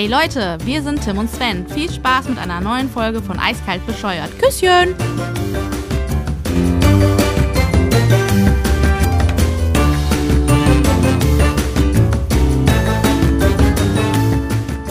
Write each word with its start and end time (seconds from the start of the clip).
Hey 0.00 0.08
Leute, 0.08 0.56
wir 0.64 0.82
sind 0.82 1.04
Tim 1.04 1.18
und 1.18 1.28
Sven. 1.28 1.68
Viel 1.68 1.92
Spaß 1.92 2.30
mit 2.30 2.38
einer 2.38 2.62
neuen 2.62 2.88
Folge 2.88 3.20
von 3.20 3.38
Eiskalt 3.38 3.86
bescheuert. 3.86 4.30
Küsschen! 4.38 4.94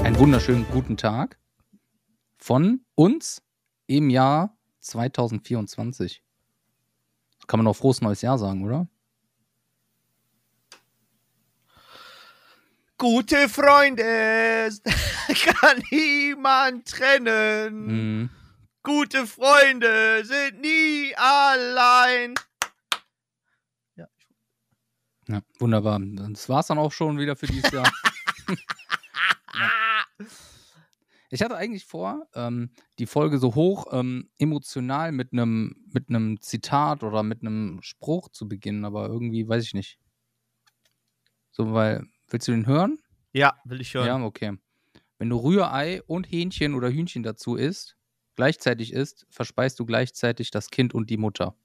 Einen 0.03 0.19
wunderschönen 0.19 0.67
guten 0.71 0.95
Tag 0.95 1.39
von 2.37 2.81
uns 2.93 3.41
im 3.87 4.11
Jahr 4.11 4.55
2024. 4.81 6.21
Kann 7.47 7.57
man 7.57 7.65
noch 7.65 7.75
frohes 7.75 8.01
neues 8.01 8.21
Jahr 8.21 8.37
sagen, 8.37 8.63
oder? 8.63 8.87
Gute 12.99 13.47
Freunde 13.47 14.69
kann 15.45 15.81
niemand 15.89 16.85
trennen. 16.85 17.85
Mhm. 17.87 18.29
Gute 18.83 19.25
Freunde 19.25 20.23
sind 20.25 20.61
nie 20.61 21.15
allein. 21.15 22.35
Ja, 25.29 25.41
wunderbar. 25.59 25.99
Das 26.01 26.49
war 26.49 26.59
es 26.59 26.67
dann 26.67 26.79
auch 26.79 26.91
schon 26.91 27.17
wieder 27.19 27.35
für 27.35 27.47
dieses 27.47 27.71
Jahr. 27.71 27.91
Ich 31.31 31.43
hatte 31.43 31.55
eigentlich 31.55 31.85
vor, 31.85 32.27
ähm, 32.33 32.71
die 32.97 33.05
Folge 33.05 33.37
so 33.37 33.53
hoch 33.53 33.85
ähm, 33.91 34.31
emotional 34.39 35.11
mit 35.11 35.31
einem 35.31 35.75
mit 35.93 36.09
einem 36.09 36.41
Zitat 36.41 37.03
oder 37.03 37.21
mit 37.21 37.41
einem 37.41 37.83
Spruch 37.83 38.29
zu 38.29 38.47
beginnen, 38.47 38.83
aber 38.83 39.07
irgendwie 39.07 39.47
weiß 39.47 39.63
ich 39.63 39.75
nicht. 39.75 39.99
So, 41.51 41.71
weil 41.71 42.07
willst 42.31 42.47
du 42.47 42.51
den 42.51 42.65
hören? 42.65 42.99
Ja, 43.33 43.59
will 43.65 43.81
ich 43.81 43.93
hören. 43.93 44.07
Ja, 44.07 44.23
okay. 44.23 44.57
Wenn 45.17 45.29
du 45.29 45.37
Rührei 45.37 46.01
und 46.03 46.31
Hähnchen 46.31 46.73
oder 46.73 46.89
Hühnchen 46.89 47.23
dazu 47.23 47.55
isst, 47.55 47.97
gleichzeitig 48.35 48.93
isst, 48.93 49.27
verspeist 49.29 49.79
du 49.79 49.85
gleichzeitig 49.85 50.51
das 50.51 50.69
Kind 50.69 50.93
und 50.93 51.09
die 51.09 51.17
Mutter. 51.17 51.55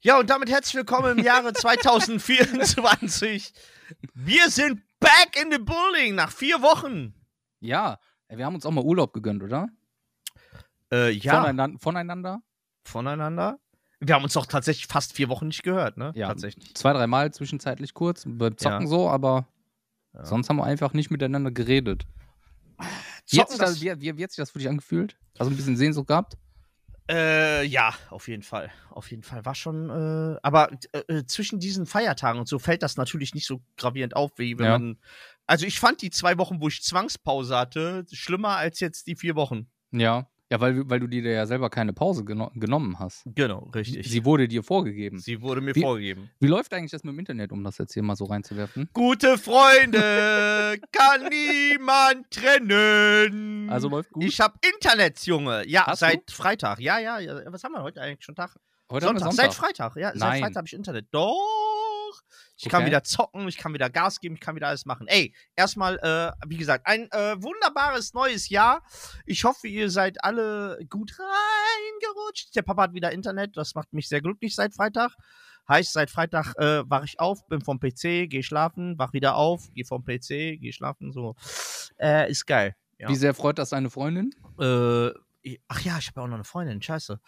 Ja, 0.00 0.18
und 0.18 0.30
damit 0.30 0.48
herzlich 0.50 0.74
willkommen 0.76 1.18
im 1.18 1.24
Jahre 1.24 1.52
2024. 1.54 3.52
Wir 4.14 4.50
sind 4.50 4.82
back 4.98 5.36
in 5.40 5.50
the 5.50 5.58
building 5.58 6.14
nach 6.14 6.30
vier 6.30 6.62
Wochen. 6.62 7.14
Ja, 7.60 7.98
wir 8.28 8.46
haben 8.46 8.54
uns 8.54 8.64
auch 8.66 8.70
mal 8.70 8.84
Urlaub 8.84 9.12
gegönnt, 9.12 9.42
oder? 9.42 9.68
Äh, 10.92 11.10
ja, 11.10 11.40
Voneinander, 11.40 11.78
voneinander? 11.78 12.40
voneinander. 12.84 13.58
Wir 14.00 14.14
haben 14.14 14.24
uns 14.24 14.34
doch 14.34 14.46
tatsächlich 14.46 14.86
fast 14.86 15.14
vier 15.14 15.28
Wochen 15.28 15.46
nicht 15.48 15.62
gehört, 15.62 15.96
ne? 15.96 16.12
Ja. 16.14 16.28
Tatsächlich. 16.28 16.74
Zwei, 16.74 16.92
dreimal 16.92 17.32
zwischenzeitlich 17.32 17.94
kurz, 17.94 18.24
beim 18.26 18.56
Zocken 18.58 18.82
Ja. 18.82 18.86
so, 18.86 19.08
aber 19.08 19.46
Ja. 20.14 20.24
sonst 20.24 20.48
haben 20.50 20.56
wir 20.56 20.64
einfach 20.64 20.92
nicht 20.92 21.10
miteinander 21.10 21.50
geredet. 21.50 22.04
Wie 23.28 23.40
hat, 23.40 23.48
sich 23.48 23.58
Zocken, 23.58 23.58
das, 23.58 23.80
wie, 23.80 24.00
wie, 24.00 24.18
wie 24.18 24.22
hat 24.22 24.30
sich 24.30 24.36
das 24.36 24.50
für 24.50 24.58
dich 24.58 24.68
angefühlt? 24.68 25.16
Hast 25.38 25.48
du 25.48 25.54
ein 25.54 25.56
bisschen 25.56 25.76
Sehnsucht 25.76 26.08
gehabt? 26.08 26.36
Äh, 27.08 27.64
ja, 27.64 27.94
auf 28.10 28.26
jeden 28.28 28.42
Fall. 28.42 28.70
Auf 28.90 29.10
jeden 29.10 29.22
Fall 29.22 29.44
war 29.44 29.54
schon, 29.54 29.88
äh, 29.90 30.38
aber 30.42 30.72
äh, 30.92 30.98
äh, 31.08 31.26
zwischen 31.26 31.60
diesen 31.60 31.86
Feiertagen 31.86 32.40
und 32.40 32.48
so 32.48 32.58
fällt 32.58 32.82
das 32.82 32.96
natürlich 32.96 33.32
nicht 33.32 33.46
so 33.46 33.62
gravierend 33.76 34.16
auf, 34.16 34.32
wie 34.38 34.58
wenn 34.58 34.64
Ja. 34.66 34.78
man. 34.78 34.98
Also 35.46 35.66
ich 35.66 35.78
fand 35.78 36.02
die 36.02 36.10
zwei 36.10 36.36
Wochen, 36.36 36.60
wo 36.60 36.66
ich 36.68 36.82
Zwangspause 36.82 37.56
hatte, 37.56 38.04
schlimmer 38.12 38.56
als 38.56 38.80
jetzt 38.80 39.06
die 39.06 39.14
vier 39.14 39.36
Wochen. 39.36 39.70
Ja. 39.92 40.28
Ja, 40.50 40.60
weil, 40.60 40.88
weil 40.88 41.00
du 41.00 41.08
dir 41.08 41.22
ja 41.22 41.44
selber 41.44 41.70
keine 41.70 41.92
Pause 41.92 42.24
geno 42.24 42.52
genommen 42.54 43.00
hast. 43.00 43.24
Genau, 43.34 43.68
richtig. 43.74 44.08
Sie 44.08 44.24
wurde 44.24 44.46
dir 44.46 44.62
vorgegeben. 44.62 45.18
Sie 45.18 45.40
wurde 45.42 45.60
mir 45.60 45.74
Wie- 45.74 45.80
vorgegeben. 45.80 46.30
Wie 46.38 46.46
läuft 46.46 46.72
eigentlich 46.72 46.92
das 46.92 47.02
mit 47.02 47.14
dem 47.14 47.18
Internet, 47.18 47.50
um 47.50 47.64
das 47.64 47.78
jetzt 47.78 47.94
hier 47.94 48.04
mal 48.04 48.14
so 48.14 48.26
reinzuwerfen? 48.26 48.88
Gute 48.92 49.38
Freunde 49.38 50.78
kann 50.92 51.28
niemand 51.28 52.30
trennen. 52.30 53.68
Also 53.70 53.88
läuft 53.88 54.10
gut. 54.12 54.22
Ich 54.22 54.40
hab 54.40 54.64
Internet, 54.64 55.18
Junge. 55.26 55.66
Ja, 55.66 55.86
Hast 55.86 55.98
seit 55.98 56.30
Freitag. 56.30 56.78
Ja, 56.78 57.00
ja, 57.00 57.18
ja. 57.18 57.40
Was 57.46 57.64
haben 57.64 57.72
wir 57.72 57.82
heute 57.82 58.00
eigentlich 58.00 58.24
schon 58.24 58.36
Tag? 58.36 58.56
Heute 58.88 59.06
wir 59.06 59.18
Sonntag. 59.18 59.32
Seit 59.34 59.54
Freitag, 59.54 59.96
ja. 59.96 60.12
Nein. 60.14 60.18
Seit 60.18 60.38
Freitag 60.42 60.56
habe 60.58 60.66
ich 60.68 60.74
Internet. 60.74 61.06
Doch. 61.10 61.34
Ich 62.56 62.68
kann 62.68 62.82
Okay. 62.82 62.86
wieder 62.90 63.02
zocken, 63.02 63.46
ich 63.48 63.56
kann 63.58 63.74
wieder 63.74 63.90
Gas 63.90 64.20
geben, 64.20 64.34
ich 64.36 64.40
kann 64.40 64.56
wieder 64.56 64.68
alles 64.68 64.86
machen. 64.86 65.06
Ey, 65.08 65.34
erstmal, 65.56 65.98
äh, 65.98 66.32
wie 66.48 66.56
gesagt, 66.56 66.86
ein 66.86 67.10
äh, 67.10 67.40
wunderbares 67.42 68.14
neues 68.14 68.48
Jahr. 68.48 68.82
Ich 69.26 69.44
hoffe, 69.44 69.68
ihr 69.68 69.90
seid 69.90 70.22
alle 70.24 70.78
gut 70.88 71.12
reingerutscht. 71.18 72.54
Der 72.56 72.62
Papa 72.62 72.82
hat 72.84 72.94
wieder 72.94 73.12
Internet, 73.12 73.56
das 73.56 73.74
macht 73.74 73.92
mich 73.92 74.08
sehr 74.08 74.20
glücklich 74.20 74.54
seit 74.54 74.74
Freitag. 74.74 75.12
Heißt, 75.68 75.92
seit 75.92 76.10
Freitag 76.10 76.54
äh, 76.58 76.88
wache 76.88 77.06
ich 77.06 77.18
auf, 77.18 77.46
bin 77.48 77.60
vom 77.60 77.80
PC, 77.80 78.28
gehe 78.30 78.42
schlafen, 78.42 78.98
wach 78.98 79.12
wieder 79.12 79.34
auf, 79.34 79.68
gehe 79.74 79.84
vom 79.84 80.04
PC, 80.04 80.28
gehe 80.60 80.72
schlafen, 80.72 81.12
so. 81.12 81.34
Äh, 81.98 82.30
ist 82.30 82.46
geil. 82.46 82.76
Ja. 82.98 83.08
Wie 83.08 83.16
sehr 83.16 83.34
freut 83.34 83.58
das 83.58 83.70
deine 83.70 83.90
Freundin? 83.90 84.30
Äh, 84.60 85.10
ach 85.68 85.80
ja, 85.80 85.98
ich 85.98 86.06
habe 86.08 86.20
ja 86.20 86.22
auch 86.22 86.28
noch 86.28 86.34
eine 86.36 86.44
Freundin, 86.44 86.80
scheiße. 86.80 87.20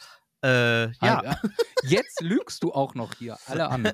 Äh, 0.45 0.85
ja. 0.87 0.93
Ah, 1.03 1.41
Jetzt 1.83 2.21
lügst 2.23 2.63
du 2.63 2.73
auch 2.73 2.95
noch 2.95 3.15
hier 3.15 3.37
alle 3.47 3.69
an. 3.71 3.93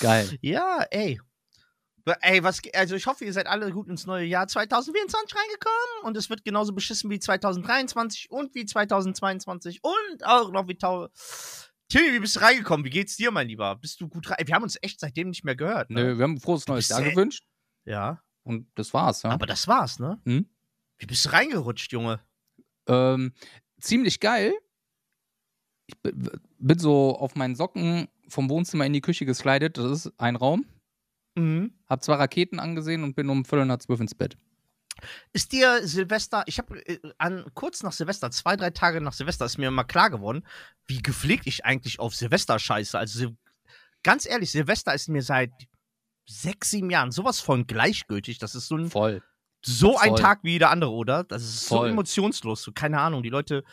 Geil. 0.00 0.38
Ja, 0.40 0.84
ey. 0.90 1.20
Ey, 2.22 2.42
was, 2.42 2.60
also 2.74 2.94
ich 2.96 3.06
hoffe, 3.06 3.24
ihr 3.26 3.32
seid 3.34 3.46
alle 3.46 3.70
gut 3.70 3.88
ins 3.88 4.06
neue 4.06 4.24
Jahr 4.24 4.48
2024 4.48 5.36
reingekommen 5.36 6.04
und 6.04 6.16
es 6.16 6.30
wird 6.30 6.42
genauso 6.44 6.72
beschissen 6.72 7.10
wie 7.10 7.18
2023 7.18 8.30
und 8.30 8.54
wie 8.54 8.64
2022 8.64 9.80
und 9.82 10.24
auch 10.24 10.50
noch 10.50 10.68
wie 10.68 10.76
Tau. 10.76 11.08
Timmy, 11.90 12.12
wie 12.14 12.20
bist 12.20 12.36
du 12.36 12.40
reingekommen? 12.40 12.84
Wie 12.86 12.90
geht's 12.90 13.16
dir, 13.16 13.30
mein 13.30 13.48
Lieber? 13.48 13.76
Bist 13.76 14.00
du 14.00 14.08
gut 14.08 14.30
rein? 14.30 14.38
Wir 14.46 14.54
haben 14.54 14.62
uns 14.62 14.78
echt 14.80 15.00
seitdem 15.00 15.28
nicht 15.28 15.44
mehr 15.44 15.56
gehört. 15.56 15.90
Ne? 15.90 16.02
Nö, 16.02 16.18
wir 16.18 16.22
haben 16.22 16.34
ein 16.34 16.40
frohes 16.40 16.66
neues 16.66 16.88
Jahr 16.88 17.02
gewünscht 17.02 17.44
Ja, 17.84 18.22
und 18.42 18.70
das 18.74 18.94
war's, 18.94 19.22
ja. 19.22 19.30
aber 19.30 19.46
das 19.46 19.68
war's, 19.68 19.98
ne? 19.98 20.20
Hm? 20.24 20.48
Wie 20.98 21.06
bist 21.06 21.26
du 21.26 21.30
reingerutscht, 21.30 21.92
Junge? 21.92 22.20
Ähm, 22.86 23.32
ziemlich 23.80 24.18
geil. 24.20 24.54
Ich 25.86 25.94
bin 26.02 26.78
so 26.78 27.16
auf 27.16 27.34
meinen 27.34 27.54
Socken 27.54 28.08
vom 28.28 28.50
Wohnzimmer 28.50 28.86
in 28.86 28.92
die 28.92 29.00
Küche 29.00 29.26
geslidet. 29.26 29.78
Das 29.78 30.06
ist 30.06 30.12
ein 30.18 30.36
Raum. 30.36 30.66
Mhm. 31.34 31.72
Hab 31.88 32.02
zwei 32.02 32.14
Raketen 32.14 32.60
angesehen 32.60 33.04
und 33.04 33.14
bin 33.14 33.28
um 33.28 33.44
Viertel 33.44 33.66
nach 33.66 33.78
zwölf 33.78 34.00
ins 34.00 34.14
Bett. 34.14 34.36
Ist 35.32 35.52
dir 35.52 35.86
Silvester, 35.86 36.42
ich 36.46 36.58
habe 36.58 36.84
äh, 36.86 36.98
an 37.18 37.44
kurz 37.54 37.82
nach 37.82 37.92
Silvester, 37.92 38.30
zwei, 38.30 38.56
drei 38.56 38.70
Tage 38.70 39.00
nach 39.00 39.12
Silvester, 39.12 39.44
ist 39.44 39.58
mir 39.58 39.70
mal 39.70 39.84
klar 39.84 40.10
geworden, 40.10 40.44
wie 40.86 41.00
gepflegt 41.02 41.46
ich 41.46 41.64
eigentlich 41.64 42.00
auf 42.00 42.14
Silvester 42.14 42.58
scheiße. 42.58 42.98
Also 42.98 43.30
ganz 44.02 44.26
ehrlich, 44.26 44.50
Silvester 44.50 44.92
ist 44.94 45.08
mir 45.08 45.22
seit 45.22 45.52
sechs, 46.26 46.70
sieben 46.70 46.90
Jahren 46.90 47.12
sowas 47.12 47.40
von 47.40 47.66
gleichgültig. 47.66 48.38
Das 48.38 48.54
ist 48.54 48.66
so 48.66 48.76
ein, 48.76 48.90
Voll. 48.90 49.22
so 49.64 49.96
ein 49.96 50.10
voll. 50.10 50.18
Tag 50.18 50.40
wie 50.42 50.52
jeder 50.52 50.70
andere, 50.70 50.90
oder? 50.90 51.24
Das 51.24 51.42
ist 51.42 51.66
so 51.66 51.76
Voll. 51.76 51.90
emotionslos. 51.90 52.62
So, 52.62 52.72
keine 52.72 53.00
Ahnung, 53.00 53.22
die 53.22 53.30
Leute 53.30 53.64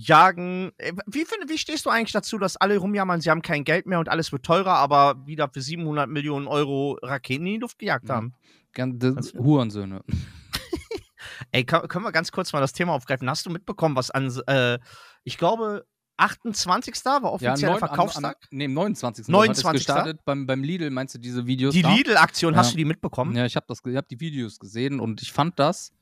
jagen. 0.00 0.70
Äh, 0.78 0.92
Wie, 1.06 1.24
find, 1.24 1.48
wie 1.48 1.58
stehst 1.58 1.84
du 1.86 1.90
eigentlich 1.90 2.12
dazu, 2.12 2.38
dass 2.38 2.56
alle 2.56 2.78
rumjammern, 2.78 3.20
sie 3.20 3.30
haben 3.30 3.42
kein 3.42 3.64
Geld 3.64 3.86
mehr 3.86 3.98
und 3.98 4.08
alles 4.08 4.30
wird 4.32 4.44
teurer, 4.44 4.74
aber 4.74 5.26
wieder 5.26 5.48
für 5.48 5.60
700 5.60 6.08
Millionen 6.08 6.46
Euro 6.46 6.98
Raketen 7.02 7.46
in 7.46 7.54
die 7.54 7.58
Luft 7.60 7.78
gejagt 7.78 8.08
Ja. 8.08 8.16
haben? 8.16 8.34
Das 8.74 9.32
du- 9.32 9.42
Hurensöhne. 9.42 10.04
Ey, 11.52 11.64
können 11.64 12.04
wir 12.04 12.12
ganz 12.12 12.30
kurz 12.30 12.52
mal 12.52 12.60
das 12.60 12.72
Thema 12.72 12.92
aufgreifen? 12.92 13.28
Hast 13.28 13.44
du 13.46 13.50
mitbekommen, 13.50 13.96
was 13.96 14.10
an, 14.10 14.32
äh, 14.46 14.78
ich 15.24 15.36
glaube, 15.38 15.84
28. 16.16 16.94
war 17.04 17.32
offizieller 17.32 17.56
neun- 17.56 17.72
am- 17.74 17.78
Verkaufstag? 17.88 18.36
Am, 18.50 18.56
nee, 18.58 18.64
am 18.66 18.74
29. 18.74 19.28
29.. 19.28 19.64
Hat 19.64 19.74
es 19.74 19.78
gestartet 19.80 20.24
beim, 20.24 20.46
beim 20.46 20.62
Lidl, 20.62 20.90
meinst 20.90 21.14
du 21.14 21.18
diese 21.18 21.46
Videos? 21.46 21.74
die? 21.74 21.82
Lidl-Aktion, 21.82 22.56
hast 22.56 22.68
Ja. 22.68 22.70
du 22.72 22.76
die 22.78 22.84
mitbekommen? 22.84 23.34
Ja, 23.36 23.46
ich 23.46 23.56
habe 23.56 23.66
das, 23.68 23.82
ge- 23.82 23.92
ich 23.92 23.96
hab 23.96 24.08
die 24.08 24.20
Videos 24.20 24.58
gesehen 24.58 25.00
und 25.00 25.22
ich 25.22 25.32
fand 25.32 25.58
das. 25.58 25.92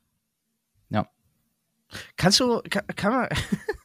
Kannst 2.17 2.41
du, 2.41 2.61
kann, 2.69 2.85
kann 2.97 3.13
man, 3.13 3.29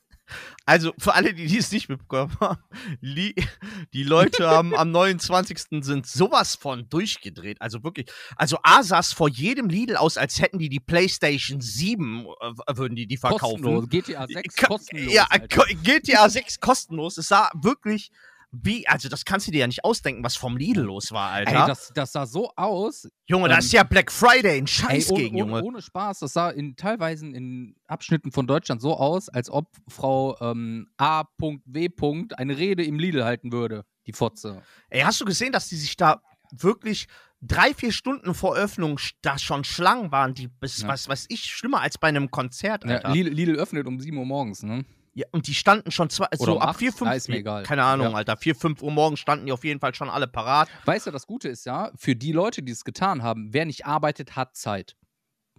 also 0.72 0.94
für 0.98 1.14
alle, 1.14 1.34
die 1.34 1.48
dies 1.48 1.70
nicht 1.74 1.90
mitbekommen 1.90 2.34
haben, 2.40 2.62
die 3.02 4.04
Leute 4.04 4.48
haben 4.50 4.74
am 4.78 4.92
29. 4.92 5.84
sind 5.84 6.08
sowas 6.08 6.56
von 6.56 6.88
durchgedreht. 6.88 7.62
Also 7.62 7.84
wirklich, 7.84 8.10
also 8.38 8.58
A 8.64 8.82
sah's 8.82 9.12
vor 9.12 9.28
jedem 9.28 9.68
Lidl 9.68 9.98
aus, 9.98 10.16
als 10.16 10.40
hätten 10.40 10.60
die 10.60 10.70
die 10.70 10.80
PlayStation 10.80 11.60
7, 11.60 12.26
äh, 12.26 12.78
würden 12.78 12.96
die 12.96 13.06
die 13.06 13.18
verkaufen. 13.18 13.62
Kostenlos. 13.64 13.90
GTA 13.90 14.28
6 14.28 14.56
Ka- 14.56 14.68
kostenlos. 14.68 15.14
Ja, 15.14 15.28
Alter. 15.30 15.66
GTA 15.84 16.30
6 16.30 16.60
kostenlos. 16.62 17.18
Es 17.18 17.28
sah 17.28 17.50
wirklich 17.54 18.10
wie, 18.52 18.86
also 18.88 19.08
das 19.10 19.24
kannst 19.26 19.48
du 19.48 19.52
dir 19.52 19.60
ja 19.60 19.68
nicht 19.68 19.84
ausdenken, 19.86 20.24
was 20.24 20.36
vom 20.36 20.58
Lidl 20.58 20.82
los 20.82 21.12
war, 21.12 21.32
Alter. 21.32 21.62
Ey, 21.62 21.68
das, 21.68 21.92
das 21.96 22.12
sah 22.12 22.26
so 22.26 22.52
aus. 22.58 23.08
Junge, 23.26 23.48
das 23.48 23.60
ähm, 23.60 23.66
ist 23.66 23.72
ja 23.74 23.84
Black 23.84 24.12
Friday, 24.12 24.58
ein 24.58 24.64
Ey, 24.64 24.68
Scheiß 24.68 25.12
ohne, 25.12 25.24
gegen, 25.24 25.36
ohne, 25.42 25.52
Junge. 25.52 25.64
ohne 25.64 25.82
Spaß, 25.82 26.20
das 26.20 26.34
sah 26.34 26.50
in 26.50 26.76
teilweise 26.76 27.26
in 27.28 27.76
Abschnitten 27.88 28.32
von 28.32 28.48
Deutschland 28.48 28.82
so 28.82 28.98
aus, 28.98 29.30
als 29.30 29.50
ob 29.50 29.68
Frau 29.88 30.38
ähm, 30.42 30.88
A.W. 30.98 31.90
eine 32.38 32.58
Rede 32.58 32.84
im 32.84 33.00
Lidl 33.00 33.24
halten 33.24 33.52
würde. 33.52 33.86
Die 34.08 34.14
Fotze. 34.14 34.62
Ey, 34.90 35.02
hast 35.02 35.22
du 35.22 35.26
gesehen, 35.26 35.52
dass 35.54 35.70
die 35.70 35.76
sich 35.78 35.96
da 35.96 36.22
wirklich 36.52 37.08
drei, 37.40 37.74
vier 37.74 37.92
Stunden 37.92 38.34
vor 38.34 38.56
Öffnung 38.56 39.00
da 39.22 39.38
schon 39.38 39.64
Schlangen 39.64 40.12
waren, 40.12 40.34
die 40.34 40.48
bis, 40.48 40.82
Ja. 40.82 40.90
was 40.90 41.08
weiß 41.08 41.28
ich, 41.30 41.44
schlimmer 41.46 41.82
als 41.82 41.98
bei 41.98 42.08
einem 42.10 42.30
Konzert, 42.32 42.84
Ja, 42.84 42.96
Alter. 42.98 43.12
Lidl, 43.14 43.30
Lidl 43.30 43.56
öffnet 43.56 43.88
um 43.88 44.00
7 44.00 44.18
Uhr 44.18 44.26
morgens, 44.26 44.64
ne? 44.64 44.84
Ja, 45.14 45.28
und 45.32 45.48
die 45.48 45.54
standen 45.54 45.92
schon 45.92 46.10
zwei, 46.10 46.28
Oder 46.28 46.38
so 46.46 46.56
um 46.56 46.62
ab 46.62 46.70
acht? 46.70 46.80
4, 46.80 46.94
5, 46.94 47.10
Ja, 47.12 47.16
ist 47.18 47.28
mir 47.28 47.38
egal. 47.38 47.64
keine 47.64 47.84
Ahnung, 47.84 48.12
Ja. 48.12 48.18
Alter, 48.18 48.38
4, 48.38 48.56
5 48.56 48.82
Uhr 48.82 48.92
morgens 48.92 49.20
standen 49.20 49.46
die 49.46 49.52
auf 49.52 49.64
jeden 49.66 49.80
Fall 49.82 49.94
schon 49.94 50.10
alle 50.10 50.28
parat. 50.28 50.70
Weißt 50.86 51.08
du, 51.08 51.12
das 51.12 51.28
Gute 51.28 51.50
ist 51.50 51.66
ja, 51.66 51.92
für 51.98 52.16
die 52.16 52.32
Leute, 52.32 52.64
die 52.64 52.72
es 52.72 52.86
getan 52.86 53.22
haben, 53.22 53.54
wer 53.54 53.66
nicht 53.66 53.86
arbeitet, 53.86 54.36
hat 54.38 54.56
Zeit. 54.56 54.96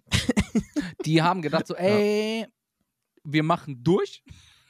die 1.05 1.21
haben 1.21 1.41
gedacht 1.41 1.67
so, 1.67 1.75
ey, 1.75 2.47
wir 3.23 3.43
machen 3.43 3.83
durch. 3.83 4.23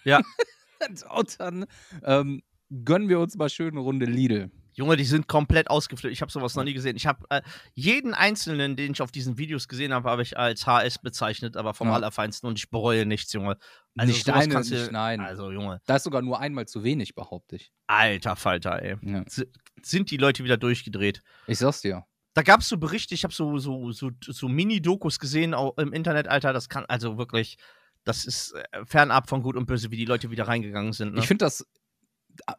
Ja. 0.03 0.21
Und 1.15 1.39
dann 1.39 1.65
ähm, 2.03 2.43
gönnen 2.83 3.07
wir 3.07 3.19
uns 3.21 3.35
mal 3.37 3.49
schön 3.49 3.71
eine 3.71 3.79
Runde 3.79 4.05
Lidl. 4.05 4.51
Junge, 4.73 4.97
die 4.97 5.05
sind 5.05 5.27
komplett 5.27 5.69
ausgeflippt. 5.69 6.11
Ich 6.13 6.21
habe 6.21 6.31
sowas 6.31 6.55
noch 6.55 6.63
nie 6.63 6.73
gesehen. 6.73 6.95
Ich 6.95 7.05
habe 7.05 7.25
äh, 7.29 7.41
jeden 7.75 8.13
einzelnen, 8.13 8.75
den 8.75 8.93
ich 8.93 9.01
auf 9.01 9.11
diesen 9.11 9.37
Videos 9.37 9.67
gesehen 9.67 9.93
habe, 9.93 10.09
habe 10.09 10.21
ich 10.23 10.37
als 10.37 10.65
HS 10.65 10.99
bezeichnet, 10.99 11.55
aber 11.57 11.73
vom 11.73 11.87
Ja. 11.87 11.93
Allerfeinsten 11.93 12.47
und 12.49 12.57
ich 12.57 12.69
bereue 12.69 13.05
nichts, 13.05 13.31
Junge. 13.33 13.57
nicht 13.95 14.25
sowas 14.25 14.41
eine, 14.43 14.53
kannst 14.53 14.71
du- 14.71 14.75
nicht 14.75 14.91
nein. 14.91 15.19
Also, 15.21 15.51
Junge, 15.51 15.81
Da 15.85 15.97
ist 15.97 16.03
sogar 16.03 16.21
nur 16.21 16.39
einmal 16.39 16.67
zu 16.67 16.83
wenig, 16.83 17.15
behaupte 17.15 17.55
ich. 17.57 17.71
alter 17.87 18.35
Falter, 18.35 18.81
ey. 18.81 18.97
Ja. 19.01 19.23
Sind 19.81 20.09
die 20.11 20.17
Leute 20.17 20.43
wieder 20.43 20.57
durchgedreht? 20.57 21.21
Ich 21.47 21.59
sag's 21.59 21.81
dir. 21.81 22.03
Da 22.35 22.41
gab 22.41 22.61
es 22.61 22.69
so 22.69 22.77
Berichte, 22.77 23.13
ich 23.13 23.23
habe 23.23 23.33
so, 23.33 23.59
so, 23.59 23.91
so, 23.91 24.09
so 24.25 24.47
Mini-Dokus 24.49 25.19
gesehen 25.19 25.53
auch 25.53 25.77
im 25.77 25.93
Internet, 25.93 26.27
Alter. 26.27 26.51
Das 26.51 26.67
kann 26.67 26.83
also 26.85 27.19
wirklich, 27.19 27.57
das 28.05 28.25
ist 28.25 28.53
äh, 28.71 28.85
fernab 28.85 29.29
von 29.29 29.43
Gut 29.43 29.55
und 29.55 29.67
Böse, 29.67 29.91
wie 29.91 29.97
die 29.97 30.05
Leute 30.05 30.31
wieder 30.31 30.47
reingegangen 30.47 30.93
sind. 30.93 31.13
Ne? 31.13 31.19
Ich 31.19 31.27
finde 31.27 31.45
das, 31.45 31.63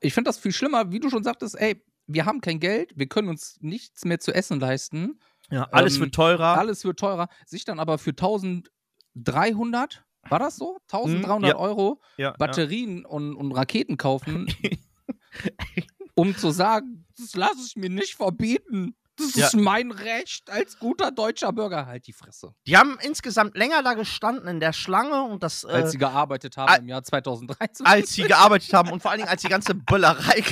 ich 0.01 0.15
finde 0.15 0.29
das 0.29 0.39
viel 0.39 0.53
schlimmer, 0.53 0.93
wie 0.93 1.01
du 1.01 1.11
schon 1.11 1.25
sagtest, 1.25 1.59
ey, 1.59 1.83
wir 2.07 2.27
haben 2.27 2.41
kein 2.41 2.61
Geld, 2.61 2.93
wir 2.97 3.07
können 3.07 3.29
uns 3.29 3.57
nichts 3.61 4.05
mehr 4.05 4.21
zu 4.21 4.33
essen 4.35 4.61
leisten. 4.61 5.21
ja, 5.51 5.65
alles 5.73 5.97
ähm, 5.97 6.03
wird 6.03 6.15
teurer. 6.15 6.59
Alles 6.59 6.85
wird 6.85 6.99
teurer. 6.99 7.29
Sich 7.47 7.65
dann 7.65 7.81
aber 7.81 7.99
für 7.99 8.11
1300, 8.11 10.05
war 10.29 10.39
das 10.39 10.57
so? 10.57 10.79
1300 10.93 11.41
Mhm, 11.41 11.45
ja. 11.47 11.57
Euro 11.57 12.01
ja, 12.17 12.33
Batterien 12.39 13.05
und, 13.05 13.35
und 13.37 13.53
Raketen 13.53 13.97
kaufen, 13.97 14.47
um 16.15 16.37
zu 16.37 16.51
sagen, 16.51 17.07
das 17.19 17.35
lasse 17.35 17.61
ich 17.67 17.77
mir 17.77 17.91
nicht 17.91 18.15
verbieten. 18.15 18.97
Das 19.17 19.35
Ja. 19.35 19.47
ist 19.47 19.55
mein 19.55 19.91
Recht 19.93 20.51
als 20.51 20.79
guter 20.79 21.13
deutscher 21.13 21.53
Bürger. 21.53 21.87
Halt 21.87 22.07
die 22.07 22.13
Fresse. 22.13 22.55
Die 22.67 22.77
haben 22.77 22.99
insgesamt 23.01 23.57
länger 23.57 23.83
da 23.83 23.95
gestanden 23.95 24.49
in 24.49 24.59
der 24.61 24.73
Schlange 24.73 25.23
und 25.23 25.43
das, 25.43 25.63
äh, 25.65 25.69
Als 25.69 25.93
sie 25.93 25.99
gearbeitet 25.99 26.57
haben 26.57 26.75
im 26.83 26.89
Jahr 26.89 27.03
2013. 27.05 27.87
als 27.87 28.13
sie 28.13 28.23
gearbeitet 28.25 28.73
haben 28.73 28.91
und 28.91 29.01
vor 29.03 29.11
allen 29.13 29.19
Dingen 29.19 29.31
als 29.31 29.43
die 29.43 29.49
ganze 29.49 29.75
Böllerei, 29.75 30.43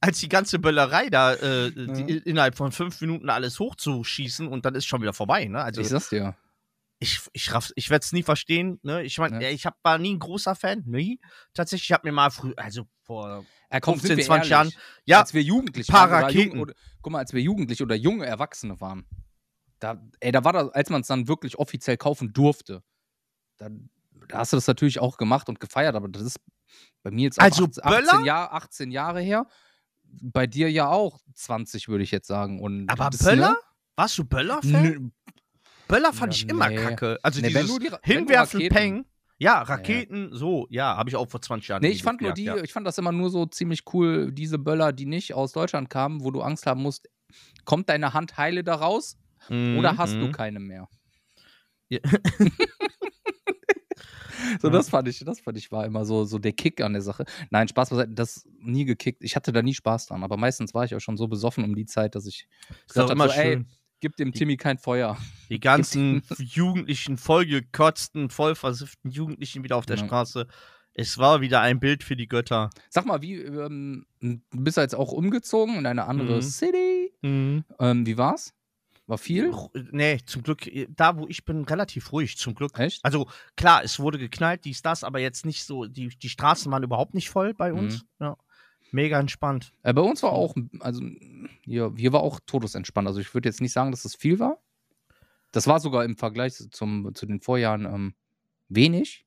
als 0.00 0.18
die 0.20 0.28
ganze 0.28 0.58
Böllerei 0.58 1.08
da 1.10 1.34
äh, 1.34 1.72
die, 1.72 2.18
innerhalb 2.18 2.56
von 2.56 2.70
fünf 2.72 3.00
Minuten 3.00 3.28
alles 3.28 3.58
hochzuschießen 3.58 4.46
und 4.46 4.64
dann 4.64 4.74
ist 4.76 4.86
schon 4.86 5.02
wieder 5.02 5.12
vorbei. 5.12 5.46
Ne? 5.46 5.60
Also 5.62 5.80
ich 5.80 5.88
sag's 5.88 6.08
dir. 6.10 6.36
ich, 6.98 7.20
ich, 7.32 7.50
ich 7.74 7.90
werde 7.90 8.04
es 8.04 8.12
nie 8.12 8.22
verstehen. 8.22 8.78
Ne? 8.82 9.02
Ich 9.02 9.18
meine, 9.18 9.42
Ja. 9.42 9.50
ich 9.50 9.66
hab, 9.66 9.76
war 9.82 9.98
nie 9.98 10.14
ein 10.14 10.18
großer 10.20 10.54
Fan. 10.54 10.82
Nie. 10.86 11.18
Tatsächlich, 11.54 11.88
ich 11.90 11.92
habe 11.92 12.06
mir 12.06 12.12
mal 12.12 12.30
früh, 12.30 12.52
also 12.56 12.86
vor 13.02 13.44
Er 13.68 13.80
kommt 13.80 14.00
15, 14.00 14.24
20 14.24 14.50
Jahren. 14.50 14.68
Ja, 14.68 14.76
Ja, 15.04 15.20
als 15.20 15.34
wir 15.34 15.42
jugendlich 15.42 15.92
waren. 15.92 16.10
Raketen. 16.10 16.60
oder, 16.60 16.72
guck 17.06 17.12
mal, 17.12 17.20
als 17.20 17.32
wir 17.32 17.40
jugendlich 17.40 17.80
oder 17.84 17.94
junge 17.94 18.26
Erwachsene 18.26 18.80
waren. 18.80 19.06
Da, 19.78 20.02
ey, 20.18 20.32
da 20.32 20.42
war 20.42 20.52
das, 20.52 20.70
als 20.70 20.90
man 20.90 21.02
es 21.02 21.06
dann 21.06 21.28
wirklich 21.28 21.56
offiziell 21.56 21.96
kaufen 21.96 22.32
durfte. 22.32 22.82
Da, 23.58 23.68
da 24.26 24.38
hast 24.38 24.52
du 24.52 24.56
das 24.56 24.66
natürlich 24.66 24.98
auch 24.98 25.16
gemacht 25.16 25.48
und 25.48 25.60
gefeiert, 25.60 25.94
aber 25.94 26.08
das 26.08 26.22
ist 26.22 26.40
bei 27.04 27.12
mir 27.12 27.22
jetzt 27.22 27.40
Also 27.40 27.66
18, 27.66 27.84
18, 27.84 27.92
Böller? 28.10 28.26
Jahr, 28.26 28.52
18 28.52 28.90
Jahre 28.90 29.20
her. 29.20 29.46
Bei 30.02 30.48
dir 30.48 30.68
ja 30.68 30.88
auch 30.88 31.20
20, 31.34 31.86
würde 31.86 32.02
ich 32.02 32.10
jetzt 32.10 32.26
sagen. 32.26 32.60
Und 32.60 32.90
aber 32.90 33.10
das, 33.10 33.22
Böller? 33.22 33.56
Warst 33.94 34.18
du 34.18 34.24
Böller-Fan? 34.24 34.82
Ne, 34.82 35.10
Böller 35.86 36.12
fand 36.12 36.34
Ja, 36.34 36.42
ich 36.44 36.48
immer 36.50 36.68
nee. 36.70 36.74
kacke. 36.74 37.20
Also 37.22 37.40
Ne, 37.40 37.54
wenn 37.54 37.66
dieses 37.66 37.68
nur 37.68 37.78
Hinwerfen, 39.38 39.72
Raketen. 39.72 40.16
Ja, 40.16 40.22
Raketen, 40.28 40.28
so, 40.36 40.66
ja, 40.70 40.96
habe 40.96 41.10
ich 41.10 41.16
auch 41.16 41.28
vor 41.28 41.42
20 41.42 41.68
Jahren. 41.68 41.82
Nee, 41.82 41.88
ich 41.88 42.02
fand 42.02 42.20
nur 42.20 42.32
die, 42.32 42.44
gejagt, 42.44 42.64
ich 42.64 42.72
fand 42.72 42.86
das 42.86 42.98
immer 42.98 43.12
nur 43.12 43.30
so 43.30 43.46
ziemlich 43.46 43.82
cool, 43.92 44.32
diese 44.32 44.58
Böller, 44.58 44.92
die 44.92 45.06
nicht 45.06 45.34
aus 45.34 45.52
Deutschland 45.52 45.90
kamen, 45.90 46.24
wo 46.24 46.30
du 46.30 46.40
Angst 46.42 46.66
haben 46.66 46.82
musst, 46.82 47.08
kommt 47.64 47.88
deine 47.88 48.14
Hand 48.14 48.36
heile 48.36 48.64
da 48.64 48.74
raus 48.76 49.16
ja. 49.48 49.78
oder 49.78 49.92
Mhm, 49.92 49.98
hast 49.98 50.14
du 50.14 50.26
mhm. 50.26 50.32
keine 50.32 50.60
mehr? 50.60 50.88
Ja. 51.88 52.00
so, 54.60 54.68
Ja. 54.68 54.70
das 54.70 54.88
fand 54.90 55.08
ich, 55.08 55.24
das 55.24 55.40
fand 55.40 55.56
ich 55.58 55.70
war 55.70 55.84
immer 55.86 56.04
so, 56.04 56.24
so 56.24 56.38
der 56.38 56.52
Kick 56.52 56.80
an 56.80 56.92
der 56.94 57.02
Sache. 57.02 57.24
Nein, 57.50 57.68
Spaß 57.68 57.90
beiseite, 57.90 58.12
das 58.12 58.46
nie 58.58 58.84
gekickt. 58.84 59.22
Ich 59.22 59.36
hatte 59.36 59.52
da 59.52 59.62
nie 59.62 59.74
Spaß 59.74 60.06
dran, 60.06 60.24
aber 60.24 60.36
meistens 60.36 60.74
war 60.74 60.84
ich 60.84 60.94
auch 60.94 61.00
schon 61.00 61.16
so 61.16 61.28
besoffen 61.28 61.64
um 61.64 61.74
die 61.74 61.86
Zeit, 61.86 62.14
dass 62.14 62.26
ich 62.26 62.48
Ist 62.86 62.94
gesagt 62.94 63.10
immer 63.10 63.24
habe, 63.24 63.34
so, 63.34 63.40
ey, 63.40 63.52
schön. 63.54 63.66
Gib 64.06 64.16
dem 64.16 64.32
Timmy 64.32 64.56
kein 64.56 64.78
Feuer. 64.78 65.16
Die 65.48 65.58
ganzen 65.60 66.22
Jugendlichen, 66.38 67.16
vollgekotzten, 67.18 68.30
vollversifften 68.30 69.10
Jugendlichen 69.10 69.64
wieder 69.64 69.76
auf 69.76 69.86
der 69.86 69.96
Ja. 69.96 70.04
Straße. 70.06 70.46
Es 70.94 71.18
war 71.18 71.40
wieder 71.40 71.60
ein 71.60 71.80
Bild 71.80 72.04
für 72.04 72.14
die 72.16 72.28
Götter. 72.28 72.70
Sag 72.88 73.04
mal, 73.04 73.20
wie, 73.20 73.34
ähm, 73.34 74.06
du 74.20 74.38
bist 74.50 74.76
jetzt 74.76 74.94
auch 74.94 75.10
umgezogen 75.12 75.74
in 75.76 75.86
eine 75.86 76.06
andere 76.06 76.36
Mhm. 76.36 76.42
City. 76.42 77.12
Ähm, 77.22 77.64
wie 78.06 78.16
war's? 78.16 78.54
War 79.08 79.18
viel? 79.18 79.52
Nee, 79.90 80.18
zum 80.24 80.42
Glück, 80.42 80.66
äh, 80.66 80.86
da 80.88 81.16
wo 81.18 81.26
ich 81.28 81.44
bin, 81.44 81.64
relativ 81.64 82.12
ruhig, 82.12 82.38
zum 82.38 82.54
Glück. 82.54 82.78
Echt? 82.78 83.04
Also 83.04 83.28
klar, 83.56 83.82
es 83.84 83.98
wurde 84.00 84.18
geknallt, 84.18 84.64
dies, 84.64 84.82
das, 84.82 85.04
aber 85.04 85.18
jetzt 85.20 85.44
nicht 85.44 85.64
so, 85.64 85.84
die, 85.86 86.08
die 86.08 86.28
Straßen 86.28 86.70
waren 86.72 86.82
überhaupt 86.82 87.14
nicht 87.14 87.28
voll 87.30 87.54
bei 87.54 87.72
Mhm. 87.72 87.78
uns. 87.78 88.04
Ja. 88.20 88.36
Mega 88.96 89.20
entspannt. 89.20 89.74
Äh, 89.82 89.92
bei 89.92 90.00
uns 90.00 90.22
war 90.22 90.32
auch, 90.32 90.54
also 90.80 91.02
hier, 91.62 91.92
hier 91.96 92.12
war 92.14 92.20
auch 92.22 92.40
todesentspannt. 92.46 93.06
Also 93.06 93.20
ich 93.20 93.34
würde 93.34 93.46
jetzt 93.46 93.60
nicht 93.60 93.74
sagen, 93.74 93.90
dass 93.90 94.06
es 94.06 94.14
viel 94.14 94.38
war. 94.38 94.58
Das 95.52 95.66
war 95.66 95.80
sogar 95.80 96.02
im 96.06 96.16
Vergleich 96.16 96.54
zum, 96.70 97.14
zu 97.14 97.26
den 97.26 97.40
Vorjahren 97.40 97.84
ähm, 97.84 98.14
wenig. 98.70 99.26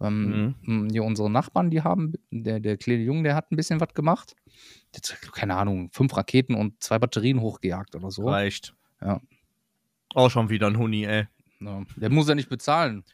Ähm, 0.00 0.54
m, 0.66 0.88
Hier 0.90 1.04
unsere 1.04 1.30
Nachbarn, 1.30 1.70
die 1.70 1.82
haben, 1.82 2.14
der, 2.30 2.60
der 2.60 2.78
kleine 2.78 3.02
Junge, 3.02 3.24
der 3.24 3.34
hat 3.34 3.52
ein 3.52 3.56
bisschen 3.56 3.78
was 3.78 3.92
gemacht. 3.92 4.34
Der 4.94 5.02
hat, 5.02 5.32
keine 5.32 5.56
Ahnung, 5.56 5.90
fünf 5.92 6.16
Raketen 6.16 6.54
und 6.54 6.82
zwei 6.82 6.98
Batterien 6.98 7.40
hochgejagt 7.42 7.94
oder 7.94 8.10
so. 8.10 8.26
Reicht. 8.26 8.74
Ja. 9.02 9.20
Auch 10.14 10.30
schon 10.30 10.48
wieder 10.48 10.66
ein 10.66 10.78
Huni, 10.78 11.04
ey. 11.04 11.28
Ja. 11.60 11.82
Der 11.96 12.10
muss 12.10 12.26
ja 12.26 12.34
nicht 12.34 12.48
bezahlen. 12.48 13.04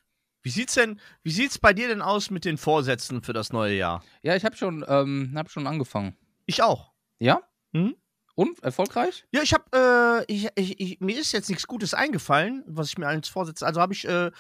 Wie 0.43 0.51
sieht's 0.51 0.75
denn, 0.75 1.01
wie 1.23 1.31
sieht's 1.33 1.59
bei 1.59 1.73
dir 1.73 1.89
denn 1.89 2.01
aus 2.03 2.31
mit 2.31 2.45
den 2.45 2.59
Vorsätzen 2.59 3.23
für 3.23 3.33
das 3.33 3.53
neue 3.53 3.75
Jahr? 3.77 4.05
Ja, 4.23 4.37
ich 4.37 4.45
habe 4.45 4.57
schon, 4.57 4.85
ähm, 4.89 5.33
hab 5.35 5.51
schon 5.51 5.67
angefangen. 5.67 6.17
Ich 6.47 6.63
auch. 6.63 6.93
Ja? 7.19 7.43
Mhm. 7.73 7.97
Und? 8.35 8.63
Erfolgreich? 8.63 9.27
Ja, 9.33 9.43
ich 9.43 9.53
habe, 9.53 10.25
äh, 10.29 10.33
ich, 10.33 10.49
ich, 10.55 10.79
ich, 10.81 11.01
mir 11.01 11.19
ist 11.19 11.33
jetzt 11.33 11.49
nichts 11.51 11.67
Gutes 11.67 11.93
eingefallen, 11.93 12.63
was 12.69 12.89
ich 12.89 12.97
mir 12.99 13.09
als 13.09 13.29
vorsetze. 13.29 13.67
Also 13.67 13.81
habe 13.81 13.93
ich 13.93 14.07
äh, 14.07 14.31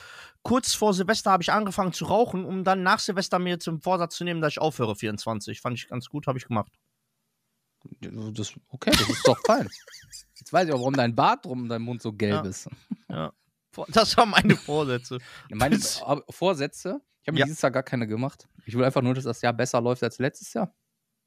kurz 0.42 0.72
vor 0.72 0.94
Silvester 0.94 1.32
habe 1.32 1.42
ich 1.42 1.50
angefangen 1.50 1.92
zu 1.92 2.04
rauchen, 2.04 2.44
um 2.44 2.62
dann 2.62 2.84
nach 2.84 3.00
Silvester 3.00 3.40
mir 3.40 3.58
zum 3.58 3.80
Vorsatz 3.80 4.14
zu 4.14 4.22
nehmen, 4.22 4.40
dass 4.40 4.52
ich 4.52 4.60
aufhöre 4.60 4.94
24. 4.94 5.60
Fand 5.60 5.76
ich 5.76 5.88
ganz 5.88 6.08
gut, 6.08 6.28
habe 6.28 6.38
ich 6.38 6.46
gemacht. 6.46 6.70
Das, 8.00 8.54
okay, 8.68 8.90
das 8.92 9.08
ist 9.08 9.26
doch 9.26 9.38
fein. 9.44 9.68
Jetzt 10.38 10.52
weiß 10.52 10.68
ich 10.68 10.72
auch, 10.74 10.78
warum 10.78 10.94
dein 10.94 11.16
Bart 11.16 11.44
drum 11.44 11.64
in 11.64 11.68
deinem 11.68 11.82
Mund 11.82 12.00
so 12.00 12.12
gelb 12.12 12.44
Ja. 12.44 12.48
ist. 12.48 12.68
Vor- 13.08 13.34
Das 13.88 14.16
waren 14.16 14.30
meine 14.30 14.56
Vorsätze. 14.56 15.18
Meine 15.50 15.78
Vorsätze, 16.30 17.00
ich 17.22 17.28
habe 17.28 17.34
mir 17.34 17.40
Ja. 17.40 17.44
dieses 17.46 17.62
Jahr 17.62 17.70
gar 17.70 17.82
keine 17.82 18.06
gemacht. 18.06 18.48
Ich 18.66 18.74
will 18.76 18.84
einfach 18.84 19.02
nur, 19.02 19.14
dass 19.14 19.24
das 19.24 19.40
Jahr 19.42 19.52
besser 19.52 19.80
läuft 19.80 20.02
als 20.02 20.18
letztes 20.18 20.52
Jahr. 20.54 20.74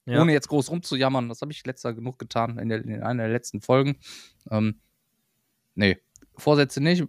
Ja. 0.06 0.22
Ohne 0.22 0.34
jetzt 0.34 0.48
groß 0.48 0.70
rumzujammern. 0.72 1.30
Das 1.30 1.42
habe 1.42 1.52
ich 1.52 1.66
letztes 1.66 1.84
Jahr 1.84 1.94
genug 1.94 2.18
getan 2.20 2.58
in, 2.58 2.70
der, 2.70 2.84
in 2.84 3.02
einer 3.04 3.24
der 3.24 3.32
letzten 3.32 3.62
Folgen. 3.62 3.98
Ähm, 4.50 4.82
nee, 5.76 5.98
Vorsätze 6.36 6.82
nicht. 6.82 7.04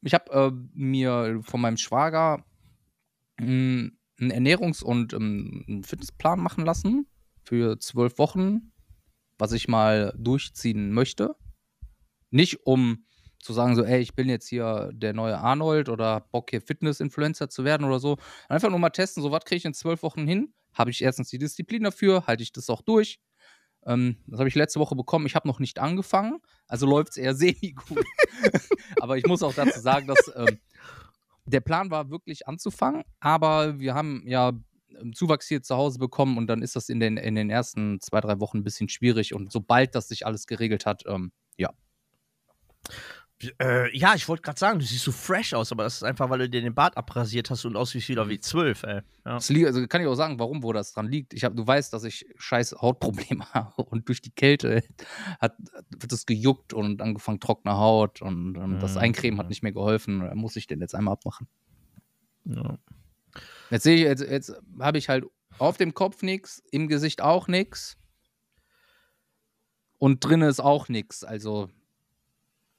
Ich 0.00 0.14
habe 0.14 0.32
äh, 0.32 0.50
mir 0.72 1.40
von 1.44 1.60
meinem 1.60 1.76
Schwager 1.76 2.44
mh, 3.38 3.90
einen 4.20 4.32
Ernährungs- 4.32 4.82
und 4.82 5.12
ähm, 5.12 5.64
einen 5.68 5.84
Fitnessplan 5.84 6.40
machen 6.40 6.64
lassen 6.64 7.06
für 7.44 7.78
zwölf 7.78 8.18
Wochen, 8.18 8.72
was 9.38 9.52
ich 9.52 9.68
mal 9.68 10.14
durchziehen 10.16 10.92
möchte. 10.92 11.36
Nicht 12.30 12.66
um 12.66 13.04
zu 13.42 13.52
sagen, 13.52 13.74
so, 13.74 13.84
ey, 13.84 14.00
ich 14.00 14.14
bin 14.14 14.28
jetzt 14.28 14.48
hier 14.48 14.90
der 14.94 15.12
neue 15.12 15.36
Arnold 15.36 15.88
oder 15.88 16.20
Bock 16.30 16.50
hier 16.50 16.62
Fitness-Influencer 16.62 17.50
zu 17.50 17.64
werden 17.64 17.84
oder 17.84 17.98
so. 17.98 18.16
Einfach 18.48 18.70
nur 18.70 18.78
mal 18.78 18.90
testen, 18.90 19.22
so, 19.22 19.32
was 19.32 19.44
kriege 19.44 19.58
ich 19.58 19.64
in 19.64 19.74
zwölf 19.74 20.02
Wochen 20.02 20.26
hin? 20.26 20.54
Habe 20.72 20.90
ich 20.90 21.02
erstens 21.02 21.28
die 21.28 21.38
Disziplin 21.38 21.82
dafür? 21.82 22.26
Halte 22.26 22.44
ich 22.44 22.52
das 22.52 22.70
auch 22.70 22.82
durch? 22.82 23.20
Ähm, 23.84 24.16
das 24.28 24.38
habe 24.38 24.48
ich 24.48 24.54
letzte 24.54 24.78
Woche 24.78 24.94
bekommen. 24.94 25.26
Ich 25.26 25.34
habe 25.34 25.48
noch 25.48 25.58
nicht 25.58 25.80
angefangen, 25.80 26.38
also 26.68 26.86
läuft 26.86 27.10
es 27.10 27.16
eher 27.16 27.34
semi-gut. 27.34 28.06
aber 29.00 29.18
ich 29.18 29.26
muss 29.26 29.42
auch 29.42 29.54
dazu 29.54 29.80
sagen, 29.80 30.06
dass 30.06 30.30
ähm, 30.36 30.58
der 31.44 31.60
Plan 31.60 31.90
war 31.90 32.10
wirklich 32.10 32.46
anzufangen, 32.46 33.02
aber 33.18 33.80
wir 33.80 33.94
haben 33.94 34.22
ja 34.24 34.52
ähm, 35.00 35.12
Zuwachs 35.14 35.48
hier 35.48 35.62
zu 35.62 35.76
Hause 35.76 35.98
bekommen 35.98 36.38
und 36.38 36.46
dann 36.46 36.62
ist 36.62 36.76
das 36.76 36.88
in 36.88 37.00
den, 37.00 37.16
in 37.16 37.34
den 37.34 37.50
ersten 37.50 38.00
zwei, 38.00 38.20
drei 38.20 38.38
Wochen 38.38 38.58
ein 38.58 38.64
bisschen 38.64 38.88
schwierig 38.88 39.34
und 39.34 39.50
sobald 39.50 39.96
das 39.96 40.06
sich 40.06 40.24
alles 40.26 40.46
geregelt 40.46 40.86
hat, 40.86 41.02
ähm, 41.08 41.32
Äh, 43.60 43.96
ja, 43.96 44.14
ich 44.14 44.28
wollte 44.28 44.42
gerade 44.42 44.58
sagen, 44.58 44.78
du 44.78 44.84
siehst 44.84 45.04
so 45.04 45.12
fresh 45.12 45.54
aus, 45.54 45.72
aber 45.72 45.84
das 45.84 45.96
ist 45.96 46.02
einfach, 46.02 46.30
weil 46.30 46.38
du 46.40 46.48
dir 46.48 46.60
den 46.60 46.74
Bart 46.74 46.96
abrasiert 46.96 47.50
hast 47.50 47.64
und 47.64 47.76
aussiehst 47.76 48.08
wieder 48.08 48.28
wie 48.28 48.38
zwölf, 48.38 48.82
ey. 48.82 48.96
Ja. 49.24 49.34
Das 49.34 49.48
liegt, 49.48 49.66
also 49.66 49.86
kann 49.86 50.00
ich 50.00 50.06
auch 50.06 50.14
sagen, 50.14 50.38
warum, 50.38 50.62
wo 50.62 50.72
das 50.72 50.92
dran 50.92 51.08
liegt. 51.08 51.34
Ich 51.34 51.44
hab, 51.44 51.56
du 51.56 51.66
weißt, 51.66 51.92
dass 51.92 52.04
ich 52.04 52.26
scheiß 52.36 52.76
Hautprobleme 52.80 53.44
habe 53.54 53.82
und 53.84 54.08
durch 54.08 54.20
die 54.22 54.30
Kälte 54.30 54.82
hat, 55.40 55.56
wird 55.90 56.12
es 56.12 56.26
gejuckt 56.26 56.72
und 56.72 57.02
angefangen 57.02 57.40
trockene 57.40 57.76
Haut 57.76 58.22
und 58.22 58.56
ähm, 58.56 58.78
das 58.80 58.92
Mhm. 58.94 58.98
Eincremen 59.00 59.38
hat 59.38 59.48
nicht 59.48 59.62
mehr 59.62 59.72
geholfen. 59.72 60.20
Da 60.20 60.34
muss 60.34 60.56
ich 60.56 60.66
den 60.66 60.80
jetzt 60.80 60.94
einmal 60.94 61.14
abmachen. 61.14 61.48
Ja. 62.44 62.78
Jetzt 63.70 63.84
sehe 63.84 63.96
ich, 63.96 64.02
jetzt, 64.02 64.22
jetzt 64.22 64.52
habe 64.78 64.98
ich 64.98 65.08
halt 65.08 65.24
auf 65.58 65.76
dem 65.76 65.94
Kopf 65.94 66.22
nichts, 66.22 66.62
im 66.70 66.88
Gesicht 66.88 67.22
auch 67.22 67.48
nichts. 67.48 67.96
Und 69.98 70.24
drinnen 70.24 70.48
ist 70.48 70.60
auch 70.60 70.88
nichts. 70.88 71.22
Also 71.24 71.70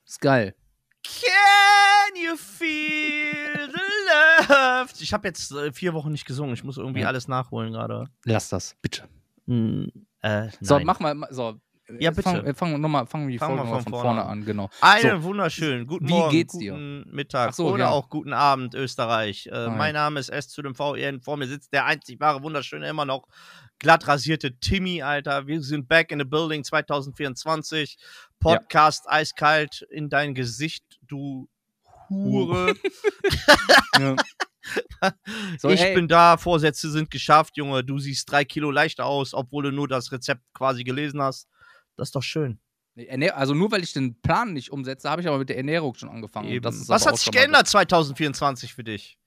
ist 0.05 0.19
geil. 0.21 0.55
Can 1.03 2.15
you 2.15 2.35
feel 2.37 3.67
the 3.71 4.47
love? 4.49 4.89
Ich 4.99 5.13
habe 5.13 5.27
jetzt 5.27 5.51
äh, 5.51 5.71
vier 5.73 5.93
Wochen 5.93 6.11
nicht 6.11 6.25
gesungen. 6.25 6.53
Ich 6.53 6.63
muss 6.63 6.77
irgendwie 6.77 7.01
Ja. 7.01 7.07
alles 7.07 7.27
nachholen 7.27 7.73
gerade. 7.73 8.05
Lass 8.25 8.49
das, 8.49 8.75
bitte. 8.81 9.07
Hm, 9.47 9.91
äh, 10.21 10.49
So, 10.61 10.79
mach 10.79 10.99
mal. 10.99 11.13
ma- 11.13 11.27
So, 11.31 11.59
Ja, 11.99 12.09
jetzt 12.09 12.17
bitte. 12.17 12.29
Fang, 12.29 12.45
äh, 12.45 12.53
fang, 12.53 12.81
noch 12.81 12.89
mal, 12.89 13.05
fangen 13.05 13.27
wir 13.27 13.33
die 13.33 13.39
Fangen 13.39 13.57
Folge 13.57 13.69
wir 13.69 13.75
mal 13.75 13.83
von 13.83 13.93
von 13.93 14.01
vorne 14.01 14.21
vorne 14.21 14.31
an, 14.31 14.45
genau. 14.45 14.69
Einen 14.81 15.21
So. 15.21 15.23
wunderschönen 15.23 15.87
guten 15.87 16.07
Wie 16.07 16.13
Morgen, 16.13 16.31
geht's 16.31 16.57
dir? 16.57 16.73
guten 16.73 17.05
Mittag 17.11 17.53
so, 17.53 17.67
oder 17.67 17.85
ja. 17.85 17.89
auch 17.89 18.09
guten 18.09 18.33
Abend, 18.33 18.75
Österreich. 18.75 19.49
Äh, 19.51 19.69
mein 19.69 19.93
Name 19.93 20.19
ist 20.19 20.29
S 20.29 20.49
zu 20.49 20.61
dem 20.61 20.75
VEN. 20.75 21.21
Vor 21.21 21.37
mir 21.37 21.47
sitzt 21.47 21.73
der 21.73 21.85
einzig 21.85 22.19
wahre, 22.19 22.43
wunderschöne, 22.43 22.87
immer 22.87 23.05
noch 23.05 23.27
glatt 23.79 24.07
rasierte 24.07 24.57
Timmy, 24.59 25.01
Alter. 25.01 25.47
Wir 25.47 25.61
sind 25.61 25.87
back 25.87 26.11
in 26.11 26.19
the 26.19 26.25
building 26.25 26.63
2024. 26.63 27.97
Podcast 28.39 29.09
eiskalt 29.09 29.85
in 29.89 30.09
dein 30.09 30.33
Gesicht, 30.33 30.83
du 31.01 31.47
Hure. 32.09 32.73
Ja. 33.99 34.15
So, 35.59 35.69
ich 35.69 35.81
ey, 35.81 35.93
bin 35.93 36.07
da, 36.07 36.37
Vorsätze 36.37 36.89
sind 36.89 37.11
geschafft, 37.11 37.57
Junge. 37.57 37.83
Du 37.83 37.99
siehst 37.99 38.31
drei 38.31 38.45
Kilo 38.45 38.71
leichter 38.71 39.05
aus, 39.05 39.33
obwohl 39.33 39.63
du 39.63 39.71
nur 39.71 39.87
das 39.87 40.11
Rezept 40.11 40.41
quasi 40.53 40.83
gelesen 40.83 41.21
hast. 41.21 41.47
Das 41.95 42.09
ist 42.09 42.15
doch 42.15 42.23
schön. 42.23 42.59
Also 43.33 43.53
nur 43.55 43.71
weil 43.71 43.81
ich 43.83 43.93
den 43.93 44.19
Plan 44.21 44.53
nicht 44.53 44.71
umsetze, 44.71 45.09
habe 45.09 45.21
ich 45.21 45.27
aber 45.27 45.39
mit 45.39 45.49
der 45.49 45.57
Ernährung 45.57 45.95
schon 45.95 46.09
angefangen. 46.09 46.47
Was 46.63 47.05
hat 47.07 47.17
sich 47.17 47.31
geändert 47.31 47.67
2024 47.67 48.73
für 48.73 48.83
dich? 48.83 49.17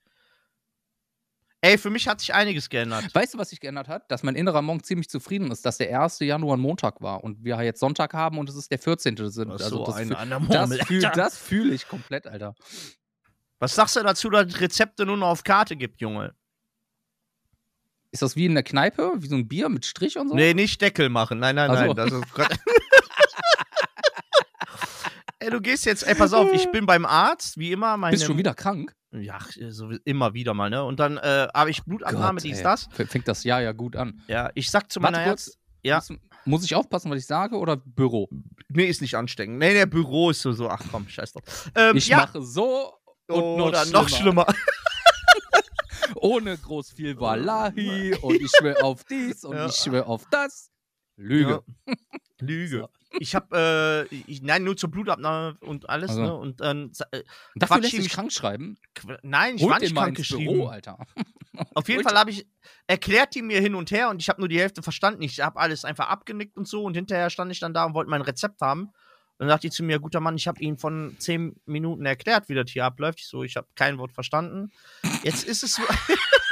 Ey, 1.62 1.78
für 1.78 1.90
mich 1.90 2.06
hat 2.06 2.20
sich 2.20 2.32
einiges 2.32 2.68
geändert. 2.68 3.12
Weißt 3.12 3.34
du, 3.34 3.38
was 3.38 3.50
sich 3.50 3.58
geändert 3.58 3.88
hat? 3.88 4.08
Dass 4.12 4.22
mein 4.22 4.36
innerer 4.36 4.62
Monk 4.62 4.86
ziemlich 4.86 5.08
zufrieden 5.08 5.50
ist, 5.50 5.64
dass 5.66 5.78
der 5.78 6.00
1. 6.00 6.20
Januar 6.20 6.56
ein 6.56 6.60
Montag 6.60 7.00
war 7.00 7.24
und 7.24 7.42
wir 7.42 7.60
jetzt 7.62 7.80
Sonntag 7.80 8.12
haben 8.14 8.38
und 8.38 8.48
es 8.48 8.54
ist 8.54 8.70
der 8.70 8.78
14. 8.78 9.16
sind. 9.30 9.48
Das 9.48 9.60
ist 9.62 9.64
Also 9.64 9.78
so 9.78 9.84
das, 9.86 9.96
fühl- 9.96 10.16
das 10.48 10.68
fühle 10.86 11.10
das 11.16 11.38
fühl 11.38 11.72
ich 11.72 11.88
komplett, 11.88 12.26
Alter. 12.28 12.54
Was 13.58 13.74
sagst 13.74 13.96
du 13.96 14.02
dazu, 14.02 14.28
dass 14.30 14.46
es 14.46 14.60
Rezepte 14.60 15.06
nur 15.06 15.16
noch 15.16 15.28
auf 15.28 15.42
Karte 15.42 15.76
gibt, 15.76 16.00
Junge? 16.00 16.34
Ist 18.10 18.22
das 18.22 18.36
wie 18.36 18.46
in 18.46 18.54
der 18.54 18.62
Kneipe? 18.62 19.12
Wie 19.16 19.26
so 19.26 19.34
ein 19.36 19.48
Bier 19.48 19.68
mit 19.68 19.84
Strich 19.86 20.16
und 20.18 20.28
so? 20.28 20.34
Nee, 20.34 20.54
nicht 20.54 20.80
Deckel 20.80 21.08
machen. 21.08 21.38
Nein, 21.38 21.56
nein, 21.56 21.70
Ach 21.70 21.78
so. 21.78 21.92
nein. 21.92 21.96
Das 21.96 22.12
ist 22.12 22.24
ey, 25.40 25.50
du 25.50 25.60
gehst 25.60 25.84
jetzt, 25.86 26.06
ey, 26.06 26.14
pass 26.14 26.32
auf, 26.32 26.52
ich 26.52 26.70
bin 26.70 26.86
beim 26.86 27.04
Arzt, 27.04 27.58
wie 27.58 27.72
immer. 27.72 27.96
Meine, 27.96 28.12
Bist 28.12 28.22
du 28.22 28.28
schon 28.28 28.38
wieder 28.38 28.54
krank? 28.54 28.94
Ja, 29.12 29.38
so 29.70 29.90
immer 30.04 30.34
wieder 30.34 30.52
mal, 30.54 30.68
ne? 30.70 30.84
Und 30.84 31.00
dann 31.00 31.16
äh, 31.16 31.48
habe 31.54 31.70
ich 31.70 31.82
Blutabnahme, 31.84 32.40
dies, 32.40 32.58
ey. 32.58 32.64
das. 32.64 32.88
Fängt 32.92 33.28
das 33.28 33.44
Jahr 33.44 33.62
ja 33.62 33.72
gut 33.72 33.96
an. 33.96 34.22
Ja, 34.28 34.50
ich 34.54 34.70
sag 34.70 34.90
zu 34.92 35.00
meiner 35.00 35.24
kurz. 35.24 35.56
Ärztin. 35.82 36.20
Ja. 36.20 36.26
Muss, 36.44 36.64
ich 36.64 36.74
aufpassen, 36.74 37.10
was 37.10 37.18
ich 37.18 37.26
sage 37.26 37.56
oder 37.56 37.76
Büro? 37.76 38.28
Nee, 38.68 38.86
ist 38.86 39.00
nicht 39.00 39.14
ansteckend. 39.14 39.58
Nee, 39.58 39.72
der 39.72 39.86
Büro 39.86 40.30
ist 40.30 40.42
so, 40.42 40.52
so 40.52 40.68
ach 40.68 40.82
komm, 40.90 41.08
scheiß 41.08 41.32
drauf. 41.32 41.70
Ähm, 41.74 41.96
Ich 41.96 42.08
ja, 42.08 42.18
mache 42.18 42.42
so 42.42 42.92
und 43.28 43.56
noch 43.56 43.66
oder 43.68 43.82
schlimmer. 43.84 44.00
noch 44.02 44.08
schlimmer. 44.08 44.46
Ohne 46.14 46.56
groß 46.56 46.92
viel 46.92 47.18
Wallahi 47.18 48.14
und 48.22 48.34
ich 48.40 48.50
schwöre 48.58 48.82
auf 48.82 49.04
dies 49.04 49.44
und 49.44 49.56
Ja. 49.56 49.66
ich 49.66 49.74
schwöre 49.76 50.06
auf 50.06 50.24
das. 50.30 50.70
Lüge. 51.16 51.62
Ja. 51.86 51.94
Lüge. 52.40 52.88
Ich 53.18 53.34
habe, 53.34 54.06
äh, 54.10 54.14
ich, 54.14 54.42
nein, 54.42 54.62
nur 54.64 54.76
zur 54.76 54.90
Blutabnahme 54.90 55.56
und 55.60 55.88
alles, 55.88 56.10
Also. 56.10 56.22
ne? 56.22 56.34
Und 56.34 56.60
dann, 56.60 56.92
äh, 57.10 57.22
Dafür 57.54 57.78
Quatsch 57.78 57.90
sich 57.90 58.00
mich- 58.00 58.12
krank 58.12 58.30
schreiben. 58.30 58.76
Qu- 58.94 59.18
nein, 59.22 59.56
ich 59.56 59.62
Holt 59.62 59.72
war 59.72 59.78
nicht 59.80 59.94
krank 59.94 60.16
geschrieben. 60.16 60.52
Büro, 60.52 60.66
Alter. 60.66 60.98
Auf 61.74 61.88
jeden 61.88 62.00
Holt- 62.00 62.08
Fall 62.10 62.18
habe 62.18 62.30
ich, 62.30 62.46
erklärt 62.86 63.34
die 63.34 63.40
mir 63.40 63.60
hin 63.62 63.74
und 63.74 63.90
her 63.90 64.10
und 64.10 64.20
ich 64.20 64.28
habe 64.28 64.40
nur 64.42 64.48
die 64.48 64.60
Hälfte 64.60 64.82
verstanden. 64.82 65.22
Ich 65.22 65.40
habe 65.40 65.58
alles 65.58 65.86
einfach 65.86 66.08
abgenickt 66.10 66.58
und 66.58 66.68
so 66.68 66.82
und 66.84 66.94
hinterher 66.94 67.30
stand 67.30 67.50
ich 67.50 67.60
dann 67.60 67.72
da 67.72 67.84
und 67.86 67.94
wollte 67.94 68.10
mein 68.10 68.20
Rezept 68.22 68.60
haben. 68.60 68.90
Dann 69.38 69.48
sagte 69.48 69.66
die 69.66 69.70
zu 69.70 69.82
mir, 69.84 69.98
guter 69.98 70.20
Mann, 70.20 70.36
ich 70.36 70.48
habe 70.48 70.60
Ihnen 70.60 70.78
von 70.78 71.16
zehn 71.18 71.60
Minuten 71.66 72.06
erklärt, 72.06 72.48
wie 72.48 72.54
das 72.54 72.70
hier 72.70 72.84
abläuft. 72.84 73.20
Ich 73.20 73.28
so, 73.28 73.42
ich 73.42 73.56
habe 73.56 73.68
kein 73.74 73.98
Wort 73.98 74.12
verstanden. 74.12 74.70
Jetzt 75.22 75.44
ist 75.44 75.62
es 75.62 75.74
so. 75.74 75.82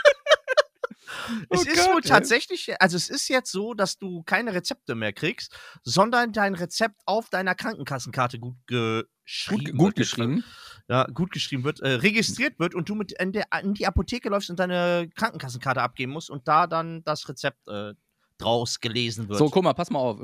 Es 1.48 1.60
Oh 1.60 1.62
ist 1.62 1.76
Gott, 1.76 1.94
wohl 1.94 2.00
tatsächlich, 2.02 2.80
also 2.82 2.96
es 2.96 3.08
ist 3.08 3.28
jetzt 3.28 3.50
so, 3.50 3.72
dass 3.72 3.98
du 3.98 4.22
keine 4.24 4.52
Rezepte 4.52 4.94
mehr 4.94 5.12
kriegst, 5.12 5.56
sondern 5.82 6.32
dein 6.32 6.54
Rezept 6.54 7.00
auf 7.06 7.30
deiner 7.30 7.54
Krankenkassenkarte 7.54 8.38
gut 8.38 8.56
geschrieben 8.66 9.64
Gut, 9.64 9.72
gut 9.72 9.86
wird. 9.86 9.96
geschrieben. 9.96 10.44
Ja, 10.88 11.04
gut 11.04 11.30
geschrieben 11.32 11.64
wird, 11.64 11.80
äh, 11.80 11.94
registriert 11.94 12.58
wird 12.58 12.74
und 12.74 12.90
du 12.90 12.94
mit 12.94 13.12
in, 13.12 13.32
der, 13.32 13.46
in 13.62 13.72
die 13.72 13.86
Apotheke 13.86 14.28
läufst 14.28 14.50
und 14.50 14.58
deine 14.58 15.08
Krankenkassenkarte 15.16 15.80
abgeben 15.80 16.12
musst 16.12 16.28
und 16.28 16.46
da 16.46 16.66
dann 16.66 17.02
das 17.04 17.26
Rezept 17.26 17.66
äh, 17.68 17.94
draus 18.36 18.80
gelesen 18.80 19.28
wird. 19.28 19.38
So, 19.38 19.48
guck 19.48 19.64
mal, 19.64 19.72
pass 19.72 19.90
mal 19.90 20.00
auf. 20.00 20.20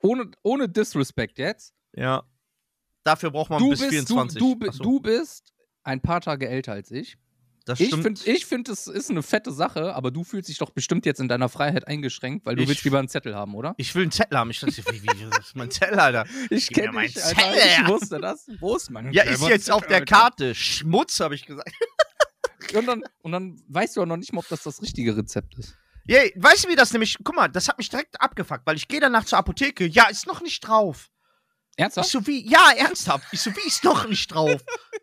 Ohne, 0.00 0.30
ohne 0.42 0.68
Disrespect 0.68 1.38
jetzt. 1.38 1.74
Ja. 1.94 2.22
Dafür 3.04 3.30
braucht 3.30 3.48
man 3.50 3.58
Du 3.60 3.70
bis 3.70 3.80
bist, 3.80 3.90
24. 3.90 4.38
du, 4.38 4.54
du, 4.56 4.70
so, 4.72 4.82
du 4.82 5.00
bist 5.00 5.54
ein 5.82 6.00
paar 6.02 6.20
Tage 6.20 6.48
älter 6.48 6.72
als 6.72 6.90
ich. 6.90 7.16
das 7.64 7.80
Ich 7.80 7.86
stimmt. 7.88 8.02
finde, 8.02 8.30
ich 8.30 8.44
find, 8.44 8.68
es 8.68 8.86
ist 8.86 9.10
eine 9.10 9.22
fette 9.22 9.50
Sache, 9.52 9.94
aber 9.94 10.10
du 10.10 10.24
fühlst 10.24 10.48
dich 10.50 10.58
doch 10.58 10.70
bestimmt 10.70 11.06
jetzt 11.06 11.18
in 11.20 11.28
deiner 11.28 11.48
Freiheit 11.48 11.86
eingeschränkt, 11.88 12.44
weil 12.44 12.56
du 12.56 12.62
Ich- 12.62 12.68
willst 12.68 12.84
lieber 12.84 12.98
einen 12.98 13.08
Zettel 13.08 13.34
haben, 13.34 13.54
oder? 13.54 13.74
ich 13.78 13.94
will 13.94 14.02
einen 14.02 14.10
Zettel 14.12 14.36
haben. 14.36 14.50
Ich 14.50 14.60
dachte, 14.60 14.76
wie, 14.92 15.02
wie, 15.02 15.30
das 15.30 15.38
ist 15.48 15.56
mein 15.56 15.70
Zettel, 15.70 15.98
Alter. 15.98 16.26
Ich 16.50 16.68
kenne 16.68 16.92
meinen 16.92 17.06
dich, 17.08 17.22
Alter. 17.24 17.36
Zettel 17.40 17.56
Ich 17.56 17.78
her. 17.78 17.88
wusste 17.88 18.18
das. 18.20 18.46
Wo 18.60 18.76
ist 18.76 18.90
mein 18.90 19.12
Ja, 19.12 19.22
ist 19.22 19.46
jetzt 19.48 19.70
auf 19.70 19.86
der 19.86 19.98
Alter? 20.00 20.04
Karte. 20.14 20.54
Schmutz, 20.54 21.18
habe 21.20 21.34
ich 21.34 21.46
gesagt. 21.46 21.70
Und 22.74 22.86
dann, 22.86 23.02
und 23.22 23.32
dann 23.32 23.62
weißt 23.68 23.96
du 23.96 24.02
auch 24.02 24.06
noch 24.06 24.18
nicht 24.18 24.34
mal, 24.34 24.40
ob 24.40 24.48
das 24.48 24.62
das 24.64 24.82
richtige 24.82 25.16
Rezept 25.16 25.56
ist. 25.56 25.74
Ja, 26.04 26.18
weißt 26.36 26.64
du, 26.64 26.68
wie 26.68 26.76
das 26.76 26.92
nämlich, 26.92 27.16
guck 27.24 27.34
mal, 27.34 27.48
das 27.48 27.66
hat 27.66 27.78
mich 27.78 27.88
direkt 27.88 28.20
abgefuckt, 28.20 28.66
weil 28.66 28.76
ich 28.76 28.88
gehe 28.88 29.00
danach 29.00 29.24
zur 29.24 29.38
Apotheke. 29.38 29.86
Ja, 29.86 30.08
ist 30.10 30.26
noch 30.26 30.42
nicht 30.42 30.60
drauf. 30.60 31.08
Ich 31.78 31.82
Ernsthaft? 31.84 32.10
so 32.10 32.26
wie, 32.26 32.44
ja, 32.50 32.72
ernsthaft. 32.76 33.28
Ich 33.30 33.40
so 33.40 33.54
wie, 33.54 33.66
ist 33.68 33.84
noch 33.84 34.04
nicht 34.08 34.34
drauf. 34.34 34.50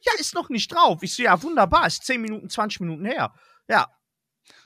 ja, 0.01 0.11
ist 0.19 0.35
noch 0.35 0.49
nicht 0.49 0.69
drauf. 0.69 1.01
Ich 1.03 1.13
so, 1.13 1.23
ja, 1.23 1.41
wunderbar, 1.41 1.87
ist 1.87 2.03
10 2.03 2.21
Minuten, 2.21 2.49
20 2.49 2.81
Minuten 2.81 3.05
her. 3.05 3.33
Ja. 3.69 3.87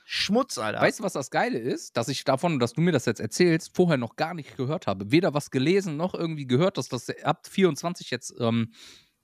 Schmutz, 0.04 0.58
Alter. 0.58 0.80
Weißt 0.80 0.98
du, 0.98 1.04
was 1.04 1.12
das 1.12 1.30
Geile 1.30 1.58
ist? 1.60 1.96
Dass 1.96 2.08
ich 2.08 2.24
davon, 2.24 2.58
dass 2.58 2.72
du 2.72 2.80
mir 2.80 2.90
das 2.90 3.06
jetzt 3.06 3.20
erzählst, 3.20 3.76
vorher 3.76 3.96
noch 3.96 4.16
gar 4.16 4.34
nicht 4.34 4.56
gehört 4.56 4.88
habe. 4.88 5.12
Weder 5.12 5.34
was 5.34 5.52
gelesen 5.52 5.96
noch 5.96 6.14
irgendwie 6.14 6.48
gehört, 6.48 6.78
dass 6.78 6.88
das 6.88 7.08
ab 7.22 7.46
24 7.48 8.10
jetzt 8.10 8.34
ähm, 8.40 8.72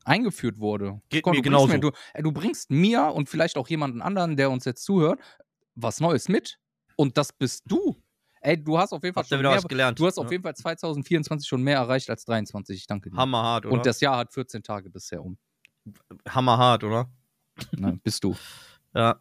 eingeführt 0.05 0.61
wurde. 0.61 1.01
Geht 1.09 1.25
Komm, 1.25 1.33
mir 1.33 1.43
du 1.43 1.51
bringst 1.51 1.73
genauso. 1.73 1.91
du, 1.91 1.97
ey, 2.15 2.23
du 2.23 2.31
bringst 2.31 2.71
mir 2.71 3.13
und 3.13 3.29
vielleicht 3.29 3.57
auch 3.57 3.67
jemanden 3.67 4.01
anderen, 4.01 4.37
der 4.37 4.49
uns 4.49 4.65
jetzt 4.65 4.85
zuhört, 4.85 5.19
was 5.75 5.99
Neues 5.99 6.29
mit. 6.29 6.61
Und 6.95 7.19
das 7.19 7.33
bist 7.33 7.65
du. 7.67 8.01
Ey, 8.47 8.63
du 8.63 8.79
hast 8.79 8.93
auf 8.93 9.03
jeden 9.03 9.13
Fall 9.13 9.23
Habt 9.23 9.29
schon 9.29 9.43
mehr, 9.43 9.51
was 9.57 9.67
gelernt? 9.67 9.99
du 9.99 10.07
hast 10.07 10.19
auf 10.19 10.27
Ja. 10.27 10.31
jeden 10.31 10.45
Fall 10.45 10.55
2024 10.55 11.49
schon 11.49 11.63
mehr 11.63 11.79
erreicht 11.79 12.09
als 12.09 12.25
23. 12.27 12.77
Ich 12.77 12.87
danke 12.87 13.11
dir. 13.11 13.17
Hammerhart, 13.17 13.67
oder? 13.67 13.75
Und 13.75 13.85
das 13.87 14.01
Jahr 14.01 14.19
hat 14.19 14.33
14 14.33 14.63
Tage 14.63 14.89
bisher 14.89 15.21
um. 15.25 15.37
Hammerhart, 16.29 16.85
oder? 16.85 17.11
Ne, 17.73 17.99
bist 18.05 18.23
du. 18.23 18.37
Ja. 18.95 19.21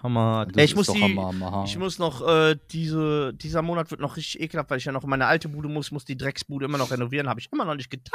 Hammerhart. 0.00 0.56
Ey, 0.56 0.66
ich 0.66 0.76
muss 0.76 0.86
die, 0.86 1.02
Hammer, 1.02 1.26
Hammer, 1.26 1.50
Hammer. 1.50 1.64
ich 1.64 1.76
muss 1.78 1.98
noch, 1.98 2.24
äh, 2.24 2.56
diese, 2.70 3.34
dieser 3.34 3.60
Monat 3.62 3.90
wird 3.90 4.00
noch 4.00 4.16
richtig 4.16 4.40
ekelhaft, 4.40 4.70
weil 4.70 4.78
ich 4.78 4.84
ja 4.84 4.92
noch 4.92 5.02
in 5.02 5.10
meine 5.10 5.26
alte 5.26 5.48
Bude 5.48 5.68
muss, 5.68 5.90
muss 5.90 6.04
die 6.04 6.16
Drecksbude 6.16 6.66
immer 6.66 6.78
noch 6.78 6.92
renovieren, 6.92 7.28
habe 7.28 7.40
ich 7.40 7.50
immer 7.52 7.64
noch 7.64 7.74
nicht 7.74 7.90
getan. 7.90 8.14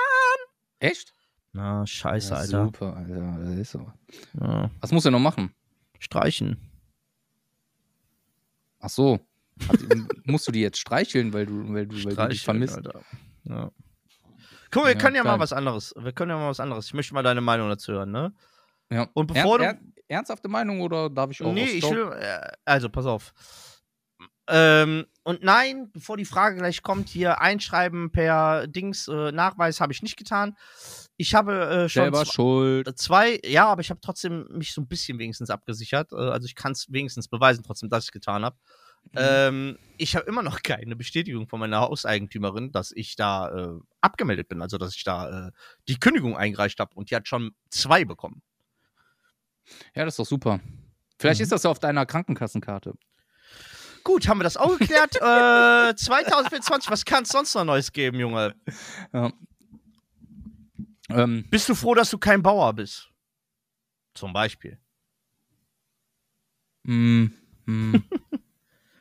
Echt? 0.79 1.13
Na, 1.51 1.85
scheiße, 1.85 2.29
Ja, 2.31 2.37
Alter. 2.39 2.63
Super, 2.65 2.95
Alter. 2.95 3.37
Das 3.41 3.55
ist 3.59 3.71
so. 3.71 3.91
Ja. 4.39 4.71
Was 4.79 4.91
muss 4.93 5.03
er 5.03 5.11
noch 5.11 5.19
machen? 5.19 5.53
Streichen. 5.99 6.57
Ach 8.79 8.89
so. 8.89 9.19
Hat, 9.69 9.79
musst 10.25 10.47
du 10.47 10.51
die 10.51 10.61
jetzt 10.61 10.79
streicheln, 10.79 11.31
weil 11.33 11.45
du, 11.45 11.73
weil 11.73 11.87
du, 11.87 11.95
weil 12.05 12.15
du 12.15 12.27
dich 12.29 12.43
vermisst? 12.43 12.75
Alter. 12.75 13.01
Ja. 13.45 13.71
Guck 14.71 14.83
mal, 14.83 14.89
wir 14.89 14.95
Ja, 14.95 14.99
können 14.99 15.15
ja 15.15 15.23
mal 15.23 15.31
geil. 15.31 15.39
was 15.39 15.53
anderes. 15.53 15.93
Wir 15.97 16.11
können 16.11 16.31
ja 16.31 16.37
mal 16.37 16.49
was 16.49 16.59
anderes. 16.59 16.87
Ich 16.87 16.93
möchte 16.93 17.13
mal 17.13 17.23
deine 17.23 17.41
Meinung 17.41 17.69
dazu 17.69 17.93
hören, 17.93 18.11
ne? 18.11 18.33
Ja. 18.91 19.07
Und 19.13 19.27
bevor 19.27 19.59
er, 19.61 19.75
du- 19.75 19.79
er, 20.07 20.17
ernsthafte 20.17 20.47
Meinung 20.49 20.81
oder 20.81 21.09
darf 21.09 21.31
ich 21.31 21.41
auch 21.41 21.53
Nee, 21.53 21.65
ich 21.65 21.83
will. 21.89 22.11
Äh, 22.19 22.41
also, 22.65 22.89
pass 22.89 23.05
auf. 23.05 23.33
Ähm, 24.47 25.05
und 25.23 25.43
nein, 25.43 25.89
bevor 25.91 26.17
die 26.17 26.25
Frage 26.25 26.57
gleich 26.57 26.83
kommt, 26.83 27.09
hier 27.09 27.41
einschreiben 27.41 28.11
per 28.11 28.67
Dings, 28.67 29.07
äh, 29.07 29.31
Nachweis 29.31 29.81
habe 29.81 29.91
ich 29.91 30.03
nicht 30.03 30.17
getan. 30.17 30.55
Ich 31.17 31.33
habe 31.33 31.53
äh, 31.85 31.89
schon 31.89 32.03
selber 32.03 32.21
zw- 32.21 32.31
schuld. 32.33 32.99
zwei, 32.99 33.39
ja, 33.43 33.65
aber 33.67 33.81
ich 33.81 33.89
habe 33.89 34.01
trotzdem 34.01 34.45
mich 34.51 34.73
so 34.73 34.81
ein 34.81 34.87
bisschen 34.87 35.17
wenigstens 35.17 35.49
abgesichert. 35.49 36.11
Äh, 36.11 36.17
also 36.17 36.45
ich 36.45 36.53
kann 36.53 36.73
es 36.73 36.91
wenigstens 36.91 37.27
beweisen, 37.27 37.63
trotzdem, 37.63 37.89
dass 37.89 38.03
ich 38.03 38.09
es 38.09 38.11
getan 38.11 38.45
habe. 38.45 38.55
Mhm. 39.11 39.17
Ähm, 39.17 39.77
ich 39.97 40.15
habe 40.15 40.25
immer 40.27 40.41
noch 40.43 40.59
keine 40.63 40.95
Bestätigung 40.95 41.47
von 41.47 41.59
meiner 41.59 41.79
Hauseigentümerin, 41.81 42.71
dass 42.71 42.91
ich 42.91 43.15
da 43.15 43.49
äh, 43.49 43.79
abgemeldet 44.01 44.47
bin, 44.49 44.61
also 44.61 44.77
dass 44.77 44.95
ich 44.95 45.03
da 45.03 45.47
äh, 45.47 45.51
die 45.87 45.99
Kündigung 45.99 46.35
eingereicht 46.37 46.79
habe 46.79 46.93
und 46.95 47.09
die 47.11 47.15
hat 47.15 47.27
schon 47.27 47.55
zwei 47.69 48.05
bekommen. 48.05 48.41
Ja, 49.95 50.05
das 50.05 50.13
ist 50.13 50.19
doch 50.19 50.25
super. 50.25 50.59
Vielleicht 51.19 51.39
Mhm. 51.39 51.43
ist 51.43 51.51
das 51.51 51.63
ja 51.63 51.69
auf 51.71 51.79
deiner 51.79 52.05
Krankenkassenkarte. 52.05 52.93
Gut, 54.03 54.27
haben 54.27 54.37
wir 54.39 54.43
das 54.43 54.57
auch 54.57 54.77
geklärt. 54.77 55.15
äh, 55.21 55.95
2024, 55.95 56.91
was 56.91 57.05
kann 57.05 57.23
es 57.23 57.29
sonst 57.29 57.55
noch 57.55 57.63
Neues 57.63 57.91
geben, 57.91 58.19
Junge? 58.19 58.53
Ja. 59.13 59.31
Ähm, 61.09 61.45
Bist 61.49 61.69
du 61.69 61.75
froh, 61.75 61.93
dass 61.95 62.09
du 62.09 62.17
kein 62.17 62.43
Bauer 62.43 62.73
bist? 62.73 63.09
Zum 64.13 64.33
Beispiel. 64.33 64.79
Hm, 66.85 67.33
hm, 67.65 68.03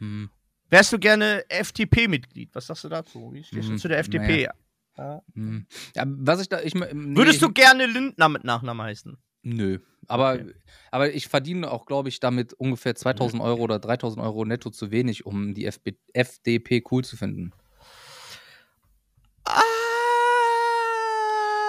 hm, 0.05 0.31
Wärst 0.71 0.93
du 0.93 0.99
gerne 0.99 1.45
FDP-Mitglied? 1.51 2.51
Was 2.55 2.67
sagst 2.67 2.85
du 2.85 2.89
dazu? 2.89 3.33
Wie 3.33 3.45
stehst 3.45 3.69
du 3.69 3.73
Hm, 3.73 3.79
zu 3.79 3.89
der 3.89 3.99
FDP? 3.99 4.49
naja. 4.97 5.23
hm. 5.35 5.67
Ja, 5.95 6.05
was 6.07 6.41
ich 6.41 6.49
da, 6.49 6.61
ich, 6.61 6.75
nee, 6.75 6.87
Würdest 6.93 7.43
du 7.43 7.51
gerne 7.53 7.87
Lindner 7.87 8.29
mit 8.29 8.45
Nachnamen 8.45 8.85
heißen? 8.85 9.17
Nö. 9.43 9.79
Aber, 10.09 10.35
Okay. 10.35 10.55
aber 10.91 11.13
ich 11.15 11.29
verdiene 11.29 11.71
auch, 11.71 11.87
glaube 11.87 12.09
ich, 12.09 12.19
damit 12.21 12.53
ungefähr 12.55 12.95
2000 12.95 13.43
Euro 13.43 13.63
oder 13.63 13.79
3000 13.79 14.23
Euro 14.25 14.45
netto 14.45 14.71
zu 14.71 14.91
wenig, 14.91 15.27
um 15.27 15.55
die 15.55 15.67
FB 15.67 15.93
FDP 16.13 16.83
cool 16.91 17.05
zu 17.05 17.17
finden. 17.17 17.53
Ah, 19.45 19.61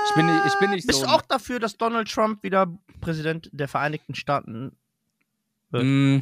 Ich 0.10 0.16
bin 0.16 0.26
nicht- 0.28 0.46
ich 0.46 0.60
bin 0.60 0.70
nicht 0.72 0.88
Bist 0.88 1.00
so 1.00 1.06
du 1.06 1.12
ein- 1.12 1.16
auch 1.20 1.22
dafür, 1.24 1.60
dass 1.60 1.78
Donald 1.78 2.10
Trump 2.10 2.44
wieder 2.44 2.68
Präsident 3.02 3.50
der 3.52 3.68
Vereinigten 3.68 4.16
Staaten 4.16 4.78
Wird. 5.72 5.84
Mm, 5.84 6.20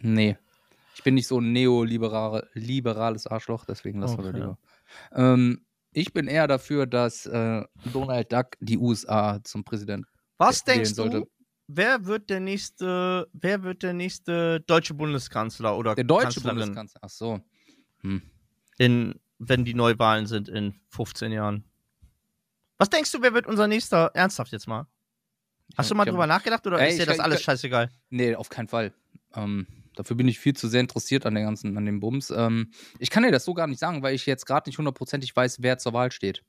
nee. 0.00 0.36
Ich 0.96 1.04
bin 1.04 1.14
nicht 1.14 1.26
so 1.28 1.40
ein 1.40 1.52
neoliberale, 1.52 2.48
liberales 2.52 3.26
Arschloch, 3.26 3.64
deswegen 3.64 4.00
lassen 4.00 4.18
wir 4.18 4.26
Okay. 4.28 4.38
lieber. 4.38 4.58
Ähm, 5.12 5.64
ich 5.92 6.12
bin 6.12 6.26
eher 6.26 6.46
dafür, 6.46 6.86
dass 6.86 7.24
äh, 7.26 7.64
Donald 7.92 8.30
Duck 8.32 8.50
die 8.60 8.76
USA 8.76 9.40
zum 9.42 9.64
Präsident 9.64 10.06
Was 10.36 10.62
denkst 10.64 10.90
du, 10.90 10.94
sollte. 10.96 11.22
wer 11.68 12.04
wird 12.04 12.28
der 12.28 12.40
nächste, 12.40 13.28
wer 13.32 13.62
wird 13.62 13.82
der 13.82 13.94
nächste 13.94 14.60
deutsche 14.60 14.92
Bundeskanzler 14.94 15.76
oder 15.76 15.94
Der 15.94 16.04
deutsche 16.04 16.24
Kanzlerin 16.40 16.56
Bundeskanzler. 16.58 17.00
Ach 17.02 17.08
so. 17.10 17.40
Hm. 18.02 18.22
in, 18.78 19.14
wenn 19.38 19.64
die 19.64 19.74
Neuwahlen 19.74 20.26
sind 20.26 20.48
in 20.48 20.74
15 20.90 21.32
Jahren? 21.32 21.64
Was 22.78 22.88
denkst 22.90 23.10
du, 23.12 23.22
wer 23.22 23.32
wird 23.34 23.46
unser 23.46 23.66
nächster? 23.68 24.10
Ernsthaft 24.14 24.52
jetzt 24.52 24.66
mal. 24.66 24.86
Hast 25.76 25.90
du 25.90 25.94
mal 25.94 26.04
drüber 26.04 26.26
nachgedacht 26.26 26.66
oder 26.66 26.78
Ey, 26.80 26.90
ist 26.90 26.98
dir 26.98 27.06
das 27.06 27.16
kann- 27.16 27.24
alles 27.24 27.42
scheißegal? 27.42 27.90
Nee, 28.10 28.34
auf 28.34 28.48
keinen 28.48 28.68
Fall. 28.68 28.92
Ähm, 29.34 29.66
dafür 30.00 30.16
bin 30.16 30.28
ich 30.28 30.38
viel 30.38 30.54
zu 30.54 30.68
sehr 30.68 30.80
interessiert 30.80 31.26
an, 31.26 31.34
den 31.34 31.44
ganzen, 31.44 31.76
an 31.76 31.84
dem 31.84 32.00
Bums. 32.00 32.30
Ähm, 32.30 32.70
ich 32.98 33.10
kann 33.10 33.22
dir 33.22 33.30
das 33.30 33.44
so 33.44 33.52
gar 33.54 33.66
nicht 33.66 33.78
sagen, 33.78 34.02
weil 34.02 34.14
ich 34.14 34.24
jetzt 34.26 34.46
gerade 34.46 34.66
nicht 34.68 34.78
hundertprozentig 34.78 35.36
weiß, 35.36 35.58
wer 35.60 35.76
zur 35.78 35.92
Wahl 35.92 36.10
steht. 36.10 36.42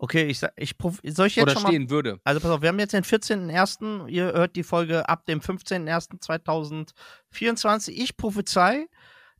Okay, 0.00 0.26
ich, 0.26 0.40
ich 0.56 0.76
soll 0.78 1.26
ich 1.26 1.34
jetzt 1.34 1.42
Oder 1.42 1.54
schon 1.54 1.64
mal 1.64 1.70
stehen 1.70 1.90
würde. 1.90 2.20
Also 2.22 2.38
pass 2.40 2.52
auf, 2.52 2.62
wir 2.62 2.68
haben 2.68 2.78
jetzt 2.78 2.92
den 2.92 3.02
14.01. 3.02 4.06
Ihr 4.06 4.26
hört 4.26 4.54
die 4.54 4.62
Folge 4.62 5.08
ab 5.08 5.26
dem 5.26 5.40
15.01.2024. 5.40 7.90
Ich 7.90 8.16
prophezei, 8.16 8.86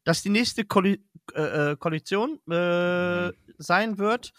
dass 0.03 0.23
die 0.23 0.31
nächste 0.31 0.65
Koali 0.65 1.01
äh, 1.35 1.73
äh, 1.73 1.77
Koalition 1.77 2.41
äh, 2.51 3.31
sein 3.59 3.99
wird. 3.99 4.33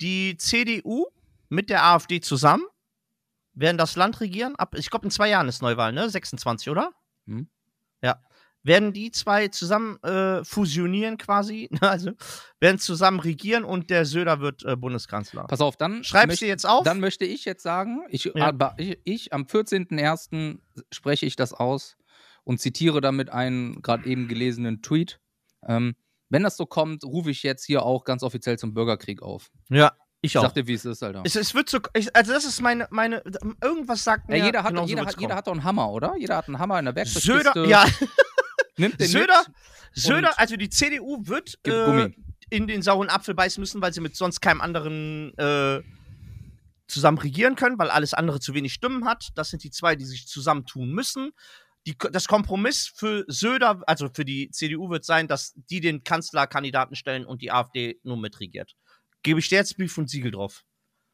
Die 0.00 0.38
CDU 0.38 1.04
mit 1.50 1.68
der 1.68 1.84
AfD 1.84 2.20
zusammen 2.20 2.64
werden 3.52 3.76
das 3.76 3.94
Land 3.96 4.20
regieren. 4.20 4.56
Ab, 4.56 4.74
ich 4.76 4.88
glaube, 4.88 5.04
in 5.04 5.10
zwei 5.10 5.28
Jahren 5.28 5.48
ist 5.48 5.60
Neuwahl, 5.60 5.92
ne? 5.92 6.08
26, 6.08 6.70
oder? 6.70 6.92
Hm. 7.26 7.50
Ja. 8.02 8.22
Werden 8.64 8.92
die 8.92 9.10
zwei 9.12 9.48
zusammen 9.48 10.02
äh, 10.02 10.44
fusionieren 10.44 11.16
quasi, 11.16 11.68
also 11.80 12.10
werden 12.60 12.78
zusammen 12.78 13.20
regieren 13.20 13.64
und 13.64 13.88
der 13.88 14.04
Söder 14.04 14.40
wird 14.40 14.64
äh, 14.64 14.76
Bundeskanzler. 14.76 15.44
Pass 15.46 15.60
auf, 15.60 15.76
dann. 15.76 16.02
Schreib's 16.04 16.34
möcht- 16.34 16.40
dir 16.40 16.48
jetzt 16.48 16.66
auf. 16.66 16.82
Dann 16.84 17.00
möchte 17.00 17.24
ich 17.24 17.44
jetzt 17.44 17.62
sagen, 17.62 18.00
ich, 18.10 18.24
Ja. 18.34 18.46
aber 18.48 18.74
ich, 18.76 18.98
ich 19.04 19.32
am 19.32 19.42
14.01. 19.44 20.58
spreche 20.92 21.24
ich 21.26 21.36
das 21.36 21.52
aus 21.52 21.96
und 22.44 22.60
zitiere 22.60 23.00
damit 23.00 23.30
einen 23.30 23.80
gerade 23.82 24.06
eben 24.06 24.28
gelesenen 24.28 24.82
Tweet. 24.82 25.20
Ähm, 25.66 25.94
wenn 26.28 26.42
das 26.42 26.56
so 26.56 26.66
kommt, 26.66 27.04
rufe 27.04 27.30
ich 27.30 27.42
jetzt 27.42 27.64
hier 27.64 27.84
auch 27.84 28.04
ganz 28.04 28.22
offiziell 28.22 28.58
zum 28.58 28.74
Bürgerkrieg 28.74 29.22
auf. 29.22 29.50
ja, 29.70 29.92
ich 30.20 30.36
auch. 30.36 30.42
sag 30.42 30.54
dir, 30.54 30.66
wie 30.66 30.74
es 30.74 30.84
ist, 30.84 31.02
Alter. 31.02 31.22
Es, 31.24 31.36
es 31.36 31.54
wird 31.54 31.70
so, 31.70 31.78
ich, 31.94 32.14
also 32.14 32.32
das 32.32 32.44
ist 32.44 32.60
meine, 32.60 32.88
meine, 32.90 33.22
irgendwas 33.62 34.02
sagt 34.02 34.28
mir. 34.28 34.36
ja, 34.36 34.46
jeder, 34.46 34.62
hat, 34.64 34.70
genauso 34.70 34.88
jeder, 34.88 35.02
wird's 35.02 35.12
hat, 35.14 35.20
jeder 35.20 35.28
kommen. 35.28 35.38
hat 35.38 35.46
doch 35.46 35.52
einen 35.52 35.64
Hammer, 35.64 35.90
oder? 35.92 36.14
Jeder 36.18 36.36
hat 36.36 36.48
einen 36.48 36.58
Hammer 36.58 36.78
in 36.80 36.86
der 36.86 36.94
Werkzeugkiste. 36.96 37.52
Söder, 37.54 37.66
ja, 37.68 37.84
Nimmt 38.78 39.00
den 39.00 39.08
Söder. 39.08 39.44
Söder, 39.92 40.38
also 40.38 40.56
die 40.56 40.70
CDU 40.70 41.26
wird 41.26 41.58
äh, 41.66 42.10
in 42.50 42.66
den 42.66 42.82
sauren 42.82 43.10
Apfel 43.10 43.34
beißen 43.34 43.60
müssen, 43.60 43.82
weil 43.82 43.92
sie 43.92 44.00
mit 44.00 44.16
sonst 44.16 44.40
keinem 44.40 44.60
anderen 44.60 45.36
äh, 45.36 45.82
zusammen 46.86 47.18
regieren 47.18 47.54
können, 47.54 47.78
weil 47.78 47.90
alles 47.90 48.14
andere 48.14 48.40
zu 48.40 48.54
wenig 48.54 48.72
Stimmen 48.72 49.04
hat. 49.04 49.28
Das 49.34 49.50
sind 49.50 49.62
die 49.64 49.70
zwei, 49.70 49.96
die 49.96 50.04
sich 50.04 50.26
zusammentun 50.26 50.90
müssen. 50.90 51.32
Die, 51.86 51.96
das 52.12 52.28
Kompromiss 52.28 52.90
für 52.94 53.24
Söder, 53.28 53.82
also 53.86 54.08
für 54.12 54.24
die 54.24 54.50
CDU, 54.50 54.90
wird 54.90 55.04
sein, 55.04 55.28
dass 55.28 55.54
die 55.70 55.80
den 55.80 56.04
Kanzlerkandidaten 56.04 56.96
stellen 56.96 57.24
und 57.24 57.42
die 57.42 57.50
AfD 57.52 58.00
nur 58.02 58.16
mitregiert. 58.16 58.74
Gebe 59.22 59.40
ich 59.40 59.48
dir 59.48 59.56
jetzt 59.56 59.76
Brief 59.76 59.96
und 59.98 60.08
Siegel 60.08 60.30
drauf. 60.30 60.64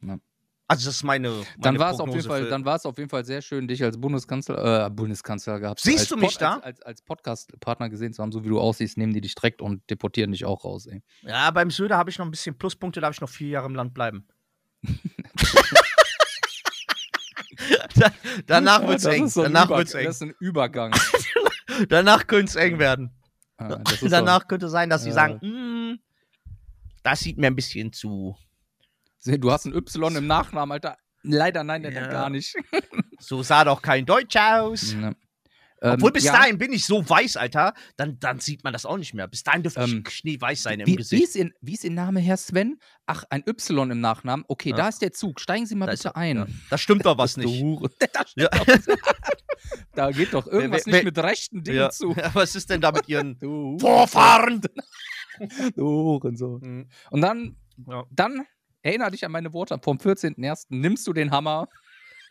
Ja. 0.02 0.18
Also 0.66 0.86
das 0.86 0.96
ist 0.96 1.04
meine, 1.04 1.28
meine 1.28 1.44
Dann 1.58 1.78
war 1.78 1.92
es 1.92 2.00
auf 2.00 2.08
jeden 2.08 2.22
Fall, 2.26 2.48
dann 2.48 2.64
war 2.64 2.76
es 2.76 2.86
auf 2.86 2.96
jeden 2.96 3.10
Fall 3.10 3.24
sehr 3.24 3.42
schön, 3.42 3.68
dich 3.68 3.84
als 3.84 4.00
Bundeskanzler, 4.00 4.86
äh, 4.86 4.90
Bundeskanzler 4.90 5.60
gehabt. 5.60 5.80
Siehst 5.80 5.98
als 6.00 6.08
du 6.08 6.16
mich 6.16 6.38
da? 6.38 6.54
Als, 6.54 6.64
als, 6.64 6.82
als 6.82 7.02
Podcast-Partner 7.02 7.90
gesehen 7.90 8.14
zu 8.14 8.22
haben, 8.22 8.32
so 8.32 8.42
wie 8.44 8.48
du 8.48 8.58
aussiehst, 8.58 8.96
nehmen 8.96 9.12
die 9.12 9.20
dich 9.20 9.34
direkt 9.34 9.60
und 9.60 9.88
deportieren 9.90 10.32
dich 10.32 10.46
auch 10.46 10.64
raus, 10.64 10.86
ey. 10.86 11.02
Ja, 11.22 11.50
beim 11.50 11.70
Söder 11.70 11.98
habe 11.98 12.08
ich 12.08 12.18
noch 12.18 12.24
ein 12.24 12.30
bisschen 12.30 12.56
Pluspunkte, 12.56 13.00
da 13.00 13.08
darf 13.08 13.16
ich 13.16 13.20
noch 13.20 13.28
vier 13.28 13.48
Jahre 13.48 13.66
im 13.66 13.74
Land 13.74 13.92
bleiben. 13.92 14.26
da, 17.96 18.10
danach 18.46 18.82
Ja, 18.82 18.88
wird's 18.88 19.02
das 19.04 19.14
eng. 19.14 19.28
so 19.28 19.42
Danach 19.42 19.66
Über- 19.66 19.78
wird's 19.78 19.94
eng. 19.94 20.06
Das 20.06 20.16
ist 20.16 20.22
ein 20.22 20.34
Übergang. 20.40 20.92
Danach 21.88 22.26
könnte 22.26 22.50
es 22.50 22.56
eng 22.56 22.78
werden. 22.78 23.10
Ah, 23.56 23.68
das 23.76 23.94
ist 23.94 24.00
so- 24.00 24.08
Danach 24.08 24.46
könnte 24.48 24.68
sein, 24.68 24.90
dass 24.90 25.02
sie 25.02 25.08
Ja. 25.10 25.14
sagen, 25.14 25.38
"Mm, 25.42 25.98
das 27.02 27.20
sieht 27.20 27.38
mir 27.38 27.46
ein 27.48 27.56
bisschen 27.56 27.92
zu. 27.92 28.36
Du 29.24 29.50
hast 29.50 29.64
ein 29.66 29.74
Y 29.74 30.16
im 30.16 30.26
Nachnamen, 30.26 30.72
Alter. 30.72 30.96
Leider 31.22 31.64
nein, 31.64 31.82
der 31.82 31.92
Ja. 31.92 32.00
dann 32.02 32.10
gar 32.10 32.30
nicht. 32.30 32.54
So 33.20 33.42
sah 33.42 33.64
doch 33.64 33.80
kein 33.80 34.04
Deutsch 34.04 34.36
aus. 34.36 34.92
Ne. 34.94 35.16
Obwohl 35.80 36.08
Ähm, 36.10 36.12
bis 36.14 36.24
ja, 36.24 36.32
dahin 36.32 36.58
bin 36.58 36.72
ich 36.72 36.84
so 36.86 37.08
weiß, 37.08 37.36
Alter, 37.38 37.72
dann, 37.96 38.18
dann 38.18 38.38
sieht 38.40 38.64
man 38.64 38.72
das 38.74 38.84
auch 38.84 38.98
nicht 38.98 39.14
mehr. 39.14 39.26
Bis 39.28 39.42
dahin 39.42 39.62
dürfte 39.62 39.80
Ähm, 39.80 40.02
ich 40.06 40.14
schneeweiß 40.14 40.62
sein 40.62 40.80
im 40.80 40.86
Wie, 40.86 40.92
wie, 40.92 40.96
Gesicht. 40.96 41.22
ist 41.22 41.36
ihr, 41.36 41.50
wie 41.62 41.72
ist 41.74 41.84
Ihr 41.84 41.90
Name, 41.90 42.20
Herr 42.20 42.36
Sven? 42.36 42.78
Ach, 43.06 43.24
ein 43.30 43.42
Y 43.46 43.90
im 43.90 44.00
Nachnamen. 44.00 44.44
Okay, 44.48 44.70
Ja. 44.70 44.76
da 44.76 44.88
ist 44.88 45.00
der 45.00 45.12
Zug. 45.12 45.40
Steigen 45.40 45.64
Sie 45.66 45.74
mal 45.74 45.86
Da 45.86 45.92
bitte 45.92 46.08
ist- 46.08 46.16
ein. 46.16 46.36
Ja, 46.36 46.46
da 46.70 46.76
stimmt 46.78 47.06
doch 47.06 47.16
was 47.16 47.36
nicht. 47.38 47.62
Da, 48.12 48.24
Ja. 48.36 48.48
da 49.94 50.10
geht 50.10 50.34
doch 50.34 50.46
irgendwas 50.46 50.86
wer- 50.86 50.94
nicht 50.94 51.04
mit 51.04 51.18
rechten 51.18 51.62
Dingen 51.62 51.78
Ja. 51.78 51.90
zu. 51.90 52.14
Was 52.34 52.54
ist 52.54 52.68
denn 52.70 52.80
da 52.80 52.92
mit 52.92 53.08
ihren 53.08 53.38
Du, 53.38 53.78
Vorfahren? 53.78 54.60
du 55.76 55.82
Hurensohn. 55.86 56.60
Mhm. 56.60 56.88
Und 57.10 57.20
dann, 57.20 57.56
dann 58.10 58.44
erinnere 58.84 59.10
dich 59.10 59.24
an 59.24 59.32
meine 59.32 59.52
Worte 59.52 59.78
vom 59.82 59.96
14.01. 59.98 60.66
Nimmst 60.68 61.06
du 61.06 61.12
den 61.12 61.30
Hammer 61.30 61.68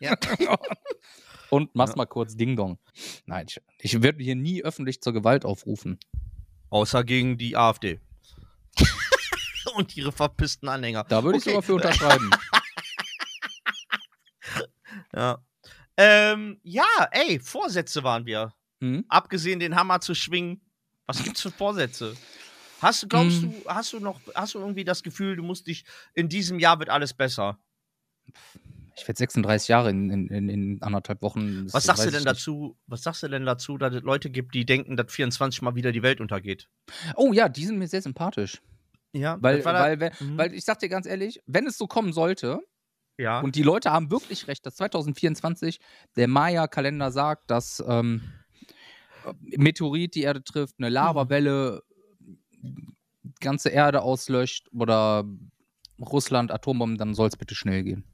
Ja. 0.00 0.16
und 1.50 1.74
machst 1.74 1.94
Ja. 1.94 1.98
mal 1.98 2.06
kurz 2.06 2.36
Ding 2.36 2.56
Dong. 2.56 2.78
Nein, 3.26 3.46
ich, 3.48 3.60
ich 3.78 4.02
werde 4.02 4.22
hier 4.22 4.34
nie 4.36 4.62
öffentlich 4.62 5.00
zur 5.00 5.12
Gewalt 5.12 5.44
aufrufen. 5.44 5.98
Außer 6.70 7.04
gegen 7.04 7.36
die 7.38 7.56
AfD. 7.56 8.00
Und 9.76 9.96
ihre 9.96 10.12
verpissten 10.12 10.68
Anhänger. 10.68 11.04
Da 11.08 11.24
würde 11.24 11.38
ich 11.38 11.44
Okay. 11.44 11.50
sogar 11.50 11.62
für 11.62 11.74
unterschreiben. 11.74 12.30
Ja. 15.14 15.38
Ähm, 15.96 16.60
ja, 16.62 16.84
ey, 17.10 17.38
Vorsätze 17.40 18.02
waren 18.04 18.26
wir. 18.26 18.52
Hm? 18.80 19.04
Abgesehen 19.08 19.60
den 19.60 19.76
Hammer 19.76 20.00
zu 20.00 20.14
schwingen. 20.14 20.60
Was 21.06 21.22
gibt's 21.22 21.40
für 21.42 21.50
Vorsätze? 21.50 22.16
Hast 22.84 23.02
du, 23.02 23.08
glaubst 23.08 23.42
Hm. 23.42 23.50
du, 23.50 23.64
hast 23.66 23.92
du 23.94 24.00
noch, 24.00 24.20
hast 24.34 24.54
du 24.54 24.58
irgendwie 24.58 24.84
das 24.84 25.02
Gefühl, 25.02 25.36
du 25.36 25.42
musst 25.42 25.66
dich, 25.66 25.84
in 26.12 26.28
diesem 26.28 26.58
Jahr 26.58 26.78
wird 26.78 26.90
alles 26.90 27.14
besser? 27.14 27.58
Ich 28.96 29.08
werde 29.08 29.18
36 29.18 29.68
Jahre 29.68 29.90
in, 29.90 30.10
in, 30.10 30.28
in, 30.28 30.48
in 30.48 30.82
anderthalb 30.82 31.22
Wochen. 31.22 31.66
Was 31.72 31.84
sagst 31.84 32.06
du 32.06 32.10
denn 32.10 32.24
dazu, 32.24 32.76
was 32.86 33.02
sagst 33.02 33.22
du 33.22 33.28
denn 33.28 33.44
dazu, 33.46 33.78
dass 33.78 33.94
es 33.94 34.02
Leute 34.02 34.30
gibt, 34.30 34.54
die 34.54 34.64
denken, 34.66 34.96
dass 34.96 35.10
24 35.12 35.62
mal 35.62 35.74
wieder 35.74 35.92
die 35.92 36.02
Welt 36.02 36.20
untergeht? 36.20 36.68
Oh 37.16 37.32
ja, 37.32 37.48
die 37.48 37.64
sind 37.64 37.78
mir 37.78 37.88
sehr 37.88 38.02
sympathisch. 38.02 38.60
Ja, 39.12 39.36
Weil, 39.40 39.64
weil, 39.64 40.00
weil, 40.00 40.12
Mhm. 40.20 40.38
weil 40.38 40.54
ich 40.54 40.64
sag 40.64 40.78
dir 40.80 40.88
ganz 40.88 41.06
ehrlich, 41.06 41.40
wenn 41.46 41.66
es 41.66 41.78
so 41.78 41.86
kommen 41.86 42.12
sollte, 42.12 42.60
ja. 43.16 43.40
und 43.40 43.54
die 43.54 43.62
Leute 43.62 43.92
haben 43.92 44.10
wirklich 44.10 44.46
recht, 44.48 44.66
dass 44.66 44.74
2024 44.76 45.78
der 46.16 46.28
Maya-Kalender 46.28 47.10
sagt, 47.12 47.50
dass 47.50 47.82
ähm, 47.86 48.22
Meteorit 49.40 50.14
die 50.16 50.22
Erde 50.22 50.42
trifft, 50.42 50.74
eine 50.78 50.88
Lavawelle 50.88 51.80
die 51.80 51.93
ganze 53.40 53.70
Erde 53.70 54.02
auslöscht 54.02 54.68
oder 54.72 55.24
Russland 56.00 56.50
Atombomben, 56.50 56.98
dann 56.98 57.14
soll 57.14 57.28
es 57.28 57.36
bitte 57.36 57.54
schnell 57.54 57.82
gehen. 57.84 58.04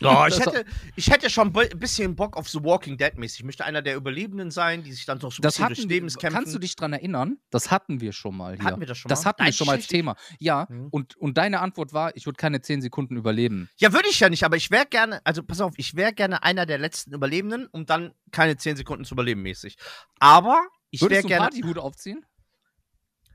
Ja, 0.00 0.26
ich 0.28 0.38
hätte, 0.38 0.64
ich 0.94 1.10
hätte 1.10 1.30
schon 1.30 1.56
ein 1.56 1.78
bisschen 1.78 2.14
Bock 2.16 2.36
auf 2.36 2.48
The 2.50 2.62
Walking 2.62 2.98
Dead 2.98 3.16
mäßig. 3.16 3.40
Ich 3.40 3.44
möchte 3.46 3.64
einer 3.64 3.80
der 3.80 3.96
Überlebenden 3.96 4.50
sein, 4.50 4.82
die 4.82 4.92
sich 4.92 5.06
dann 5.06 5.18
doch 5.20 5.32
so 5.32 5.40
ein 5.40 5.42
Das 5.42 5.56
bisschen 5.56 5.88
wir, 5.88 5.96
Lebens 5.96 6.18
kämpfen. 6.18 6.36
kannst 6.36 6.54
du 6.54 6.58
dich 6.58 6.76
dran 6.76 6.92
erinnern? 6.92 7.38
Das 7.48 7.70
hatten 7.70 8.00
wir 8.02 8.12
schon 8.12 8.36
mal 8.36 8.56
hier. 8.56 8.64
Hatten 8.64 8.80
wir 8.80 8.86
das 8.86 8.98
schon 8.98 9.08
das 9.08 9.22
mal? 9.24 9.30
hatten 9.30 9.38
wir 9.40 9.44
Nein, 9.44 9.52
schon 9.54 9.66
mal 9.66 9.72
als. 9.76 9.86
Thema. 9.86 10.16
Ja, 10.38 10.66
Mhm. 10.68 10.88
und, 10.90 11.16
und 11.16 11.38
deine 11.38 11.60
Antwort 11.60 11.94
war, 11.94 12.14
ich 12.14 12.26
würde 12.26 12.36
keine 12.36 12.60
10 12.60 12.82
Sekunden 12.82 13.16
überleben. 13.16 13.70
Ja, 13.76 13.92
würde 13.94 14.08
ich 14.10 14.20
ja 14.20 14.28
nicht, 14.28 14.44
aber 14.44 14.56
ich 14.56 14.70
wäre 14.70 14.84
gerne, 14.86 15.20
also 15.24 15.42
pass 15.42 15.62
auf, 15.62 15.72
ich 15.78 15.94
wäre 15.96 16.12
gerne 16.12 16.42
einer 16.42 16.66
der 16.66 16.76
letzten 16.78 17.14
Überlebenden, 17.14 17.66
um 17.68 17.86
dann 17.86 18.12
keine 18.32 18.58
10 18.58 18.76
Sekunden 18.76 19.04
zu 19.06 19.14
überleben 19.14 19.40
mäßig. 19.40 19.76
Aber 20.18 20.62
ich 20.90 21.00
wäre 21.00 21.10
Würdest 21.10 21.24
du 21.24 21.28
einen 21.28 21.28
gerne, 21.28 21.50
Partyhut 21.62 21.78
aufziehen? 21.78 22.26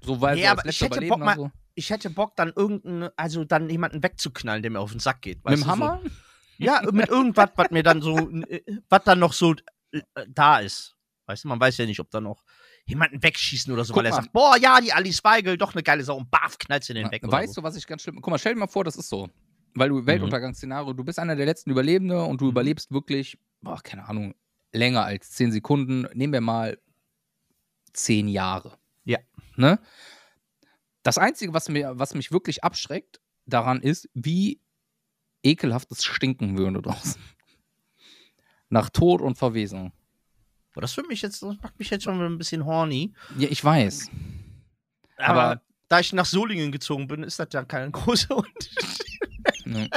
So, 0.02 0.22
weil 0.22 0.36
Nee, 0.36 0.44
so 0.44 0.48
aber 0.50 0.66
ich 0.66 0.82
hätte 0.82 1.02
Bock 1.08 1.36
so. 1.36 1.52
ich 1.76 1.90
hätte 1.90 2.10
Bock 2.10 2.36
dann 2.36 2.52
irgendeinen, 2.56 3.10
also 3.16 3.44
dann 3.44 3.70
jemanden 3.70 4.02
wegzuknallen, 4.04 4.62
der 4.62 4.72
mir 4.72 4.80
auf 4.80 4.92
den 4.92 5.00
Sack 5.00 5.22
geht. 5.22 5.44
Mit 5.46 5.54
dem 5.54 5.66
Hammer? 5.68 6.00
So. 6.04 6.10
Ja, 6.66 6.82
mit 6.92 7.08
irgendwas, 7.10 7.50
was 7.56 7.72
mir 7.72 7.84
dann 7.84 8.02
so, 8.02 8.18
äh, 8.50 8.62
was 8.90 9.04
dann 9.04 9.20
noch 9.20 9.34
so 9.34 9.56
äh, 9.92 10.02
da 10.28 10.60
ist. 10.60 10.96
Weißt 11.26 11.44
du, 11.44 11.48
man 11.48 11.60
weiß 11.60 11.78
ja 11.78 11.86
nicht, 11.86 12.00
ob 12.00 12.10
da 12.10 12.20
noch 12.22 12.44
jemanden 12.86 13.22
wegschießen 13.22 13.72
oder 13.72 13.86
so, 13.86 13.94
Guck 13.94 14.00
weil 14.00 14.08
er 14.08 14.12
mal. 14.16 14.22
sagt, 14.24 14.34
boah, 14.34 14.58
ja, 14.58 14.82
die 14.82 14.92
Alice 14.92 15.24
Weigel, 15.24 15.58
doch 15.58 15.74
eine 15.74 15.84
geile 15.84 16.04
Sau 16.04 16.18
und 16.18 16.32
baf, 16.32 16.58
knallst 16.58 16.90
du 16.90 16.94
den 16.96 17.12
weg. 17.12 17.22
Weißt 17.24 17.56
du, 17.56 17.62
was 17.62 17.76
ich 17.76 17.86
ganz 17.86 18.02
schlimm. 18.02 18.16
Guck 18.20 18.32
mal, 18.32 18.40
stell 18.40 18.54
dir 18.56 18.60
mal 18.60 18.68
vor, 18.68 18.84
das 18.84 18.96
ist 18.96 19.10
so. 19.10 19.30
Weil 19.76 19.90
du 19.90 20.04
Weltuntergangsszenario, 20.08 20.94
du 20.94 21.04
bist 21.04 21.20
einer 21.20 21.36
der 21.36 21.46
letzten 21.46 21.70
Überlebende 21.70 22.24
und 22.24 22.42
du 22.42 22.46
Mhm. 22.46 22.52
überlebst 22.52 22.92
wirklich, 22.92 23.38
boah, 23.62 23.80
keine 23.84 24.08
Ahnung, 24.10 24.34
länger 24.74 25.04
als 25.06 25.30
10 25.34 25.52
Sekunden. 25.52 26.08
Nehmen 26.14 26.34
wir 26.34 26.42
mal 26.42 26.80
10 27.94 28.28
Jahre. 28.28 28.79
Ne? 29.60 29.78
Das 31.04 31.18
Einzige, 31.18 31.54
was, 31.54 31.68
mir, 31.68 31.92
was 32.00 32.14
mich 32.14 32.32
wirklich 32.32 32.64
abschreckt 32.64 33.20
daran 33.46 33.82
ist, 33.82 34.10
wie 34.14 34.62
ekelhaft 35.44 35.92
es 35.92 36.04
stinken 36.06 36.58
würde 36.58 36.82
draußen. 36.82 37.22
Nach 38.70 38.90
Tod 38.90 39.22
und 39.22 39.38
Verwesung. 39.38 39.92
Boah, 40.74 40.82
das, 40.82 40.96
mich 41.10 41.22
jetzt, 41.22 41.42
das 41.42 41.58
macht 41.62 41.78
mich 41.78 41.90
jetzt 41.90 42.04
schon 42.04 42.22
ein 42.22 42.38
bisschen 42.38 42.66
horny. 42.66 43.14
Ja, 43.38 43.50
ich 43.50 43.64
weiß. 43.64 44.10
Aber, 45.18 45.44
Aber- 45.44 45.62
da 45.90 46.00
ich 46.00 46.14
nach 46.14 46.26
Solingen 46.26 46.72
gezogen 46.72 47.08
bin, 47.08 47.24
ist 47.24 47.40
das 47.40 47.48
ja 47.52 47.66
kein 47.66 47.92
großer 47.94 48.36
Unterschied. 48.38 49.20
Ne? 49.66 49.90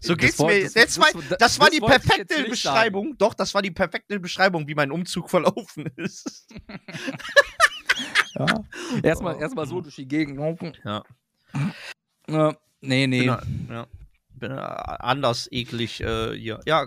so 0.00 0.14
Das 0.14 0.18
geht's 0.18 0.38
woll- 0.38 0.54
mir. 0.54 0.64
das- 0.64 0.74
Das, 0.74 0.98
war, 0.98 1.08
das- 1.12 1.38
das 1.38 1.58
war 1.58 1.66
das 1.68 1.74
die 1.74 1.80
perfekte 1.80 2.44
Beschreibung. 2.44 3.16
Doch, 3.18 3.34
das 3.34 3.54
war 3.54 3.62
die 3.62 3.70
perfekte 3.72 4.20
Beschreibung, 4.20 4.68
wie 4.68 4.74
mein 4.74 4.92
Umzug 4.92 5.30
verlaufen 5.30 5.86
ist. 5.96 6.46
Ja. 8.34 8.46
Erstmal 9.02 9.40
erst 9.40 9.54
mal 9.56 9.66
so 9.66 9.80
durch 9.80 9.96
die 9.96 10.08
Gegend 10.08 10.36
laufen. 10.38 10.76
Ja. 10.84 11.02
Äh, 12.26 12.52
nee, 12.80 13.06
nee. 13.06 13.26
Bin, 13.26 13.68
ja, 13.70 13.86
bin 14.34 14.50
äh, 14.52 14.54
anders 14.54 15.48
eklig 15.50 16.00
äh, 16.00 16.36
hier. 16.36 16.60
Ja, 16.66 16.86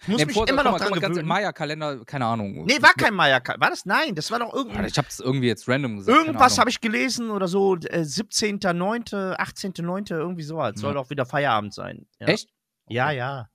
ich 0.00 0.08
muss 0.08 0.18
nee 0.20 0.26
mich 0.26 0.34
vor- 0.34 0.48
immer 0.48 0.62
noch 0.62 0.78
dran 0.78 0.90
mal, 0.90 1.00
ganz 1.00 1.06
im 1.16 1.22
gewöhnen. 1.24 1.28
Maya-Kalender, 1.28 2.04
keine 2.04 2.24
Ahnung. 2.26 2.64
Nee, 2.66 2.80
war 2.80 2.92
kein 2.94 3.14
Maya. 3.14 3.40
War 3.58 3.70
das? 3.70 3.84
Nein, 3.84 4.14
das 4.14 4.30
war 4.30 4.38
doch 4.38 4.54
irgendein. 4.54 4.84
Ich 4.84 4.96
hab's 4.96 5.18
irgendwie 5.18 5.48
jetzt 5.48 5.68
random 5.68 5.96
gesagt. 5.98 6.16
Irgendwas 6.16 6.58
habe 6.58 6.70
ich 6.70 6.80
gelesen 6.80 7.30
oder 7.30 7.48
so, 7.48 7.74
äh, 7.76 8.00
17.9., 8.02 9.36
18.9., 9.36 10.10
irgendwie 10.12 10.42
sowas. 10.44 10.74
Soll 10.76 10.90
Ja. 10.94 10.94
doch 11.02 11.10
wieder 11.10 11.26
Feierabend 11.26 11.74
sein. 11.74 12.06
Ja. 12.20 12.28
Echt? 12.28 12.48
Ja, 12.88 13.10
ja. 13.10 13.48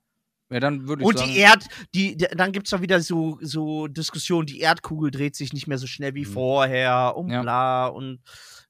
Ja, 0.54 0.60
dann 0.60 0.86
würde 0.86 1.02
ich 1.02 1.08
Und 1.08 1.18
sagen. 1.18 1.32
die 1.32 1.38
Erd, 1.38 1.64
die, 1.96 2.16
dann 2.16 2.52
gibt's 2.52 2.70
doch 2.70 2.80
wieder 2.80 3.00
so, 3.00 3.38
so 3.42 3.88
Diskussionen, 3.88 4.46
die 4.46 4.60
Erdkugel 4.60 5.10
dreht 5.10 5.34
sich 5.34 5.52
nicht 5.52 5.66
mehr 5.66 5.78
so 5.78 5.88
schnell 5.88 6.14
wie 6.14 6.24
Mhm. 6.24 6.32
vorher 6.32 7.14
und 7.16 7.28
Ja. 7.30 7.42
bla 7.42 7.86
und 7.88 8.20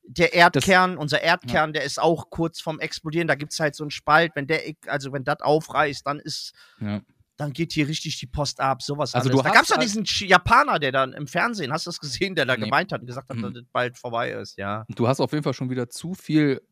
der 0.06 0.32
Erdkern, 0.32 0.96
unser 0.96 1.20
Erdkern, 1.20 1.74
der 1.74 1.84
ist 1.84 2.00
auch 2.00 2.30
kurz 2.30 2.60
vorm 2.62 2.80
Explodieren. 2.80 3.28
Da 3.28 3.34
gibt's 3.34 3.60
halt 3.60 3.74
so 3.74 3.84
einen 3.84 3.90
Spalt, 3.90 4.32
wenn 4.34 4.46
der, 4.46 4.62
also 4.86 5.12
wenn 5.12 5.24
das 5.24 5.40
aufreißt, 5.42 6.06
dann 6.06 6.20
ist, 6.20 6.52
Ja. 6.80 7.02
dann 7.36 7.52
geht 7.52 7.72
hier 7.72 7.86
richtig 7.86 8.18
die 8.18 8.26
Post 8.26 8.60
ab, 8.60 8.80
sowas 8.82 9.14
Also 9.14 9.28
alles. 9.28 9.42
du 9.42 9.46
Da 9.46 9.54
gab's 9.54 9.68
doch 9.68 9.76
halt- 9.76 9.84
diesen 9.86 10.04
Japaner, 10.26 10.78
der 10.78 10.92
dann 10.92 11.12
im 11.12 11.26
Fernsehen, 11.26 11.70
hast 11.70 11.84
du 11.84 11.90
das 11.90 12.00
gesehen, 12.00 12.34
der 12.34 12.46
da 12.46 12.56
Nee. 12.56 12.64
gemeint 12.64 12.92
hat 12.92 13.00
und 13.02 13.06
gesagt 13.06 13.28
hat, 13.28 13.36
Mhm. 13.36 13.42
dass 13.42 13.52
das 13.52 13.64
bald 13.72 13.98
vorbei 13.98 14.30
ist, 14.30 14.56
ja. 14.56 14.84
Du 14.94 15.06
hast 15.06 15.20
auf 15.20 15.32
jeden 15.32 15.42
Fall 15.44 15.52
schon 15.52 15.68
wieder 15.68 15.90
zu 15.90 16.14
viel 16.14 16.62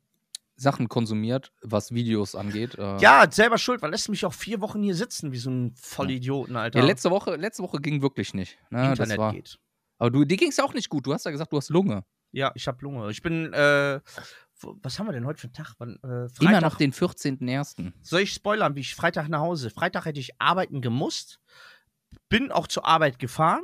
Sachen 0.63 0.89
konsumiert, 0.89 1.53
was 1.63 1.93
Videos 1.93 2.35
angeht. 2.35 2.77
Äh, 2.79 2.97
Ja, 2.99 3.27
selber 3.31 3.59
schuld, 3.59 3.83
weil 3.83 3.91
lässt 3.91 4.09
mich 4.09 4.25
auch 4.25 4.33
vier 4.33 4.61
Wochen 4.61 4.83
hier 4.83 4.95
sitzen, 4.95 5.33
wie 5.33 5.39
so 5.39 5.51
ein 5.51 5.75
Vollidioten, 5.77 6.57
Alter. 6.57 6.79
ja, 6.79 6.85
letzte 6.85 7.11
Woche, 7.11 7.37
letzte 7.37 7.63
Woche 7.63 7.79
ging 7.81 8.01
wirklich 8.03 8.33
nicht. 8.35 8.57
Ne? 8.71 8.79
Das 8.81 8.91
Internet 8.99 9.19
war, 9.19 9.33
geht. 9.33 9.59
aber 9.99 10.11
du, 10.11 10.25
dir 10.25 10.37
ging's 10.37 10.59
auch 10.59 10.73
nicht 10.75 10.89
gut. 10.89 11.07
Du 11.07 11.13
hast 11.13 11.25
ja 11.25 11.31
gesagt, 11.31 11.53
du 11.53 11.57
hast 11.59 11.69
Lunge. 11.69 12.05
Ja, 12.31 12.51
ich 12.55 12.67
hab 12.67 12.81
Lunge. 12.81 13.11
Ich 13.11 13.21
bin, 13.21 13.53
äh, 13.53 14.01
was 14.63 14.99
haben 14.99 15.07
wir 15.07 15.13
denn 15.13 15.27
heute 15.27 15.41
für 15.41 15.49
einen 15.49 15.53
Tag? 15.55 15.75
Wann, 15.79 15.97
äh, 15.97 16.29
Freitag. 16.31 16.41
Immer 16.41 16.61
noch 16.63 16.77
den 16.77 16.93
14.01. 16.93 17.93
Soll 18.01 18.21
ich 18.21 18.33
spoilern, 18.33 18.75
wie 18.75 18.81
ich 18.81 18.95
Freitag 18.95 19.29
nach 19.29 19.41
Hause? 19.41 19.69
Freitag 19.71 20.07
hätte 20.07 20.21
ich 20.21 20.41
arbeiten 20.41 20.81
gemusst. 20.81 21.41
Bin 22.29 22.51
auch 22.53 22.67
zur 22.67 22.87
Arbeit 22.87 23.19
gefahren, 23.19 23.63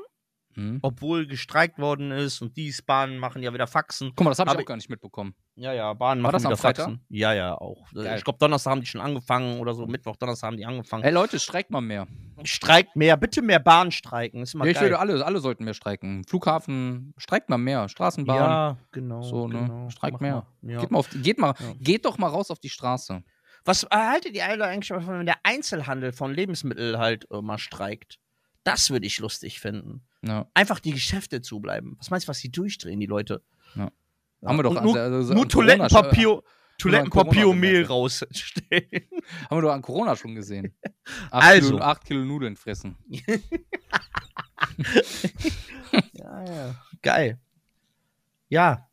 Hm? 0.59 0.81
obwohl 0.83 1.27
gestreikt 1.29 1.79
worden 1.79 2.11
ist 2.11 2.43
und 2.43 2.57
die 2.57 2.75
Bahnen 2.85 3.19
machen 3.19 3.43
ja 3.45 3.55
wieder 3.55 3.69
Faxen. 3.69 4.13
Guck 4.17 4.25
mal, 4.25 4.31
das 4.33 4.41
habe 4.41 4.49
ich 4.51 4.55
Aber- 4.55 4.63
auch 4.63 4.67
gar 4.67 4.77
nicht 4.77 4.91
mitbekommen. 4.91 5.35
Ja, 5.55 5.73
ja, 5.73 5.93
Bahnen 5.95 6.21
machen 6.21 6.43
wieder? 6.43 6.57
Faxen. 6.57 7.01
Ja, 7.09 7.33
ja, 7.33 7.55
auch. 7.55 7.87
Geil. 7.93 8.17
Ich 8.19 8.25
glaube, 8.25 8.39
Donnerstag 8.41 8.73
haben 8.73 8.81
die 8.81 8.87
schon 8.87 9.01
angefangen 9.01 9.61
oder 9.61 9.75
so. 9.75 9.87
Mittwoch, 9.87 10.17
Donnerstag 10.17 10.49
haben 10.49 10.57
die 10.57 10.67
angefangen. 10.67 11.05
Ey 11.05 11.13
Leute, 11.13 11.39
streikt 11.39 11.71
mal 11.71 11.81
mehr. 11.81 12.07
Streikt 12.43 12.97
mehr, 12.97 13.17
bitte 13.17 13.41
mehr 13.43 13.59
Bahn 13.61 13.91
streiken. 13.93 14.43
Ist 14.43 14.55
immer 14.55 14.65
Ja, 14.65 14.71
ich 14.73 14.77
geil. 14.77 14.85
würde 14.91 14.99
alle, 14.99 15.25
alle 15.25 15.39
sollten 15.41 15.65
mehr 15.65 15.75
streiken. 15.75 16.25
Flughafen, 16.25 17.15
streikt 17.19 17.49
mal 17.51 17.59
mehr. 17.59 17.89
Straßenbahn. 17.89 18.37
ja, 18.37 18.77
genau. 18.93 19.23
So, 19.23 19.47
ne? 19.49 19.61
genau. 19.61 19.91
Streikt 19.91 20.15
Mach 20.15 20.21
mehr. 20.21 20.47
mal. 20.63 20.73
Ja. 20.73 20.81
Geht 20.81 20.91
mal, 20.91 20.99
auf, 20.99 21.09
geht 21.23 21.39
mal, 21.39 21.55
Ja. 21.59 21.73
geht 21.81 22.05
doch 22.05 22.19
mal 22.19 22.29
raus 22.29 22.51
auf 22.51 22.59
die 22.59 22.69
Straße. 22.71 23.23
Was 23.65 23.87
haltet 23.93 24.35
ihr 24.35 24.45
alle 24.47 24.65
eigentlich 24.65 24.89
davon, 24.89 25.19
wenn 25.21 25.27
der 25.27 25.39
Einzelhandel 25.45 26.13
von 26.13 26.33
Lebensmitteln 26.35 26.99
halt 26.99 27.27
äh, 27.31 27.41
mal 27.43 27.59
streikt? 27.59 28.19
Das 28.65 28.91
würde 28.91 29.07
ich 29.07 29.19
lustig 29.19 29.61
finden. 29.61 30.03
Ja. 30.23 30.47
Einfach 30.55 30.81
die 30.81 30.91
Geschäfte 30.93 31.41
zubleiben. 31.43 31.97
Was 31.99 32.11
meinst 32.11 32.27
du, 32.27 32.31
was 32.31 32.41
die 32.41 32.51
durchdrehen, 32.51 32.99
die 33.01 33.07
Leute? 33.07 33.43
Ja. 33.77 33.91
Haben 34.45 34.59
wir 34.59 34.63
doch 34.65 34.75
Und 34.77 34.83
nur, 34.85 34.97
also- 34.99 35.33
nur 35.35 35.43
an 35.45 35.49
Toilettenpapier, 35.49 36.43
Toilettenpapier 36.79 37.43
Corona 37.43 37.51
und 37.55 37.61
Mehl 37.61 37.73
gemerkt. 37.73 37.91
rausstellen. 37.91 38.31
Haben 39.51 39.57
wir 39.59 39.63
doch 39.63 39.73
an 39.73 39.83
Corona 39.83 40.15
schon 40.17 40.35
gesehen. 40.35 40.75
Acht 41.31 41.45
Also. 41.45 41.71
Kilo, 41.71 41.81
acht 41.83 42.05
Kilo 42.05 42.25
Nudeln 42.25 42.57
fressen. 42.57 42.97
ja, 46.13 46.45
ja. 46.45 46.75
Geil. 47.03 47.39
Ja, 48.49 48.89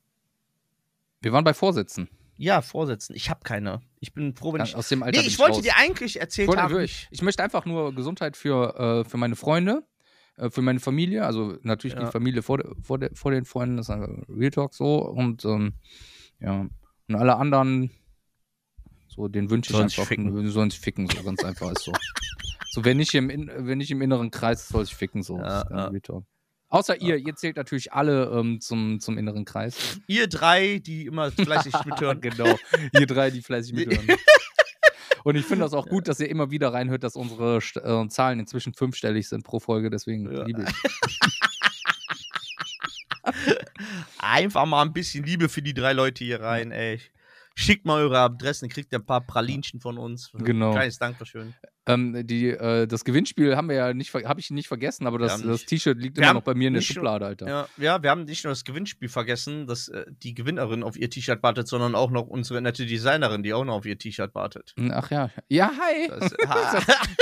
Wir 1.21 1.31
waren 1.31 1.43
bei 1.43 1.53
Vorsätzen. 1.53 2.09
ja, 2.37 2.61
Vorsitzenden. 2.61 3.15
Ich 3.17 3.29
habe 3.29 3.41
keine. 3.43 3.81
Ich 3.99 4.13
bin 4.13 4.35
froh, 4.35 4.53
wenn 4.53 4.61
ich. 4.63 4.75
Aus 4.75 4.89
dem 4.89 5.01
Alter 5.03 5.21
Nee, 5.21 5.27
ich 5.27 5.39
wollte 5.39 5.55
raus. 5.57 5.63
dir 5.63 5.75
eigentlich 5.77 6.15
ich, 6.15 6.21
erzählt 6.21 6.47
wollte, 6.49 6.61
haben. 6.63 6.79
ich, 6.81 7.07
ich 7.11 7.21
möchte 7.21 7.41
einfach 7.43 7.65
nur 7.65 7.93
Gesundheit 7.95 8.35
für, 8.37 9.03
äh, 9.05 9.09
für 9.09 9.17
meine 9.17 9.35
Freunde, 9.35 9.83
äh, 10.37 10.49
für 10.49 10.61
meine 10.61 10.79
Familie, 10.79 11.25
also 11.25 11.57
natürlich 11.63 11.95
Ja. 11.95 12.05
die 12.05 12.11
Familie 12.11 12.41
vor, 12.41 12.57
de- 12.57 12.71
vor, 12.81 12.99
de, 12.99 13.13
vor 13.15 13.31
den 13.31 13.45
Freunden, 13.45 13.77
das 13.77 13.87
ist 13.87 13.95
einfach 13.95 14.09
Real 14.29 14.51
Talk 14.51 14.73
so 14.73 14.97
und 15.07 15.45
ähm, 15.45 15.73
ja, 16.39 16.67
und 17.07 17.15
alle 17.15 17.35
anderen, 17.37 17.91
so, 19.07 19.27
den 19.27 19.49
wünsche 19.49 19.73
ich 19.73 19.79
einfach, 19.79 20.05
ficken. 20.05 20.47
sollen 20.49 20.69
sich 20.71 20.79
ficken, 20.79 21.07
so 21.07 21.23
ganz 21.23 21.43
einfach 21.43 21.71
ist 21.71 21.83
so. 21.83 21.91
So, 22.71 22.83
wenn 22.83 22.97
nicht 22.97 23.13
im, 23.13 23.29
wenn 23.29 23.77
nicht 23.77 23.91
im 23.91 24.01
inneren 24.01 24.31
Kreis, 24.31 24.67
soll 24.67 24.83
sich 24.83 24.95
ficken, 24.95 25.23
so. 25.23 25.37
Ja, 25.37 25.63
ja. 25.69 25.91
Außer 26.67 26.99
ihr, 27.01 27.15
ihr 27.15 27.33
zählt 27.35 27.55
natürlich 27.55 27.93
alle 27.93 28.25
ähm, 28.37 28.59
zum, 28.59 28.99
zum 28.99 29.17
inneren 29.17 29.45
Kreis. 29.45 30.01
Ihr 30.07 30.27
drei, 30.27 30.79
die 30.79 31.05
immer 31.05 31.31
fleißig 31.31 31.71
mithören. 31.85 32.19
genau. 32.19 32.53
Ihr 32.91 33.05
drei, 33.07 33.31
die 33.31 33.41
fleißig 33.41 33.73
mithören. 33.75 34.05
Und 35.25 35.35
ich 35.35 35.45
finde 35.45 35.65
das 35.65 35.73
auch 35.73 35.87
gut, 35.89 36.07
dass 36.07 36.19
ihr 36.19 36.29
immer 36.29 36.51
wieder 36.51 36.71
reinhört, 36.71 37.03
dass 37.03 37.15
unsere 37.15 37.57
äh, 37.57 38.07
Zahlen 38.09 38.39
inzwischen 38.39 38.73
fünfstellig 38.75 39.27
sind 39.27 39.43
pro 39.43 39.59
Folge. 39.59 39.89
Deswegen 39.89 40.31
Ja. 40.31 40.45
liebe 40.45 40.63
ich. 40.63 41.19
Einfach 44.19 44.65
mal 44.67 44.83
ein 44.83 44.93
bisschen 44.93 45.23
Liebe 45.23 45.49
für 45.49 45.63
die 45.63 45.73
drei 45.73 45.93
Leute 45.93 46.23
hier 46.23 46.41
rein, 46.41 46.71
ey. 46.71 47.01
Schickt 47.57 47.85
mal 47.85 48.01
eure 48.01 48.19
Adressen, 48.19 48.67
kriegt 48.67 48.91
ihr 48.91 48.99
ein 48.99 49.05
paar 49.05 49.21
Pralinchen 49.21 49.79
von 49.79 49.97
uns. 49.97 50.29
Genau. 50.33 50.73
Kleines 50.73 50.99
Dankeschön. 50.99 51.53
Ähm, 51.87 52.27
die, 52.27 52.49
äh, 52.49 52.85
das 52.85 53.05
Gewinnspiel 53.05 53.55
haben 53.55 53.69
wir 53.69 53.75
ja 53.75 53.93
nicht, 53.93 54.13
habe 54.13 54.39
ich 54.39 54.49
nicht 54.49 54.67
vergessen, 54.67 55.07
aber 55.07 55.19
das, 55.19 55.65
T-Shirt 55.65 55.97
liegt 55.97 56.17
immer 56.17 56.33
noch 56.33 56.41
bei 56.41 56.53
mir 56.53 56.67
in 56.67 56.73
der 56.73 56.81
Schublade, 56.81 57.25
Alter. 57.25 57.47
Ja, 57.47 57.67
ja, 57.77 58.03
wir 58.03 58.09
haben 58.09 58.25
nicht 58.25 58.43
nur 58.43 58.51
das 58.51 58.65
Gewinnspiel 58.65 59.07
vergessen, 59.07 59.67
dass 59.67 59.87
äh, 59.87 60.05
die 60.09 60.33
Gewinnerin 60.33 60.83
auf 60.83 60.97
ihr 60.97 61.09
T-Shirt 61.09 61.43
wartet, 61.43 61.67
sondern 61.67 61.95
auch 61.95 62.09
noch 62.09 62.27
unsere 62.27 62.59
nette 62.61 62.85
Designerin, 62.85 63.43
die 63.43 63.53
auch 63.53 63.63
noch 63.63 63.75
auf 63.75 63.85
ihr 63.85 63.97
T-Shirt 63.97 64.33
wartet. 64.35 64.73
Ach 64.91 65.09
ja. 65.11 65.29
Ja, 65.47 65.71
hi. 65.79 66.07
Das, 66.09 66.35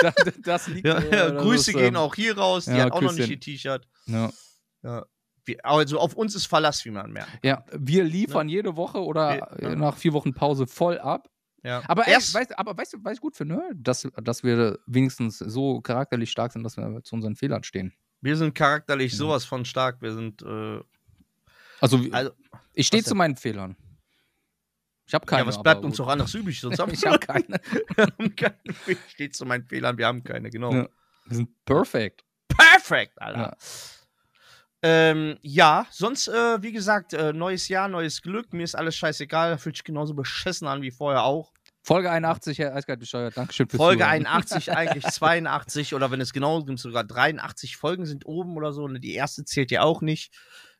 Das, 0.02 0.16
das, 0.16 0.34
das 0.44 0.68
liegt 0.68 0.88
ja, 0.88 1.00
ja, 1.00 1.30
Grüße 1.30 1.72
ist, 1.72 1.78
gehen 1.78 1.88
ähm, 1.90 1.96
auch 1.98 2.16
hier 2.16 2.38
raus, 2.38 2.66
die 2.66 2.72
ja, 2.72 2.86
hat 2.86 2.92
auch 2.92 3.02
noch 3.02 3.12
nicht 3.12 3.20
Küsschen. 3.20 3.34
ihr 3.34 3.40
T-Shirt. 3.40 3.88
Ja. 4.08 4.32
Ja. 4.84 5.06
Also 5.64 6.00
auf 6.00 6.14
uns 6.16 6.36
ist 6.36 6.46
Verlass, 6.46 6.84
wie 6.86 6.92
man 6.92 7.12
merkt. 7.12 7.44
ja, 7.44 7.66
wir 7.74 8.04
liefern 8.04 8.48
jede 8.50 8.76
Woche 8.76 9.00
oder 9.04 9.36
Wir- 9.36 9.60
äh, 9.60 9.70
ja. 9.72 9.76
nach 9.76 9.98
vier 9.98 10.14
Wochen 10.14 10.34
Pause 10.34 10.68
voll 10.68 11.00
ab. 11.00 11.30
Ja. 11.64 11.82
Aber, 11.88 12.06
ey, 12.08 12.14
Erst, 12.14 12.34
weißt, 12.34 12.58
aber 12.60 12.78
weißt 12.78 12.94
du, 12.94 12.98
was 13.04 13.14
ich 13.14 13.22
gut 13.22 13.36
finde? 13.38 13.62
Dass, 13.74 14.06
dass 14.22 14.44
wir 14.44 14.80
wenigstens 14.86 15.38
so 15.40 15.80
charakterlich 15.82 16.30
stark 16.32 16.52
sind, 16.52 16.64
dass 16.64 16.76
wir 16.78 17.02
zu 17.04 17.16
unseren 17.16 17.36
Fehlern 17.36 17.64
stehen. 17.64 17.94
wir 18.22 18.36
sind 18.38 18.54
charakterlich 18.54 19.12
Ja. 19.14 19.18
sowas 19.18 19.46
von 19.46 19.64
stark. 19.66 20.02
Wir 20.02 20.14
sind, 20.14 20.42
äh, 20.42 20.80
Also, 21.80 22.00
also, 22.12 22.32
ich 22.74 22.88
stehe 22.88 23.04
zu 23.04 23.16
meinen 23.16 23.36
Fehlern. 23.38 23.76
Ich 25.06 25.14
habe 25.14 25.26
keine. 25.26 25.42
ja, 25.44 25.48
was 25.48 25.62
bleibt 25.62 25.84
uns 25.84 25.98
doch 25.98 26.08
anderes 26.08 26.34
übrig? 26.34 26.60
Sonst 26.60 26.80
haben 26.80 26.94
Ich 26.94 27.06
habe 27.06 27.20
keine. 27.20 27.46
wir 27.96 28.06
haben 28.08 28.36
keine. 28.36 28.56
Steht 29.10 29.36
zu 29.36 29.46
meinen 29.46 29.66
Fehlern, 29.66 29.98
wir 29.98 30.08
haben 30.08 30.24
keine, 30.24 30.50
genau. 30.50 30.74
Ja. 30.74 30.88
Wir 31.26 31.36
sind 31.38 31.50
perfekt. 31.66 32.24
Perfekt, 32.48 33.22
Alter. 33.22 33.40
Ja. 33.40 33.58
Ähm, 34.86 35.38
ja, 35.42 35.88
sonst, 35.92 36.28
äh, 36.28 36.62
wie 36.62 36.74
gesagt, 36.74 37.14
äh, 37.14 37.32
neues 37.32 37.70
Jahr, 37.70 37.88
neues 37.88 38.22
Glück. 38.22 38.52
Mir 38.52 38.64
ist 38.64 38.76
alles 38.76 38.96
scheißegal. 38.98 39.58
Fühlt 39.58 39.78
sich 39.78 39.86
genauso 39.86 40.14
beschissen 40.14 40.68
an 40.68 40.82
wie 40.82 40.92
vorher 40.92 41.24
auch. 41.24 41.54
Folge 41.86 42.12
81, 42.12 42.60
Herr 42.60 42.76
Eiskalt 42.76 43.00
bescheuert. 43.00 43.36
Dankeschön 43.38 43.68
fürs 43.70 43.78
Folge 43.82 44.04
Zuhören. 44.04 44.26
81, 44.26 44.72
eigentlich 44.76 45.06
82 45.06 45.96
oder 45.96 46.12
wenn 46.12 46.22
es 46.22 46.34
genau 46.34 46.62
sind, 46.62 46.80
sogar 46.80 47.04
83 47.04 47.78
Folgen 47.78 48.06
sind 48.06 48.26
oben 48.26 48.56
oder 48.58 48.72
so. 48.74 48.88
Ne, 48.88 49.00
Die 49.00 49.14
erste 49.14 49.44
zählt 49.46 49.72
ja 49.72 49.84
auch 49.84 50.02
nicht. 50.02 50.34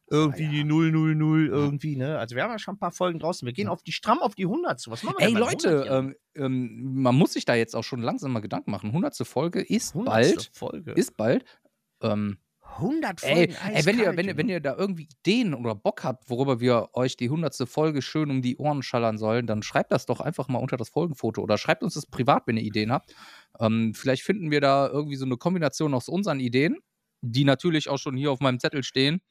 irgendwie 0.10 0.44
ja. 0.44 0.52
die 0.52 0.64
000 0.66 1.48
irgendwie, 1.48 1.96
ne? 1.96 2.20
Also 2.20 2.36
wir 2.36 2.44
haben 2.44 2.52
ja 2.52 2.60
schon 2.60 2.76
ein 2.76 2.80
paar 2.80 2.92
Folgen 2.92 3.20
draußen. 3.20 3.46
Wir 3.46 3.54
gehen 3.54 3.68
auf 3.70 3.84
die 3.84 3.92
stramm 3.94 4.20
auf 4.20 4.36
die 4.36 4.44
100 4.46 4.80
zu. 4.80 4.92
Was 4.92 5.04
machen 5.04 5.16
wir 5.18 5.26
Ey 5.28 5.34
denn 5.34 5.42
bei 5.42 5.50
Leute, 5.52 5.70
100 5.70 5.88
hier? 5.88 5.98
ähm, 5.98 6.16
ähm, 6.36 7.02
man 7.02 7.16
muss 7.16 7.34
sich 7.34 7.46
da 7.46 7.56
jetzt 7.56 7.76
auch 7.76 7.84
schon 7.84 8.02
langsam 8.02 8.32
mal 8.34 8.42
Gedanken 8.42 8.72
machen. 8.72 8.90
100. 8.90 9.16
Folge 9.26 9.62
ist 9.62 9.94
100. 9.96 10.14
bald. 10.14 10.52
Folge. 10.54 10.92
Ist 10.92 11.16
bald. 11.18 11.46
Ähm, 12.02 12.38
100 12.78 13.22
Folgen. 13.22 13.36
ey, 13.66 13.76
ey, 13.76 13.86
wenn 13.86 14.00
ihr, 14.00 14.16
wenn, 14.18 14.28
ihr, 14.28 14.38
wenn 14.38 14.50
ihr 14.50 14.60
da 14.60 14.76
irgendwie 14.76 15.08
Ideen 15.20 15.54
oder 15.54 15.76
Bock 15.76 16.04
habt, 16.04 16.30
worüber 16.30 16.60
wir 16.60 16.90
euch 16.94 17.18
die 17.18 17.26
100. 17.26 17.56
Folge 17.70 18.02
schön 18.02 18.30
um 18.32 18.42
die 18.42 18.58
Ohren 18.58 18.84
schallern 18.84 19.18
sollen, 19.18 19.48
dann 19.48 19.64
schreibt 19.64 19.92
das 19.92 20.06
doch 20.06 20.20
einfach 20.20 20.48
mal 20.48 20.60
unter 20.60 20.78
das 20.78 20.90
Folgenfoto 20.90 21.42
oder 21.42 21.58
schreibt 21.58 21.84
uns 21.84 21.94
das 21.96 22.06
privat, 22.06 22.44
wenn 22.48 22.58
ihr 22.58 22.64
Ideen 22.64 22.92
habt. 22.92 23.14
Ähm, 23.60 23.94
vielleicht 23.94 24.24
finden 24.24 24.52
wir 24.52 24.62
da 24.62 24.88
irgendwie 24.88 25.16
so 25.16 25.26
eine 25.26 25.38
Kombination 25.38 25.94
aus 25.94 26.08
unseren 26.10 26.40
Ideen, 26.40 26.78
die 27.22 27.46
natürlich 27.46 27.90
auch 27.90 27.98
schon 28.00 28.18
hier 28.18 28.32
auf 28.32 28.40
meinem 28.40 28.60
Zettel 28.60 28.84
stehen. 28.84 29.22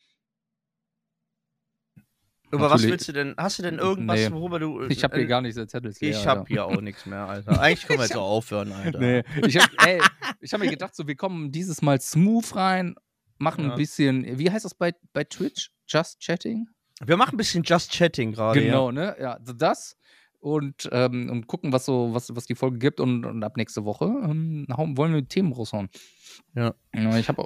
Über 2.50 2.64
was 2.64 2.82
Natürlich- 2.82 2.90
willst 2.92 3.08
du 3.08 3.12
denn? 3.12 3.34
Hast 3.38 3.58
du 3.58 3.62
denn 3.62 3.78
irgendwas, 3.78 4.20
Nee. 4.20 4.30
worüber 4.30 4.58
du. 4.58 4.82
Ich 4.88 5.02
habe 5.04 5.16
hier 5.16 5.24
äh, 5.24 5.28
gar 5.28 5.40
nicht 5.40 5.56
der 5.56 5.66
Zettel. 5.68 5.90
ist 5.90 6.02
leer, 6.02 6.10
Ich 6.10 6.26
habe 6.26 6.44
hier 6.46 6.66
auch 6.66 6.82
nichts 6.82 7.06
mehr, 7.06 7.26
Alter. 7.26 7.50
Eigentlich 7.60 7.86
können 7.86 7.98
wir 8.00 8.04
jetzt 8.04 8.16
auch 8.16 8.28
aufhören, 8.28 8.72
Alter. 8.72 8.98
Nee, 8.98 9.22
ich 9.46 9.56
habe 9.56 10.00
hab 10.02 10.60
mir 10.60 10.68
gedacht, 10.68 10.94
so, 10.94 11.06
wir 11.06 11.16
kommen 11.16 11.50
dieses 11.50 11.80
Mal 11.80 11.98
smooth 11.98 12.54
rein, 12.54 12.94
machen 13.42 13.64
Ja. 13.64 13.72
ein 13.72 13.76
bisschen, 13.76 14.38
wie 14.38 14.50
heißt 14.50 14.64
das 14.64 14.74
bei, 14.74 14.94
bei 15.12 15.24
Twitch? 15.24 15.70
Just 15.86 16.20
Chatting? 16.20 16.68
Wir 17.04 17.16
machen 17.16 17.34
ein 17.34 17.36
bisschen 17.36 17.62
Just 17.64 17.92
Chatting 17.92 18.32
gerade. 18.32 18.62
genau, 18.62 18.90
ne? 18.90 19.16
Ja, 19.20 19.38
das. 19.38 19.96
Und, 20.40 20.88
ähm, 20.90 21.30
und 21.30 21.46
gucken, 21.46 21.72
was 21.72 21.84
so, 21.84 22.14
was, 22.14 22.34
was 22.34 22.46
die 22.46 22.54
Folge 22.54 22.78
gibt. 22.78 23.00
Und, 23.00 23.24
und 23.24 23.44
ab 23.44 23.56
nächste 23.56 23.84
Woche 23.84 24.06
ähm, 24.06 24.66
wollen 24.68 25.14
wir 25.14 25.26
Themen 25.28 25.52
raushauen. 25.52 25.88
Ja. 26.54 26.74
ja 26.94 27.18
ich 27.18 27.28
habe 27.28 27.44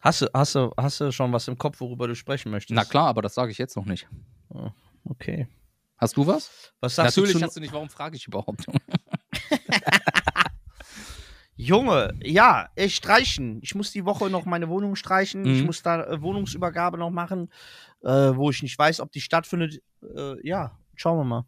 Hast 0.00 0.22
du, 0.22 0.26
hast, 0.34 0.54
du, 0.56 0.72
hast 0.76 1.00
du 1.00 1.12
schon 1.12 1.32
was 1.32 1.46
im 1.46 1.56
Kopf, 1.56 1.80
worüber 1.80 2.08
du 2.08 2.16
sprechen 2.16 2.50
möchtest? 2.50 2.74
Na 2.74 2.84
klar, 2.84 3.06
aber 3.06 3.22
das 3.22 3.34
sage 3.34 3.52
ich 3.52 3.58
jetzt 3.58 3.76
noch 3.76 3.84
nicht. 3.84 4.08
Okay. 5.04 5.46
Hast 5.96 6.16
du 6.16 6.26
was? 6.26 6.72
Was 6.80 6.96
sagst 6.96 7.16
Natürlich 7.16 7.34
du 7.34 7.38
zu, 7.38 7.44
hast 7.44 7.56
du 7.56 7.60
nicht, 7.60 7.72
warum 7.72 7.88
frage 7.88 8.16
ich 8.16 8.26
überhaupt? 8.26 8.66
Junge, 11.54 12.14
ja, 12.22 12.68
äh, 12.76 12.88
streichen. 12.88 13.60
Ich 13.62 13.74
muss 13.74 13.92
die 13.92 14.04
Woche 14.04 14.30
noch 14.30 14.46
meine 14.46 14.68
Wohnung 14.68 14.96
streichen. 14.96 15.44
Ich 15.46 15.60
Mhm. 15.60 15.66
muss 15.66 15.82
da 15.82 16.02
äh, 16.04 16.22
Wohnungsübergabe 16.22 16.96
noch 16.98 17.10
machen, 17.10 17.50
äh, 18.02 18.08
wo 18.08 18.50
ich 18.50 18.62
nicht 18.62 18.78
weiß, 18.78 19.00
ob 19.00 19.12
die 19.12 19.20
stattfindet. 19.20 19.82
Äh, 20.02 20.46
ja, 20.46 20.78
schauen 20.96 21.18
wir 21.18 21.24
mal. 21.24 21.44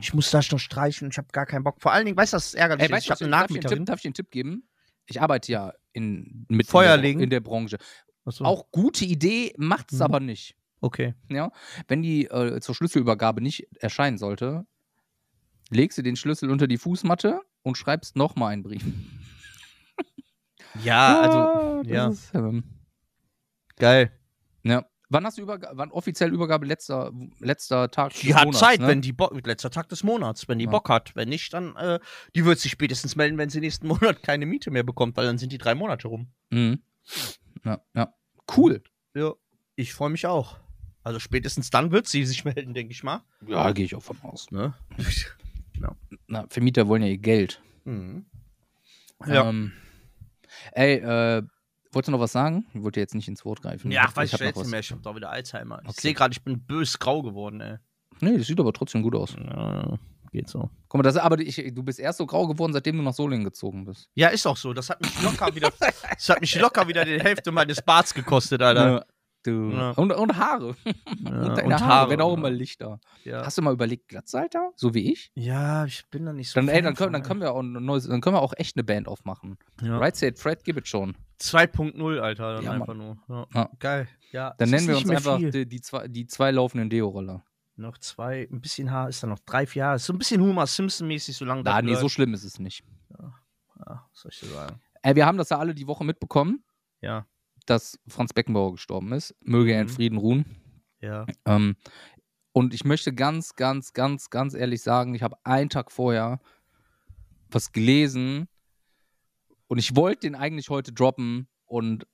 Ich 0.00 0.14
muss 0.14 0.30
das 0.30 0.50
noch 0.52 0.58
streichen. 0.58 1.08
Ich 1.10 1.18
habe 1.18 1.28
gar 1.32 1.46
keinen 1.46 1.64
Bock. 1.64 1.80
Vor 1.80 1.92
allen 1.92 2.04
Dingen, 2.06 2.16
weißt 2.16 2.32
du, 2.32 2.36
das 2.36 2.46
ist 2.46 2.54
ärgerlich. 2.54 2.82
Ey, 2.82 2.86
ist? 2.86 2.92
weißt 2.92 3.06
ich 3.06 3.10
habe 3.10 3.20
eine 3.24 3.28
ich 3.28 3.40
Nachmieterin. 3.40 3.84
darf 3.84 3.96
ich 3.96 4.02
dir 4.02 4.08
einen 4.08 4.14
Tipp 4.14 4.30
geben? 4.30 4.68
Ich 5.06 5.20
arbeite 5.20 5.52
ja 5.52 5.72
in, 5.92 6.46
mit 6.48 6.66
Feuer 6.66 6.94
in 6.96 7.02
der, 7.02 7.10
in 7.22 7.30
der 7.30 7.40
Branche. 7.40 7.78
Achso, 8.24 8.44
Auch 8.44 8.70
gute 8.72 9.04
Idee, 9.04 9.54
macht 9.56 9.92
es 9.92 9.98
Mhm. 9.98 10.04
aber 10.04 10.20
nicht. 10.20 10.56
okay. 10.80 11.14
Ja, 11.28 11.50
wenn 11.88 12.02
die 12.02 12.26
äh, 12.26 12.60
zur 12.60 12.74
Schlüsselübergabe 12.74 13.40
nicht 13.40 13.66
erscheinen 13.80 14.18
sollte, 14.18 14.66
legst 15.70 15.98
du 15.98 16.02
den 16.02 16.16
Schlüssel 16.16 16.50
unter 16.50 16.66
die 16.66 16.78
Fußmatte 16.78 17.40
und 17.62 17.76
schreibst 17.78 18.16
nochmal 18.16 18.52
einen 18.52 18.62
Brief. 18.64 18.84
Ja, 20.82 21.20
also, 21.20 21.38
Ah, 21.38 21.82
das 21.82 21.86
ja. 21.92 22.08
Ist, 22.08 22.34
ähm, 22.34 22.64
geil. 23.76 24.12
ja. 24.62 24.84
Wann 25.08 25.24
hast 25.24 25.38
du 25.38 25.42
Überga 25.42 25.70
wann 25.74 25.92
offiziell 25.92 26.32
Übergabe 26.34 26.66
letzter, 26.66 27.12
letzter 27.38 27.88
Tag? 27.92 28.12
Die 28.14 28.26
des 28.26 28.36
hat 28.36 28.44
Monats, 28.46 28.58
Zeit, 28.58 28.80
ne? 28.80 28.88
wenn 28.88 29.00
die 29.02 29.12
Bock, 29.12 29.46
letzter 29.46 29.70
Tag 29.70 29.88
des 29.88 30.02
Monats, 30.02 30.48
wenn 30.48 30.58
die 30.58 30.64
Ja. 30.64 30.70
Bock 30.72 30.88
hat. 30.88 31.14
Wenn 31.14 31.28
nicht, 31.28 31.52
dann, 31.52 31.76
äh, 31.76 32.00
die 32.34 32.44
wird 32.44 32.58
sich 32.58 32.72
spätestens 32.72 33.14
melden, 33.14 33.38
wenn 33.38 33.48
sie 33.48 33.60
nächsten 33.60 33.86
Monat 34.16 34.24
keine 34.24 34.46
Miete 34.46 34.72
mehr 34.72 34.82
bekommt, 34.82 35.16
weil 35.16 35.26
dann 35.26 35.38
sind 35.38 35.52
die 35.52 35.58
drei 35.58 35.76
Monate 35.76 36.08
rum. 36.08 36.32
Mhm. 36.50 36.82
Ja, 37.64 37.80
ja. 37.94 38.12
Cool. 38.56 38.82
Ja, 39.14 39.32
ich 39.76 39.92
freue 39.94 40.10
mich 40.10 40.26
auch. 40.26 40.58
Also 41.04 41.20
spätestens 41.20 41.70
dann 41.70 41.92
wird 41.92 42.08
sie 42.08 42.24
sich 42.26 42.44
melden, 42.44 42.74
denke 42.74 42.90
ich 42.90 43.04
mal. 43.04 43.22
Ja, 43.46 43.70
gehe 43.70 43.84
ich 43.84 43.94
auch 43.94 44.02
von 44.02 44.20
aus. 44.22 44.50
Ne? 44.50 44.74
Na, 46.26 46.46
Vermieter 46.48 46.88
wollen 46.88 47.02
ja 47.02 47.08
ihr 47.08 47.18
Geld. 47.18 47.62
Mhm. 47.84 48.26
Ja. 49.24 49.48
Ähm, 49.48 49.72
ey, 50.72 50.94
äh, 50.96 51.42
wolltest 51.92 52.08
du 52.08 52.12
noch 52.12 52.20
was 52.20 52.32
sagen? 52.32 52.66
Ich 52.74 52.82
wollte 52.82 53.00
jetzt 53.00 53.14
nicht 53.14 53.28
ins 53.28 53.44
Wort 53.44 53.62
greifen. 53.62 53.90
Ja, 53.90 54.08
weiß 54.14 54.32
ich, 54.32 54.38
jetzt 54.40 54.56
was. 54.56 54.62
nicht 54.64 54.70
mehr. 54.70 54.80
Ich 54.80 54.90
habe 54.90 55.00
doch 55.02 55.16
wieder 55.16 55.30
Alzheimer. 55.30 55.80
Ich 55.82 55.88
Okay. 55.90 56.00
sehe 56.00 56.14
gerade, 56.14 56.32
ich 56.32 56.42
bin 56.42 56.60
bös 56.60 56.98
grau 56.98 57.22
geworden, 57.22 57.60
ey. 57.60 57.76
Nee, 58.20 58.38
das 58.38 58.46
sieht 58.46 58.58
aber 58.60 58.72
trotzdem 58.72 59.02
gut 59.02 59.14
aus. 59.14 59.34
Ja, 59.38 59.98
geht 60.32 60.48
so. 60.48 60.70
Guck 60.88 60.98
mal, 60.98 61.02
das, 61.02 61.16
aber 61.16 61.38
ich, 61.38 61.56
du 61.74 61.82
bist 61.82 61.98
erst 61.98 62.18
so 62.18 62.26
grau 62.26 62.46
geworden, 62.46 62.72
seitdem 62.72 62.96
du 62.96 63.02
nach 63.02 63.14
Solingen 63.14 63.44
gezogen 63.44 63.84
bist. 63.84 64.08
Ja, 64.14 64.28
ist 64.28 64.46
auch 64.46 64.56
so. 64.56 64.72
Das 64.72 64.90
hat 64.90 65.00
mich 65.00 65.22
locker 65.22 65.54
wieder, 65.54 65.70
das 65.80 66.28
hat 66.28 66.40
mich 66.40 66.54
locker 66.58 66.88
wieder 66.88 67.04
die 67.04 67.20
Hälfte 67.20 67.52
meines 67.52 67.80
Barts 67.82 68.12
gekostet, 68.14 68.62
Alter. 68.62 69.06
Ja, 69.46 69.52
du. 69.52 69.70
Ja. 69.70 69.90
Und, 69.92 70.12
und 70.12 70.36
Haare. 70.36 70.76
Ja, 70.84 71.30
und 71.48 71.58
deine 71.58 71.78
Haare, 71.80 72.10
werden 72.10 72.20
auch 72.22 72.34
immer 72.34 72.50
lichter. 72.50 73.00
Ja. 73.24 73.44
Hast 73.44 73.58
du 73.58 73.62
mal 73.62 73.72
überlegt, 73.72 74.08
Glatzalter? 74.08 74.72
So 74.76 74.94
wie 74.94 75.12
ich? 75.12 75.30
ja, 75.34 75.84
ich 75.84 76.04
bin 76.10 76.26
da 76.26 76.32
nicht 76.32 76.50
so. 76.50 76.60
Dann, 76.60 76.68
ey, 76.68 76.82
dann, 76.82 76.94
können, 76.94 77.12
dann, 77.12 77.22
können 77.22 77.40
wir 77.40 77.52
auch 77.52 77.62
neues, 77.62 78.06
dann 78.08 78.20
können 78.20 78.36
wir 78.36 78.42
auch 78.42 78.54
echt 78.56 78.76
eine 78.76 78.84
Band 78.84 79.08
aufmachen. 79.08 79.58
Ja. 79.82 79.98
Right 79.98 80.16
Said 80.16 80.38
Fred, 80.38 80.64
gib 80.64 80.76
es 80.78 80.88
schon. 80.88 81.16
2.0, 81.40 82.18
Alter, 82.18 82.54
dann 82.56 82.64
Ja, 82.64 82.72
einfach 82.72 82.94
nur. 82.94 83.18
Ja. 83.28 83.46
Ja. 83.54 83.70
Geil. 83.78 84.08
Ja, 84.32 84.54
Dann 84.58 84.70
nennen 84.70 84.88
wir 84.88 84.96
uns 84.96 85.08
einfach 85.08 85.38
die, 85.38 85.66
die, 85.68 85.80
zwei, 85.80 86.08
die 86.08 86.26
zwei 86.26 86.50
laufenden 86.50 86.90
Deo-Roller. 86.90 87.44
Noch 87.76 87.98
zwei, 87.98 88.48
ein 88.50 88.60
bisschen 88.60 88.90
Haar 88.90 89.08
ist 89.10 89.22
da 89.22 89.26
noch 89.26 89.38
drei, 89.40 89.66
vier 89.66 89.80
Jahre. 89.80 89.96
Ist 89.96 90.06
so 90.06 90.12
ein 90.14 90.18
bisschen 90.18 90.40
Homer 90.40 90.66
Simpson-mäßig, 90.66 91.36
solange 91.36 91.60
Ah, 91.60 91.80
das 91.80 91.82
nee, 91.84 91.94
so 91.94 92.02
läuft. 92.02 92.14
schlimm 92.14 92.32
ist 92.34 92.44
es 92.44 92.58
nicht. 92.58 92.82
Ja, 93.10 93.32
was 94.10 94.20
soll 94.20 94.30
ich 94.32 94.40
dir 94.40 94.46
sagen? 94.46 94.80
Ey, 95.02 95.14
wir 95.14 95.26
haben 95.26 95.36
das 95.38 95.50
ja 95.50 95.58
alle 95.58 95.74
die 95.74 95.86
Woche 95.86 96.04
mitbekommen, 96.04 96.64
Ja, 97.02 97.26
dass 97.66 97.98
Franz 98.08 98.32
Beckenbauer 98.32 98.72
gestorben 98.72 99.12
ist. 99.12 99.34
Möge 99.40 99.72
er 99.72 99.80
in 99.82 99.86
Mhm. 99.86 99.92
Frieden 99.92 100.18
ruhen. 100.18 100.44
ja. 101.00 101.26
Ähm, 101.44 101.76
und 102.52 102.72
ich 102.72 102.84
möchte 102.84 103.12
ganz, 103.12 103.54
ganz, 103.54 103.92
ganz, 103.92 104.30
ganz 104.30 104.54
ehrlich 104.54 104.80
sagen, 104.80 105.14
ich 105.14 105.22
habe 105.22 105.36
einen 105.44 105.68
Tag 105.68 105.92
vorher 105.92 106.40
was 107.50 107.72
gelesen 107.72 108.48
und 109.66 109.76
ich 109.78 109.94
wollte 109.94 110.20
den 110.20 110.34
eigentlich 110.34 110.70
heute 110.70 110.92
droppen 110.92 111.48
und 111.66 112.06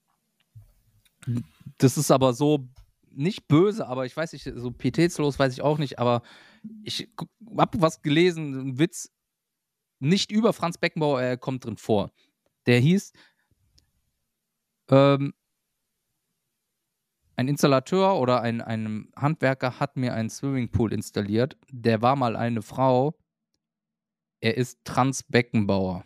das 1.78 1.96
ist 1.96 2.10
aber 2.10 2.32
so 2.32 2.68
nicht 3.10 3.46
böse, 3.46 3.86
aber 3.86 4.04
ich 4.06 4.16
weiß 4.16 4.32
nicht, 4.32 4.50
so 4.52 4.72
pietätslos 4.72 5.38
weiß 5.38 5.52
ich 5.52 5.62
auch 5.62 5.78
nicht, 5.78 5.98
aber 6.00 6.22
ich 6.82 7.08
habe 7.56 7.80
was 7.80 8.02
gelesen, 8.02 8.54
ein 8.70 8.78
Witz, 8.80 9.12
nicht 10.00 10.32
über 10.32 10.52
Franz 10.52 10.76
Beckenbauer, 10.78 11.22
er 11.22 11.36
kommt 11.36 11.64
drin 11.64 11.76
vor. 11.76 12.10
Der 12.66 12.80
hieß, 12.80 13.12
ähm, 14.90 15.34
ein 17.42 17.48
Installateur 17.48 18.16
oder 18.18 18.40
ein, 18.40 18.60
ein 18.60 19.08
Handwerker 19.16 19.80
hat 19.80 19.96
mir 19.96 20.14
einen 20.14 20.30
Swimmingpool 20.30 20.92
installiert. 20.92 21.56
Der 21.70 22.02
war 22.02 22.16
mal 22.16 22.36
eine 22.36 22.62
Frau. 22.62 23.14
Er 24.40 24.56
ist 24.56 24.78
Trans-Beckenbauer. 24.84 26.04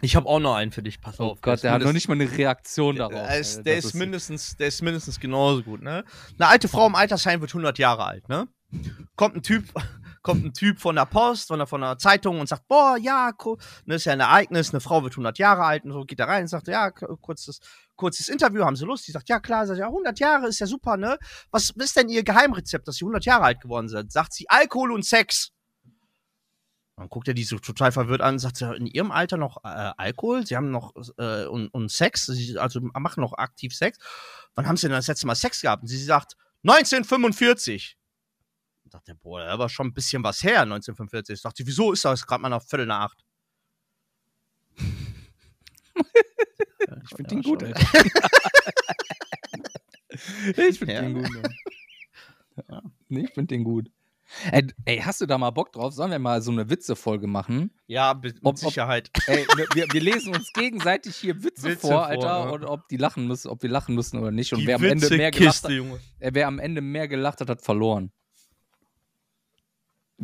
Ich 0.00 0.16
habe 0.16 0.28
auch 0.28 0.40
noch 0.40 0.56
einen 0.56 0.72
für 0.72 0.82
dich, 0.82 1.00
pass 1.00 1.20
Oh 1.20 1.30
auf. 1.30 1.40
Gott, 1.40 1.62
der 1.62 1.72
hat 1.72 1.82
noch 1.82 1.92
nicht 1.92 2.08
mal 2.08 2.14
eine 2.14 2.30
Reaktion 2.30 2.96
darauf. 2.96 3.12
Der 3.14 3.38
ist, 3.38 3.62
der 3.62 3.76
Das 3.76 3.84
ist, 3.86 3.94
mindestens, 3.94 4.56
der 4.56 4.66
ist 4.66 4.82
mindestens 4.82 5.20
genauso 5.20 5.62
gut, 5.62 5.80
ne? 5.80 6.04
Eine 6.38 6.48
alte 6.48 6.66
Frau 6.66 6.86
im 6.88 6.96
Altersheim 6.96 7.40
wird 7.40 7.50
100 7.52 7.78
Jahre 7.78 8.04
alt, 8.04 8.28
ne? 8.28 8.48
Kommt 9.14 9.36
ein 9.36 9.42
Typ, 9.42 9.64
kommt 10.22 10.44
ein 10.44 10.54
Typ 10.54 10.78
von 10.78 10.94
der 10.94 11.06
Post, 11.06 11.48
von 11.48 11.58
der, 11.58 11.66
von 11.66 11.80
der 11.80 11.98
Zeitung 11.98 12.40
und 12.40 12.48
sagt, 12.48 12.66
boah, 12.68 12.96
ja, 12.96 13.32
ne, 13.84 13.96
ist 13.96 14.04
ja 14.04 14.12
ein 14.12 14.20
Ereignis, 14.20 14.70
eine 14.70 14.80
Frau 14.80 15.02
wird 15.02 15.14
100 15.14 15.38
Jahre 15.38 15.64
alt 15.64 15.84
und 15.84 15.92
so, 15.92 16.04
geht 16.04 16.20
da 16.20 16.26
rein 16.26 16.42
und 16.42 16.48
sagt, 16.48 16.68
ja, 16.68 16.90
kurzes, 16.90 17.60
kurzes 17.96 18.28
Interview, 18.28 18.64
haben 18.64 18.76
Sie 18.76 18.84
Lust? 18.84 19.06
Die 19.06 19.12
sagt, 19.12 19.28
ja, 19.28 19.40
klar, 19.40 19.66
sagt, 19.66 19.80
ja, 19.80 19.86
100 19.86 20.18
Jahre 20.20 20.46
ist 20.46 20.60
ja 20.60 20.66
super, 20.66 20.96
ne? 20.96 21.18
Was 21.50 21.70
ist 21.70 21.96
denn 21.96 22.08
Ihr 22.08 22.22
Geheimrezept, 22.22 22.86
dass 22.86 22.96
Sie 22.96 23.04
100 23.04 23.24
Jahre 23.24 23.44
alt 23.44 23.60
geworden 23.60 23.88
sind? 23.88 24.12
Sagt 24.12 24.32
sie, 24.32 24.48
Alkohol 24.48 24.92
und 24.92 25.04
Sex. 25.04 25.50
Dann 26.96 27.08
guckt 27.08 27.26
er 27.26 27.34
die 27.34 27.44
so 27.44 27.58
total 27.58 27.90
verwirrt 27.90 28.20
an 28.20 28.34
und 28.34 28.38
sagt, 28.38 28.60
in 28.60 28.86
ihrem 28.86 29.10
Alter 29.10 29.36
noch 29.36 29.64
äh, 29.64 29.92
Alkohol? 29.96 30.46
Sie 30.46 30.56
haben 30.56 30.70
noch 30.70 30.92
äh, 31.18 31.46
und, 31.46 31.68
und 31.68 31.90
Sex? 31.90 32.26
Sie, 32.26 32.58
also 32.58 32.80
machen 32.80 33.22
noch 33.22 33.32
aktiv 33.32 33.74
Sex? 33.74 33.98
Wann 34.54 34.68
haben 34.68 34.76
Sie 34.76 34.86
denn 34.86 34.96
das 34.96 35.08
letzte 35.08 35.26
Mal 35.26 35.34
Sex 35.34 35.62
gehabt? 35.62 35.82
Und 35.82 35.88
sie 35.88 36.02
sagt, 36.02 36.36
1945. 36.64 37.96
Da 38.92 38.98
dachte 38.98 39.14
boah, 39.14 39.40
da 39.44 39.58
war 39.58 39.68
schon 39.68 39.86
ein 39.88 39.94
bisschen 39.94 40.22
was 40.22 40.42
her, 40.42 40.60
1945. 40.62 41.34
Ich 41.36 41.42
dachte, 41.42 41.66
wieso 41.66 41.92
ist 41.92 42.04
das 42.04 42.26
gerade 42.26 42.42
mal 42.42 42.48
nach 42.50 42.62
Viertel 42.62 42.86
nach 42.86 43.06
acht? 43.10 43.24
Ich 47.04 47.16
finde 47.16 47.30
den 47.30 47.42
gut, 47.42 47.62
Alter. 47.64 47.80
ich 50.68 50.78
finde 50.78 50.92
Ja. 50.94 51.00
den 51.02 51.14
gut. 51.14 51.28
Ja. 52.68 52.82
Nee, 53.08 53.24
ich 53.24 53.30
finde 53.32 53.54
den 53.54 53.64
gut. 53.64 53.90
Ey, 54.50 54.66
ey, 54.84 54.98
hast 54.98 55.20
du 55.20 55.26
da 55.26 55.36
mal 55.38 55.50
Bock 55.50 55.72
drauf? 55.72 55.92
Sollen 55.94 56.10
wir 56.10 56.18
mal 56.18 56.40
so 56.42 56.50
eine 56.52 56.68
Witze-Folge 56.70 57.26
machen? 57.26 57.70
Ja, 57.86 58.14
mit 58.14 58.38
Ob- 58.42 58.54
ob- 58.54 58.58
Sicherheit. 58.58 59.10
Ey, 59.26 59.46
wir, 59.74 59.86
wir 59.90 60.00
lesen 60.00 60.34
uns 60.34 60.52
gegenseitig 60.52 61.16
hier 61.16 61.42
Witze, 61.42 61.64
Witze 61.64 61.80
vor, 61.80 61.90
vor, 61.90 62.06
Alter, 62.06 62.26
ja. 62.26 62.50
und 62.50 62.64
ob 62.64 62.88
die 62.88 62.96
lachen 62.98 63.26
müssen, 63.26 63.48
ob 63.48 63.62
wir 63.62 63.70
lachen 63.70 63.94
müssen 63.94 64.18
oder 64.18 64.30
nicht. 64.30 64.52
Und 64.52 64.66
wer 64.66 64.76
am 64.76 64.84
Ende 64.84 65.08
mehr 65.16 65.30
gelacht 65.30 65.64
Witzekiste, 65.64 65.92
hat, 65.94 66.00
äh, 66.20 66.30
wer 66.34 66.46
am 66.46 66.58
Ende 66.58 66.80
mehr 66.82 67.08
gelacht 67.08 67.40
hat, 67.40 67.48
hat 67.48 67.62
verloren. 67.62 68.12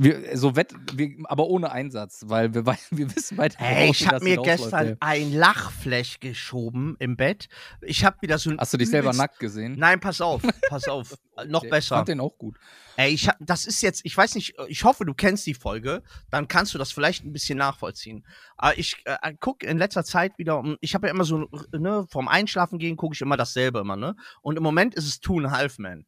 Wir, 0.00 0.37
so 0.38 0.54
wett, 0.54 0.72
wir, 0.94 1.11
aber 1.24 1.48
ohne 1.48 1.72
Einsatz, 1.72 2.22
weil 2.26 2.54
wir, 2.54 2.64
wir 2.90 3.16
wissen 3.16 3.37
beide. 3.37 3.56
Ey, 3.58 3.84
worauf 3.87 3.96
ich 4.00 4.06
habe 4.06 4.24
mir 4.24 4.37
gestern 4.42 4.87
ey. 4.88 4.96
ein 5.00 5.32
Lachflash 5.32 6.20
geschoben 6.20 6.94
im 7.00 7.16
Bett. 7.16 7.48
Ich 7.82 8.04
habe 8.04 8.16
wieder 8.20 8.38
so 8.38 8.50
ein 8.50 8.58
Hast 8.58 8.72
du 8.72 8.76
dich 8.78 8.90
selber 8.90 9.12
nackt 9.12 9.40
gesehen? 9.40 9.74
Nein, 9.76 9.98
pass 9.98 10.20
auf, 10.20 10.42
pass 10.68 10.87
auf. 10.87 11.18
Noch 11.46 11.64
Ich 11.64 11.70
besser. 11.70 11.96
fand 11.96 12.08
den 12.08 12.20
auch 12.20 12.38
gut. 12.38 12.56
Ey, 12.96 13.11
ich 13.12 13.28
hab, 13.28 13.37
das 13.40 13.64
ist 13.66 13.80
jetzt, 13.82 14.00
ich 14.04 14.16
weiß 14.16 14.34
nicht, 14.37 14.54
ich 14.68 14.84
hoffe, 14.84 15.04
du 15.04 15.14
kennst 15.14 15.46
die 15.46 15.54
Folge, 15.54 16.02
dann 16.30 16.46
kannst 16.48 16.74
du 16.74 16.78
das 16.78 16.92
vielleicht 16.92 17.24
ein 17.24 17.32
bisschen 17.32 17.58
nachvollziehen. 17.58 18.24
Aber 18.56 18.78
ich 18.78 19.02
äh, 19.04 19.34
gucke 19.40 19.66
in 19.66 19.78
letzter 19.78 20.04
Zeit 20.04 20.38
wieder, 20.38 20.58
um- 20.61 20.76
ich 20.80 20.94
habe 20.94 21.08
ja 21.08 21.12
immer 21.12 21.24
so, 21.24 21.48
ne, 21.72 22.06
vorm 22.08 22.28
Einschlafen 22.28 22.78
gehen 22.78 22.96
gucke 22.96 23.14
ich 23.14 23.20
immer 23.20 23.37
dasselbe 23.37 23.80
immer, 23.80 23.96
ne? 23.96 24.14
Und 24.42 24.56
im 24.56 24.62
Moment 24.62 24.94
ist 24.94 25.06
es 25.06 25.20
Two 25.20 25.38
and 25.38 25.46
a 25.46 25.50
Half 25.50 25.78
Men. 25.78 26.06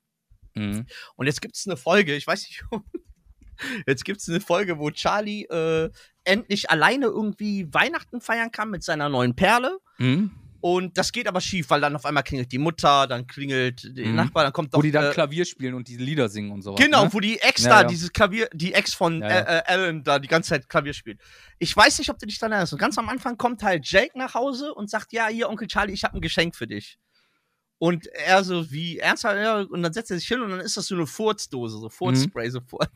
Mhm. 0.55 0.87
Und 1.17 1.27
jetzt 1.27 1.41
gibt 1.41 1.57
es 1.57 1.67
eine 1.67 1.77
Folge, 1.77 2.15
ich 2.17 2.27
weiß 2.27 2.43
nicht, 2.49 2.65
jetzt 3.87 4.05
gibt 4.05 4.21
es 4.21 4.29
eine 4.29 4.41
Folge, 4.41 4.79
wo 4.79 4.91
Charlie 4.91 5.45
äh, 5.45 5.91
endlich 6.25 6.71
alleine 6.71 7.07
irgendwie 7.07 7.73
Weihnachten 7.73 8.21
feiern 8.21 8.51
kann 8.53 8.71
mit 8.71 8.83
seiner 8.83 9.09
neuen 9.09 9.35
Perle. 9.35 9.79
Mhm. 9.99 10.31
Und 10.63 10.99
das 10.99 11.13
geht 11.13 11.27
aber 11.27 11.41
schief, 11.41 11.71
weil 11.71 11.81
dann 11.81 11.97
auf 11.97 12.05
einmal 12.05 12.23
klingelt 12.23 12.53
die 12.53 12.59
Mutter, 12.59 13.07
dann 13.07 13.27
klingelt 13.27 13.97
der 13.97 14.09
Mhm. 14.09 14.15
Nachbar, 14.15 14.45
dann 14.45 14.53
kommt 14.53 14.75
doch 14.75 14.79
Wo 14.79 14.83
die 14.83 14.91
dann 14.91 15.07
äh, 15.07 15.13
Klavier 15.13 15.47
spielen 15.47 15.73
und 15.73 15.89
diese 15.89 16.03
Lieder 16.03 16.29
singen 16.29 16.51
und 16.51 16.61
so. 16.61 16.75
Genau, 16.75 17.05
ne? 17.05 17.13
wo 17.15 17.21
die 17.21 17.41
Ex 17.41 17.65
Ja, 17.65 17.71
da, 17.71 17.81
ja. 17.83 17.89
dieses 17.89 18.13
Klavier, 18.13 18.49
die 18.53 18.75
Ex 18.75 18.93
von 18.93 19.23
Ja. 19.23 19.29
Äh, 19.29 19.59
äh, 19.59 19.63
Alan 19.67 20.05
da 20.05 20.19
die 20.19 20.29
ganze 20.29 20.51
Zeit 20.51 20.69
Klavier 20.69 20.93
spielt. 20.93 21.19
Ich 21.59 21.75
weiß 21.75 21.99
nicht, 21.99 22.11
ob 22.11 22.19
du 22.19 22.27
dich 22.27 22.39
daran 22.39 22.53
erinnerst. 22.53 22.75
Und 22.75 22.79
ganz 22.79 22.99
am 22.99 23.09
Anfang 23.09 23.39
kommt 23.39 23.63
halt 23.63 23.91
Jake 23.91 24.19
nach 24.19 24.35
Hause 24.35 24.75
und 24.75 24.91
sagt, 24.91 25.15
ja, 25.15 25.29
hier, 25.29 25.49
Onkel 25.49 25.67
Charlie, 25.67 25.95
ich 25.95 26.05
habe 26.05 26.19
ein 26.19 26.21
Geschenk 26.21 26.55
für 26.55 26.67
dich. 26.67 26.99
Und 27.79 28.09
er 28.09 28.45
so, 28.45 28.71
wie 28.71 28.99
ernsthaft, 28.99 29.71
und 29.71 29.83
dann 29.83 29.95
setzt 29.95 30.11
er 30.11 30.19
sich 30.19 30.29
hin 30.29 30.43
und 30.43 30.51
dann 30.51 30.61
ist 30.61 30.77
das 30.77 30.87
so 30.87 30.95
eine 30.95 31.07
Furzdose, 31.07 31.79
so 31.79 31.89
Furzspray 31.89 32.51
sofort. 32.51 32.91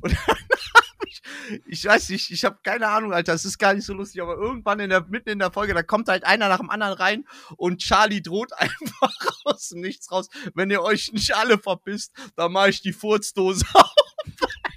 Und 0.00 0.12
dann 0.12 0.18
hab 0.26 1.06
ich, 1.06 1.22
ich 1.66 1.84
weiß 1.84 2.08
nicht, 2.10 2.30
ich 2.30 2.44
habe 2.44 2.58
keine 2.62 2.88
Ahnung, 2.88 3.12
Alter, 3.12 3.34
es 3.34 3.44
ist 3.44 3.58
gar 3.58 3.74
nicht 3.74 3.84
so 3.84 3.94
lustig, 3.94 4.22
aber 4.22 4.34
irgendwann 4.34 4.80
in 4.80 4.90
der, 4.90 5.04
mitten 5.08 5.30
in 5.30 5.38
der 5.38 5.52
Folge, 5.52 5.74
da 5.74 5.82
kommt 5.82 6.08
halt 6.08 6.24
einer 6.24 6.48
nach 6.48 6.60
dem 6.60 6.70
anderen 6.70 6.94
rein 6.94 7.24
und 7.56 7.78
Charlie 7.78 8.22
droht 8.22 8.52
einfach 8.56 9.12
aus 9.44 9.68
dem 9.68 9.80
Nichts 9.80 10.10
raus, 10.10 10.28
wenn 10.54 10.70
ihr 10.70 10.82
euch 10.82 11.12
nicht 11.12 11.34
alle 11.34 11.58
verpisst, 11.58 12.12
dann 12.36 12.52
mache 12.52 12.70
ich 12.70 12.82
die 12.82 12.92
Furzdose 12.92 13.64
auf. 13.74 13.94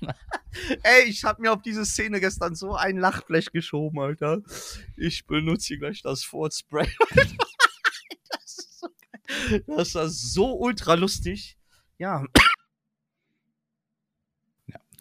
Ey, 0.83 1.03
ich 1.03 1.23
habe 1.23 1.41
mir 1.41 1.51
auf 1.51 1.61
diese 1.61 1.85
Szene 1.85 2.19
gestern 2.19 2.55
so 2.55 2.75
ein 2.75 2.97
Lachflash 2.97 3.51
geschoben, 3.51 3.99
Alter. 3.99 4.41
Ich 4.95 5.25
benutze 5.25 5.67
hier 5.67 5.79
gleich 5.79 6.01
das 6.01 6.23
Furzspray. 6.23 6.89
das 8.29 8.57
ist 8.57 8.79
so 8.79 8.88
geil. 9.11 9.63
Das 9.67 9.95
war 9.95 10.07
so 10.09 10.53
ultra 10.53 10.93
lustig. 10.93 11.57
Ja. 11.97 12.24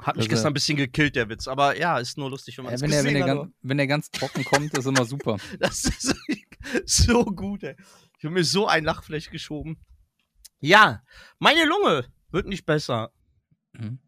Hat 0.05 0.17
mich 0.17 0.25
Also- 0.25 0.29
gestern 0.35 0.51
ein 0.51 0.55
bisschen 0.55 0.77
gekillt, 0.77 1.17
der 1.17 1.29
Witz. 1.31 1.49
Aber 1.49 1.79
ja, 1.79 1.99
ist 1.99 2.19
nur 2.19 2.29
lustig, 2.31 2.59
wenn 2.59 2.65
man 2.65 2.73
Ja, 2.73 2.75
es 2.77 2.83
wenn, 2.83 2.91
der, 2.91 3.05
wenn, 3.05 3.15
der 3.15 3.23
hat. 3.27 3.37
ganz, 3.37 3.53
wenn 3.63 3.77
der 3.79 3.87
ganz 3.87 4.11
trocken 4.11 4.45
kommt, 4.45 4.77
ist 4.77 4.87
immer 4.87 5.05
super. 5.05 5.39
Das 5.59 5.85
ist 5.85 6.15
so 6.85 7.25
gut, 7.25 7.63
ey. 7.63 7.75
Ich 8.19 8.25
habe 8.25 8.35
mir 8.35 8.45
so 8.45 8.67
ein 8.67 8.85
Lachflash 8.85 9.31
geschoben. 9.31 9.79
Ja, 10.61 11.03
meine 11.39 11.65
Lunge 11.65 12.07
wird 12.31 12.47
nicht 12.47 12.65
besser. 12.67 13.13
Mhm. 13.73 13.99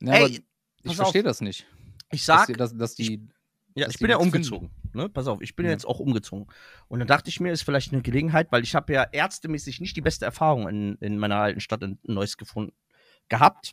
Ja, 0.00 0.14
Ey, 0.14 0.44
ich 0.82 0.96
verstehe 0.96 1.22
das 1.22 1.40
nicht. 1.40 1.66
Ich 2.12 2.24
Dass 2.24 2.40
sag, 2.40 2.46
die, 2.46 2.52
dass, 2.54 2.76
dass 2.76 2.94
die, 2.94 3.26
ja, 3.74 3.86
dass 3.86 3.94
ich 3.94 4.00
bin 4.00 4.10
ja 4.10 4.16
umgezogen. 4.18 4.70
Ne? 4.92 5.08
Pass 5.08 5.26
auf, 5.26 5.40
ich 5.40 5.56
bin 5.56 5.66
ja 5.66 5.70
Ja. 5.70 5.74
jetzt 5.76 5.86
auch 5.86 5.98
umgezogen. 5.98 6.46
Und 6.88 6.98
dann 7.00 7.08
dachte 7.08 7.28
ich 7.28 7.40
mir, 7.40 7.52
ist 7.52 7.62
vielleicht 7.62 7.92
eine 7.92 8.02
Gelegenheit, 8.02 8.52
weil 8.52 8.62
ich 8.62 8.74
habe 8.74 8.92
ja 8.92 9.02
ärztemäßig 9.04 9.80
nicht 9.80 9.96
die 9.96 10.00
beste 10.00 10.24
Erfahrung 10.24 10.68
in, 10.68 10.94
in 10.96 11.18
meiner 11.18 11.36
alten 11.36 11.60
Stadt 11.60 11.82
in 11.82 11.98
Neuss 12.04 12.36
gefunden 12.36 12.72
gehabt. 13.28 13.72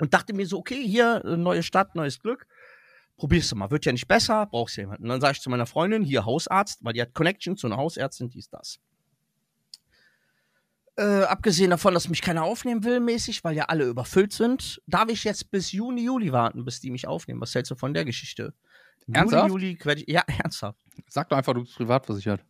Und 0.00 0.12
dachte 0.12 0.32
mir 0.32 0.46
so, 0.46 0.58
okay, 0.58 0.82
hier, 0.86 1.22
äh, 1.24 1.36
neue 1.36 1.62
Stadt, 1.62 1.94
neues 1.94 2.18
Glück. 2.18 2.46
Probierst 3.16 3.52
du 3.52 3.56
mal, 3.56 3.70
wird 3.70 3.84
ja 3.84 3.92
nicht 3.92 4.08
besser, 4.08 4.46
brauchst 4.46 4.76
du 4.76 4.80
jemanden. 4.82 5.04
Und 5.04 5.08
dann 5.10 5.20
sage 5.20 5.32
ich 5.32 5.40
zu 5.40 5.48
meiner 5.48 5.66
Freundin, 5.66 6.02
hier 6.02 6.24
Hausarzt, 6.24 6.84
weil 6.84 6.94
die 6.94 7.02
hat 7.02 7.14
Connection 7.14 7.56
zu 7.56 7.68
einer 7.68 7.76
Hausärztin, 7.76 8.28
die 8.28 8.40
ist 8.40 8.52
das. 8.52 8.80
Äh, 10.96 11.22
abgesehen 11.24 11.70
davon, 11.70 11.94
dass 11.94 12.08
mich 12.08 12.22
keiner 12.22 12.44
aufnehmen 12.44 12.84
will, 12.84 13.00
mäßig, 13.00 13.42
weil 13.42 13.56
ja 13.56 13.64
alle 13.64 13.84
überfüllt 13.84 14.32
sind, 14.32 14.80
darf 14.86 15.08
ich 15.08 15.24
jetzt 15.24 15.50
bis 15.50 15.72
Juni, 15.72 16.04
Juli 16.04 16.32
warten, 16.32 16.64
bis 16.64 16.80
die 16.80 16.90
mich 16.90 17.06
aufnehmen. 17.06 17.40
Was 17.40 17.54
hältst 17.54 17.70
du 17.70 17.76
von 17.76 17.94
der 17.94 18.04
Geschichte? 18.04 18.54
Ernsthaft? 19.12 19.50
Juli, 19.50 19.78
Juli, 19.82 20.04
ja, 20.06 20.22
ernsthaft. 20.42 20.78
sag 21.08 21.28
doch 21.28 21.36
einfach, 21.36 21.52
du 21.52 21.62
bist 21.62 21.76
privatversichert. 21.76 22.40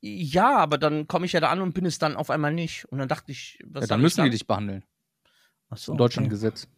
Ja, 0.00 0.56
aber 0.56 0.78
dann 0.78 1.08
komme 1.08 1.26
ich 1.26 1.32
ja 1.32 1.40
da 1.40 1.50
an 1.50 1.60
und 1.60 1.72
bin 1.72 1.84
es 1.84 1.98
dann 1.98 2.16
auf 2.16 2.30
einmal 2.30 2.52
nicht. 2.52 2.84
Und 2.86 2.98
dann 2.98 3.08
dachte 3.08 3.32
ich, 3.32 3.58
was 3.64 3.82
Ja, 3.82 3.86
dann 3.88 4.00
ich 4.00 4.04
müssen 4.04 4.24
die 4.24 4.30
dich 4.30 4.46
behandeln. 4.46 4.84
So, 5.74 5.92
In 5.92 5.98
Deutschland 5.98 6.26
okay. 6.26 6.30
Gesetz. 6.30 6.68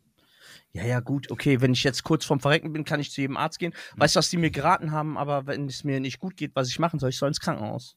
Ja, 0.72 0.84
ja, 0.84 1.00
gut, 1.00 1.30
okay. 1.30 1.60
Wenn 1.60 1.72
ich 1.72 1.84
jetzt 1.84 2.04
kurz 2.04 2.24
vorm 2.24 2.40
Verrecken 2.40 2.72
bin, 2.72 2.84
kann 2.84 3.00
ich 3.00 3.10
zu 3.10 3.20
jedem 3.20 3.36
Arzt 3.36 3.58
gehen. 3.58 3.74
Weißt 3.96 4.14
du, 4.16 4.18
was 4.18 4.30
die 4.30 4.36
mir 4.36 4.50
geraten 4.50 4.92
haben? 4.92 5.16
Aber 5.18 5.46
wenn 5.46 5.66
es 5.66 5.84
mir 5.84 6.00
nicht 6.00 6.18
gut 6.18 6.36
geht, 6.36 6.54
was 6.54 6.68
ich 6.68 6.78
machen 6.78 6.98
soll, 6.98 7.10
ich 7.10 7.18
soll 7.18 7.28
ins 7.28 7.40
Krankenhaus. 7.40 7.96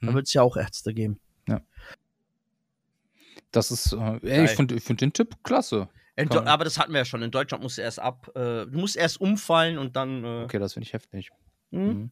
Da 0.00 0.08
Hm. 0.08 0.14
wird 0.14 0.26
es 0.26 0.32
ja 0.34 0.42
auch 0.42 0.56
Ärzte 0.56 0.94
geben. 0.94 1.20
Das 3.50 3.70
ist, 3.70 3.92
äh, 3.92 4.18
ey, 4.22 4.44
ich 4.46 4.50
finde 4.52 4.74
ich 4.76 4.82
find 4.82 5.00
den 5.00 5.12
Tipp 5.12 5.36
klasse. 5.42 5.88
Aber 6.16 6.64
das 6.64 6.78
hatten 6.78 6.92
wir 6.92 7.00
ja 7.00 7.04
schon. 7.04 7.22
In 7.22 7.30
Deutschland 7.30 7.62
musst 7.62 7.78
du 7.78 7.82
erst 7.82 7.98
ab, 7.98 8.30
äh, 8.34 8.66
du 8.66 8.78
musst 8.78 8.96
erst 8.96 9.20
umfallen 9.20 9.78
und 9.78 9.94
dann. 9.96 10.24
Äh, 10.24 10.44
Okay, 10.44 10.58
das 10.58 10.72
finde 10.74 10.86
ich 10.86 10.92
heftig. 10.92 11.30
hm? 11.70 11.86
Mhm. 11.88 12.10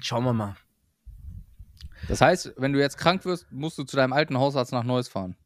Schauen 0.00 0.24
wir 0.24 0.32
mal. 0.32 0.56
Das 2.08 2.20
heißt, 2.20 2.54
wenn 2.56 2.72
du 2.72 2.80
jetzt 2.80 2.96
krank 2.96 3.24
wirst, 3.24 3.50
musst 3.50 3.78
du 3.78 3.84
zu 3.84 3.96
deinem 3.96 4.12
alten 4.12 4.38
Hausarzt 4.38 4.72
nach 4.72 4.84
Neuss 4.84 5.08
fahren. 5.08 5.36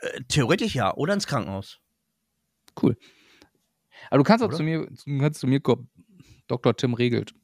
Äh, 0.00 0.22
theoretisch 0.28 0.74
ja. 0.74 0.94
Oder 0.94 1.14
ins 1.14 1.26
Krankenhaus. 1.26 1.80
Cool. 2.80 2.96
Aber 4.08 4.18
du 4.18 4.24
kannst 4.24 4.42
auch 4.44 4.48
Oder? 4.48 4.56
zu 4.56 4.62
mir, 4.62 4.88
kannst 5.20 5.40
zu 5.40 5.46
mir 5.46 5.60
kommen. 5.60 5.88
Dr. 6.46 6.76
Tim 6.76 6.94
regelt. 6.94 7.34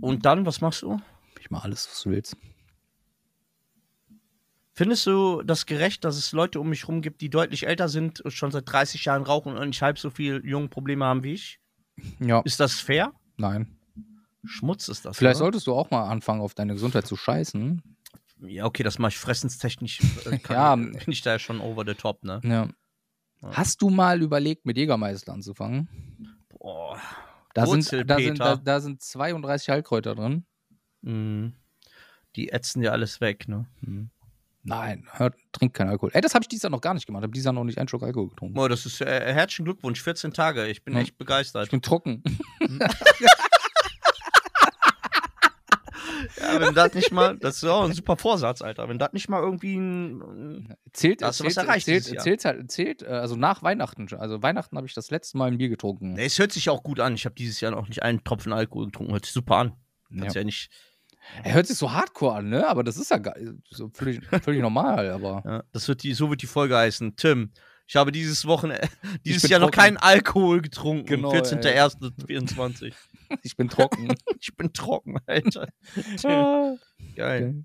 Und 0.00 0.24
dann, 0.24 0.46
was 0.46 0.60
machst 0.60 0.82
du? 0.82 1.00
Ich 1.40 1.50
mach 1.50 1.64
alles, 1.64 1.88
was 1.90 2.02
du 2.02 2.10
willst. 2.10 2.36
Findest 4.72 5.06
du 5.06 5.42
das 5.42 5.66
gerecht, 5.66 6.04
dass 6.04 6.16
es 6.16 6.32
Leute 6.32 6.60
um 6.60 6.68
mich 6.68 6.88
rum 6.88 7.02
gibt, 7.02 7.20
die 7.20 7.28
deutlich 7.28 7.66
älter 7.66 7.88
sind, 7.88 8.22
schon 8.28 8.50
seit 8.50 8.70
30 8.70 9.04
Jahren 9.04 9.22
rauchen 9.24 9.56
und 9.56 9.68
nicht 9.68 9.82
halb 9.82 9.98
so 9.98 10.10
viel 10.10 10.40
jungen 10.44 10.70
Probleme 10.70 11.04
haben 11.04 11.22
wie 11.22 11.34
ich? 11.34 11.60
Ja, 12.18 12.40
Ist 12.40 12.60
das 12.60 12.80
fair? 12.80 13.12
nein. 13.36 13.76
Schmutz 14.42 14.88
ist 14.88 15.04
das. 15.04 15.18
Vielleicht 15.18 15.36
oder? 15.36 15.44
solltest 15.44 15.66
du 15.66 15.74
auch 15.74 15.90
mal 15.90 16.08
anfangen, 16.08 16.40
auf 16.40 16.54
deine 16.54 16.72
Gesundheit 16.72 17.06
zu 17.06 17.14
scheißen. 17.14 17.82
Ja, 18.46 18.64
okay, 18.64 18.82
das 18.82 18.98
mache 18.98 19.10
ich 19.10 19.18
fressenstechnisch. 19.18 20.00
Äh, 20.26 20.38
kann, 20.42 20.56
Ja. 20.56 20.74
bin 20.98 21.12
ich 21.12 21.22
da 21.22 21.32
ja 21.32 21.38
schon 21.38 21.60
over 21.60 21.84
the 21.86 21.94
top, 21.94 22.22
ne? 22.24 22.40
Ja. 22.44 22.68
Ja. 23.42 23.52
Hast 23.56 23.80
du 23.82 23.90
mal 23.90 24.20
überlegt, 24.22 24.66
mit 24.66 24.76
Jägermeister 24.76 25.32
anzufangen? 25.32 25.88
Boah. 26.50 27.00
Da 27.54 27.66
sind, 27.66 27.90
da, 28.08 28.18
sind, 28.18 28.38
da, 28.38 28.56
da 28.56 28.80
sind 28.80 29.02
32 29.02 29.70
Heilkräuter 29.70 30.14
drin. 30.14 30.44
Mhm. 31.02 31.54
Die 32.36 32.50
ätzen 32.50 32.82
ja 32.82 32.92
alles 32.92 33.20
weg, 33.20 33.48
ne? 33.48 33.66
Hm. 33.80 34.10
Nein, 34.62 35.08
hört, 35.12 35.34
trink 35.52 35.72
keinen 35.74 35.88
Alkohol. 35.88 36.10
Ey, 36.12 36.20
das 36.20 36.34
habe 36.34 36.42
ich 36.44 36.48
dieses 36.48 36.62
Jahr 36.64 36.70
noch 36.70 36.82
gar 36.82 36.92
nicht 36.94 37.06
gemacht. 37.06 37.22
Ich 37.22 37.24
habe 37.24 37.32
dieses 37.32 37.46
Jahr 37.46 37.54
noch 37.54 37.64
nicht 37.64 37.78
einen 37.78 37.88
Schluck 37.88 38.02
Alkohol 38.02 38.28
getrunken. 38.28 38.54
Boah, 38.54 38.68
das 38.68 38.84
ist 38.84 39.00
äh, 39.00 39.32
herzlichen 39.32 39.64
Glückwunsch, 39.64 40.02
14 40.02 40.32
Tage. 40.34 40.66
Ich 40.68 40.84
bin 40.84 40.94
Ja. 40.94 41.00
echt 41.00 41.16
begeistert. 41.16 41.64
Ich 41.64 41.70
bin 41.70 41.80
trocken. 41.82 42.22
Ja, 42.60 42.68
wenn 46.58 46.74
das 46.74 46.94
nicht 46.94 47.12
mal, 47.12 47.36
das 47.38 47.56
ist 47.56 47.64
auch 47.64 47.84
ein 47.84 47.92
super 47.92 48.16
Vorsatz, 48.16 48.62
Alter. 48.62 48.88
Wenn 48.88 48.98
das 48.98 49.12
nicht 49.12 49.28
mal 49.28 49.42
irgendwie 49.42 49.76
ein. 49.76 50.74
Zählt, 50.92 51.22
hast 51.22 51.40
du 51.40 51.44
was 51.44 51.54
zählt, 51.54 51.66
erreicht 51.66 51.86
zählt, 51.86 52.04
zählt, 52.04 52.44
halt, 52.44 52.70
zählt, 52.70 53.02
äh, 53.02 53.06
also 53.06 53.36
nach 53.36 53.62
Weihnachten. 53.62 54.08
Also 54.18 54.42
Weihnachten 54.42 54.76
habe 54.76 54.86
ich 54.86 54.94
das 54.94 55.10
letzte 55.10 55.38
Mal 55.38 55.50
ein 55.50 55.58
Bier 55.58 55.68
getrunken. 55.68 56.16
Es 56.18 56.38
hört 56.38 56.52
sich 56.52 56.70
auch 56.70 56.82
gut 56.82 57.00
an. 57.00 57.14
Ich 57.14 57.24
habe 57.24 57.34
dieses 57.34 57.60
Jahr 57.60 57.72
noch 57.72 57.88
nicht 57.88 58.02
einen 58.02 58.24
Tropfen 58.24 58.52
Alkohol 58.52 58.86
getrunken. 58.86 59.12
Hört 59.12 59.26
sich 59.26 59.34
super 59.34 59.56
an. 59.56 59.72
Ja. 60.10 60.22
Kannst 60.22 60.36
ja 60.36 60.44
nicht. 60.44 60.70
Er 61.44 61.54
hört 61.54 61.66
sich 61.66 61.76
so 61.76 61.92
hardcore 61.92 62.36
an, 62.36 62.48
ne? 62.48 62.66
Aber 62.66 62.82
das 62.82 62.96
ist 62.96 63.10
ja. 63.10 63.20
So 63.70 63.90
völlig, 63.92 64.24
völlig 64.42 64.62
normal, 64.62 65.10
aber. 65.10 65.42
Ja, 65.44 65.62
das 65.72 65.86
wird 65.86 66.02
die, 66.02 66.14
so 66.14 66.30
wird 66.30 66.42
die 66.42 66.46
Folge 66.46 66.76
heißen. 66.76 67.16
Tim, 67.16 67.52
ich 67.90 67.96
habe 67.96 68.12
dieses 68.12 68.46
Wochenende, 68.46 68.88
dieses 69.26 69.50
Jahr 69.50 69.58
noch 69.58 69.72
keinen 69.72 69.96
Alkohol 69.96 70.62
getrunken. 70.62 71.06
Genau, 71.06 71.32
14.01.24. 71.32 72.94
Ich 73.42 73.56
bin 73.56 73.68
trocken. 73.68 74.14
Ich 74.40 74.56
bin 74.56 74.72
trocken, 74.72 75.18
Alter. 75.26 75.66
Geil. 77.16 77.64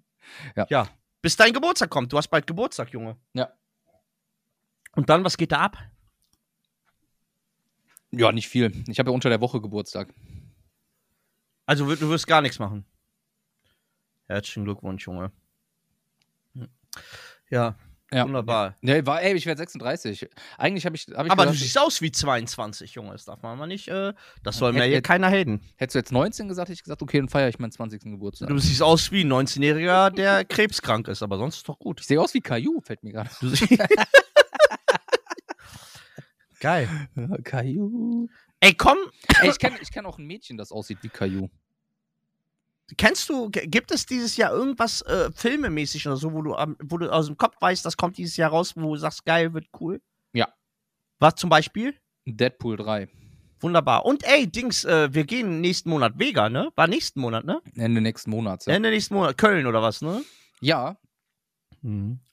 Ja. 0.56 0.66
Ja. 0.68 0.88
Bis 1.22 1.36
dein 1.36 1.54
Geburtstag 1.54 1.92
kommt. 1.92 2.12
Du 2.12 2.18
hast 2.18 2.28
bald 2.30 2.48
Geburtstag, 2.48 2.92
Junge. 2.92 3.18
Ja. 3.34 3.54
Und 4.96 5.12
dann, 5.12 5.24
was 5.24 5.38
geht 5.38 5.52
da 5.52 5.60
ab? 5.60 5.78
ja, 8.10 8.32
nicht 8.32 8.50
viel. 8.50 8.84
Ich 8.88 8.98
habe 8.98 9.12
ja 9.12 9.14
unter 9.14 9.30
der 9.30 9.42
Woche 9.42 9.62
Geburtstag. 9.62 10.12
Also, 11.68 11.86
du 11.96 12.10
wirst 12.10 12.26
gar 12.26 12.42
nichts 12.42 12.58
machen. 12.58 12.84
Herzlichen 14.26 14.66
Glückwunsch, 14.66 15.06
Junge. 15.06 15.32
Ja, 17.52 17.76
Ja. 18.12 18.26
wunderbar. 18.26 18.76
Ja, 18.82 19.06
war, 19.06 19.22
ey, 19.22 19.34
ich 19.34 19.46
werde 19.46 19.58
36. 19.60 20.30
Eigentlich 20.58 20.86
habe 20.86 20.96
ich, 20.96 21.08
hab 21.08 21.26
ich 21.26 21.32
Aber 21.32 21.44
du 21.44 21.50
gedacht, 21.50 21.64
siehst 21.64 21.78
aus 21.78 22.02
wie 22.02 22.12
22, 22.12 22.94
Junge. 22.94 23.12
Das 23.14 23.26
darf 23.26 23.42
man 23.42 23.58
mal 23.58 23.66
nicht. 23.68 23.88
Äh, 23.88 24.14
das 24.44 24.58
soll 24.58 24.74
mir 24.74 24.84
hier 24.84 25.02
keiner 25.02 25.30
haten. 25.30 25.62
hättest 25.76 25.96
du 25.96 26.00
jetzt 26.00 26.12
19 26.12 26.48
gesagt, 26.48 26.70
hätte 26.70 26.76
ich 26.76 26.84
gesagt, 26.84 27.02
okay, 27.02 27.18
dann 27.18 27.30
feiere 27.30 27.50
ich 27.50 27.58
meinen 27.58 27.72
20. 27.72 28.04
Geburtstag. 28.04 28.48
Du 28.48 28.58
siehst 28.60 28.84
aus 28.84 29.12
wie 29.12 29.24
ein 29.24 29.34
19-Jähriger, 29.34 30.12
der 30.12 30.46
krebskrank 30.50 31.08
ist. 31.08 31.24
Aber 31.24 31.38
sonst 31.38 31.58
ist 31.58 31.68
doch 31.68 31.80
gut. 31.80 32.00
Ich 32.00 32.08
sehe 32.08 32.22
aus 32.22 32.34
wie 32.34 32.42
Caillou, 32.42 32.80
fällt 32.82 33.04
mir 33.04 33.12
gerade. 33.12 33.30
Du 33.42 33.52
Geil. 36.60 36.88
Caillou. 37.44 38.28
Ey, 38.60 38.74
komm, 38.74 38.98
Ey, 39.42 39.50
ich 39.50 39.60
kenne 39.60 39.78
ich 39.82 39.92
kenn 39.92 40.06
auch 40.06 40.18
ein 40.18 40.26
Mädchen, 40.26 40.58
das 40.58 40.72
aussieht 40.72 41.00
wie 41.02 41.10
Caillou. 41.10 41.50
Kennst 42.98 43.30
du, 43.30 43.50
gibt 43.50 43.92
es 43.92 44.06
dieses 44.06 44.38
Jahr 44.38 44.52
irgendwas 44.54 45.02
äh, 45.04 45.32
filmemäßig 45.34 46.08
oder 46.08 46.18
so, 46.18 46.32
wo 46.34 46.42
du, 46.42 46.56
am- 46.56 46.78
wo 46.84 46.98
du 46.98 47.12
aus 47.12 47.28
dem 47.28 47.38
Kopf 47.38 47.56
weißt, 47.60 47.86
das 47.86 47.98
kommt 47.98 48.18
dieses 48.18 48.38
Jahr 48.38 48.52
raus, 48.52 48.74
wo 48.76 48.94
du 48.94 48.98
sagst, 48.98 49.26
geil, 49.26 49.54
wird 49.54 49.68
cool? 49.80 50.02
Ja. 50.34 50.48
Was 51.20 51.36
zum 51.36 51.50
Beispiel? 51.50 51.96
Deadpool 52.28 52.78
3. 52.78 53.08
Wunderbar. 53.62 54.06
Und 54.06 54.24
ey, 54.28 54.48
Dings, 54.48 54.84
äh, 54.86 55.14
wir 55.14 55.24
gehen 55.24 55.62
nächsten 55.62 55.90
Monat 55.90 56.20
Vega, 56.20 56.50
ne? 56.50 56.70
War 56.76 56.88
nächsten 56.88 57.20
Monat, 57.22 57.46
ne? 57.46 57.62
Ende 57.76 58.02
nächsten 58.02 58.30
Monats. 58.30 58.66
Ja. 58.66 58.74
Ende 58.74 58.90
nächsten 58.90 59.14
Monat. 59.16 59.38
Köln 59.38 59.66
oder 59.66 59.82
was, 59.82 60.02
ne? 60.02 60.22
ja, 60.62 60.98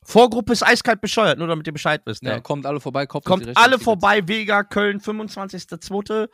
Vorgruppe 0.04 0.54
ist 0.54 0.62
eiskalt 0.62 1.00
bescheuert, 1.02 1.38
nur 1.38 1.46
damit 1.46 1.66
ihr 1.66 1.72
Bescheid 1.74 2.00
wisst. 2.06 2.22
ja, 2.22 2.36
ey. 2.36 2.40
kommt 2.40 2.64
alle 2.64 2.80
vorbei. 2.80 3.06
Kommt 3.06 3.46
Rechte 3.46 3.60
alle 3.60 3.78
vorbei, 3.78 4.26
Vega, 4.26 4.64
Köln, 4.64 4.98
25.02. 4.98 6.28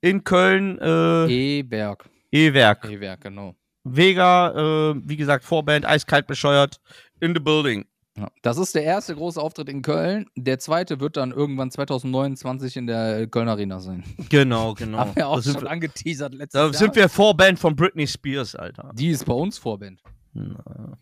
in 0.00 0.24
Köln, 0.24 0.78
äh, 0.80 1.26
E-Berg. 1.58 2.08
E-Werk. 2.30 2.88
E-Werk, 2.90 3.20
genau. 3.20 3.54
Vega, 3.84 4.90
äh, 4.92 4.94
wie 5.04 5.16
gesagt, 5.16 5.44
Vorband, 5.44 5.84
eiskalt 5.84 6.26
bescheuert, 6.26 6.80
in 7.20 7.34
the 7.34 7.40
building. 7.40 7.84
Ja. 8.16 8.28
Das 8.42 8.58
ist 8.58 8.74
der 8.74 8.84
erste 8.84 9.14
große 9.14 9.40
Auftritt 9.40 9.70
in 9.70 9.80
Köln. 9.80 10.26
Der 10.36 10.58
zweite 10.58 11.00
wird 11.00 11.16
dann 11.16 11.32
irgendwann 11.32 11.70
2029 11.70 12.76
in 12.76 12.86
der 12.86 13.26
Köln 13.26 13.48
Arena 13.48 13.80
sein. 13.80 14.04
Genau, 14.28 14.74
genau. 14.78 14.98
Haben 14.98 15.16
wir 15.16 15.28
auch 15.28 15.36
da 15.36 15.42
sind, 15.42 15.54
schon 15.54 15.62
wir, 15.62 15.70
angeteasert 15.70 16.34
letztes 16.34 16.52
da 16.58 16.64
Jahr. 16.66 16.74
sind 16.74 16.94
wir 16.94 17.08
Vorband 17.08 17.58
von 17.58 17.74
Britney 17.74 18.06
Spears, 18.06 18.54
Alter. 18.54 18.90
Die 18.94 19.08
ist 19.08 19.24
bei 19.24 19.32
uns 19.32 19.56
Vorband. 19.58 20.02
Na. 20.34 20.98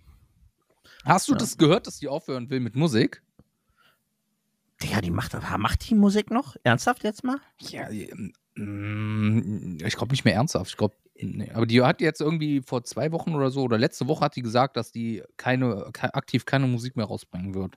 Hast 1.05 1.29
du 1.29 1.33
Ja. 1.33 1.39
das 1.39 1.57
gehört, 1.59 1.87
dass 1.89 1.99
die 1.99 2.09
aufhören 2.09 2.49
will 2.49 2.61
mit 2.61 2.77
Musik? 2.77 3.23
Digga, 4.83 5.01
die 5.01 5.11
macht, 5.11 5.37
macht 5.59 5.91
die 5.91 5.95
Musik 5.95 6.31
noch? 6.31 6.57
Ernsthaft 6.63 7.05
jetzt 7.05 7.25
mal? 7.25 7.39
Ja, 7.59 7.89
mm, 8.55 9.79
ich 9.85 9.97
glaube 9.97 10.13
nicht 10.13 10.25
mehr 10.25 10.35
ernsthaft. 10.35 10.71
Ich 10.71 10.77
glaube, 10.77 10.95
nee. 11.23 11.51
aber 11.53 11.67
die 11.67 11.83
hat 11.83 12.01
jetzt 12.01 12.21
irgendwie 12.21 12.63
vor 12.63 12.85
zwei 12.85 13.13
Wochen 13.13 13.35
oder 13.35 13.51
so 13.51 13.63
oder 13.63 13.79
letzte 13.79 14.09
Woche 14.09 14.25
hat 14.25 14.37
die 14.37 14.43
gesagt, 14.43 14.77
dass 14.77 14.93
die 14.93 15.23
keine, 15.37 15.91
ke 15.93 16.15
aktiv 16.15 16.45
keine 16.45 16.67
Musik 16.67 16.97
mehr 16.97 17.07
rausbringen 17.07 17.55
wird. 17.55 17.77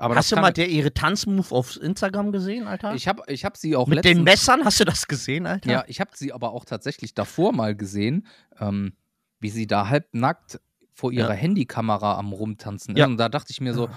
Aber 0.00 0.14
Hast 0.14 0.30
du 0.30 0.36
mal 0.36 0.52
der, 0.52 0.68
ihre 0.68 0.94
Tanzmove 0.94 1.50
auf 1.52 1.76
Instagram 1.80 2.30
gesehen, 2.30 2.68
Alter? 2.68 2.94
ich 2.94 3.08
habe 3.08 3.22
ich 3.26 3.44
hab 3.44 3.56
sie 3.56 3.74
auch 3.74 3.88
Mit 3.88 4.04
den 4.04 4.22
Messern, 4.22 4.64
hast 4.64 4.78
du 4.78 4.84
das 4.84 5.08
gesehen, 5.08 5.44
Alter? 5.44 5.70
Ja, 5.70 5.84
ich 5.88 6.00
habe 6.00 6.12
sie 6.14 6.32
aber 6.32 6.52
auch 6.52 6.64
tatsächlich 6.64 7.14
davor 7.14 7.52
mal 7.52 7.74
gesehen, 7.74 8.26
ähm, 8.60 8.92
wie 9.40 9.50
sie 9.50 9.66
da 9.66 9.88
halbnackt 9.88 10.60
vor 10.92 11.10
ihrer 11.10 11.30
Ja. 11.30 11.34
Handykamera 11.34 12.16
am 12.16 12.32
Rumtanzen 12.32 12.94
ist. 12.94 12.98
Ja. 13.00 13.06
Und 13.06 13.16
da 13.16 13.28
dachte 13.28 13.50
ich 13.50 13.60
mir 13.60 13.74
so, 13.74 13.88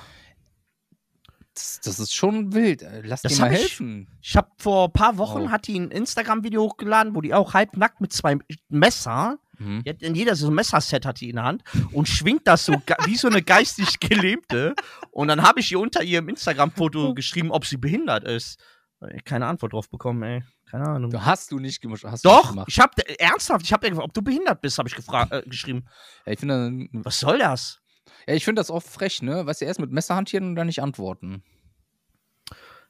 das, 1.62 1.80
das 1.97 1.99
ist 1.99 2.14
schon 2.16 2.53
wild. 2.53 2.82
äh, 2.82 3.01
Lass 3.03 3.22
Das 3.22 3.34
dir 3.36 3.41
mal 3.41 3.53
ich- 3.53 3.59
helfen. 3.62 4.07
Ich 4.22 4.36
habe 4.36 4.49
vor 4.57 4.86
ein 4.88 4.93
paar 4.93 5.18
Wochen 5.18 5.43
Oh. 5.43 5.49
hat 5.51 5.68
die 5.68 5.80
ein 5.80 5.91
Instagram-Video 5.91 6.62
hochgeladen, 6.64 7.16
wo 7.16 7.22
die 7.22 7.34
auch 7.34 7.53
halbnackt 7.53 8.01
mit 8.01 8.12
zwei 8.14 8.38
Messer, 8.70 9.38
Mhm. 9.59 9.84
in 9.99 10.16
jeder 10.16 10.36
so 10.36 10.47
ein 10.47 10.55
Messerset 10.55 11.05
hat 11.05 11.22
die 11.22 11.30
in 11.30 11.36
der 11.36 11.45
Hand 11.45 11.64
und 11.91 12.07
schwingt 12.07 12.47
das 12.47 12.66
so 12.66 12.74
wie 13.05 13.16
so 13.16 13.28
eine 13.28 13.41
geistig 13.43 13.99
Gelähmte. 13.99 14.74
Und 15.12 15.28
dann 15.28 15.43
habe 15.43 15.59
ich 15.59 15.72
ihr 15.72 15.80
unter 15.80 16.01
ihrem 16.03 16.30
Instagram-Foto 16.30 17.14
geschrieben, 17.14 17.51
ob 17.51 17.66
sie 17.66 17.78
behindert 17.78 18.24
ist. 18.24 18.59
Äh, 19.01 19.20
Keine 19.22 19.45
Antwort 19.47 19.74
drauf 19.74 19.89
bekommen, 19.89 20.24
ey. 20.24 20.43
Keine 20.70 20.88
Ahnung. 20.88 21.12
Du 21.12 21.24
hast 21.24 21.51
du 21.51 21.59
nicht 21.59 21.82
gemacht. 21.82 22.03
Hast 22.05 22.24
du 22.24 22.30
nicht 22.30 22.38
Doch, 22.39 22.49
gemacht. 22.51 22.68
ich 22.70 22.80
habe 22.80 23.20
ernsthaft, 23.20 23.66
ich 23.66 23.74
habe 23.74 23.88
gefragt, 23.89 24.05
ob 24.07 24.14
du 24.14 24.22
behindert 24.22 24.62
bist, 24.62 24.78
habe 24.78 24.88
ich 24.88 24.95
gefragt, 24.95 25.32
äh, 25.32 25.43
geschrieben. 25.45 25.86
Ja, 26.26 26.32
ich 26.32 26.39
finde 26.39 26.88
Was 26.93 27.20
soll 27.20 27.39
das? 27.39 27.80
Ja, 28.28 28.34
ich 28.34 28.45
find 28.45 28.57
das 28.57 28.69
oft 28.69 28.88
frech, 28.88 29.22
ne? 29.22 29.45
Weißt 29.45 29.61
du, 29.61 29.65
erst 29.65 29.80
mit 29.80 29.91
Messer 29.91 30.15
hantieren 30.15 30.47
und 30.47 30.55
dann 30.55 30.67
nicht 30.67 30.82
antworten. 30.82 31.43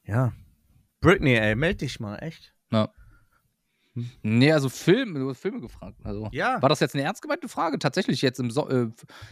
Ja. 0.05 0.33
Britney, 0.99 1.35
ey, 1.35 1.55
meld 1.55 1.81
dich 1.81 1.99
mal, 1.99 2.17
echt. 2.17 2.53
Nee, 4.23 4.53
also 4.53 4.69
Film, 4.69 5.15
du 5.15 5.29
hast 5.29 5.41
Filme 5.41 5.59
gefragt. 5.59 5.97
Also, 6.03 6.29
Ja. 6.31 6.61
War 6.61 6.69
das 6.69 6.79
jetzt 6.79 6.95
eine 6.95 7.03
ernst 7.03 7.21
gemeinte 7.21 7.49
Frage? 7.49 7.77
Tatsächlich 7.77 8.21
jetzt 8.21 8.39
im 8.39 8.49
so 8.49 8.69
äh, 8.69 8.89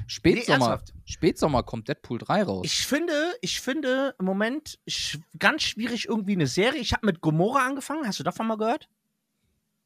Spätsommer, 0.08 0.72
ernsthaft. 0.72 0.94
Spätsommer 1.06 1.64
kommt 1.64 1.88
Deadpool 1.88 2.18
3 2.18 2.44
raus. 2.44 2.66
Ich 2.66 2.86
finde, 2.86 3.14
ich 3.42 3.62
finde 3.62 4.16
im 4.20 4.26
Moment 4.26 4.78
sch 4.88 5.18
ganz 5.38 5.64
schwierig 5.64 6.10
irgendwie 6.10 6.34
eine 6.34 6.48
Serie. 6.48 6.82
Ich 6.82 6.92
habe 6.92 7.06
mit 7.06 7.22
Gomorra 7.22 7.66
angefangen. 7.66 8.06
Hast 8.06 8.20
du 8.20 8.24
davon 8.24 8.48
mal 8.48 8.58
gehört? 8.58 8.90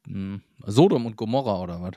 Hm, 0.08 0.42
Sodom 0.66 1.06
und 1.06 1.16
Gomorra 1.16 1.60
oder 1.60 1.80
was? 1.80 1.92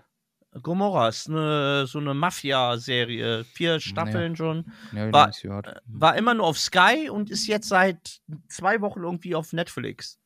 Gomorra 0.61 1.09
ist 1.09 1.29
eine, 1.29 1.85
so 1.87 1.99
eine 1.99 2.13
Mafia-Serie. 2.13 3.43
Vier 3.43 3.79
Staffeln 3.79 4.35
schon. 4.35 4.65
Ja, 4.93 5.11
War- 5.11 5.27
nicht 5.27 5.41
gehört. 5.41 5.81
War 5.85 6.15
immer 6.17 6.33
nur 6.33 6.45
auf 6.47 6.57
Sky 6.57 7.09
und 7.09 7.29
ist 7.29 7.47
jetzt 7.47 7.67
seit 7.69 8.21
zwei 8.47 8.81
Wochen 8.81 9.01
irgendwie 9.03 9.35
auf 9.35 9.53
Netflix. 9.53 10.19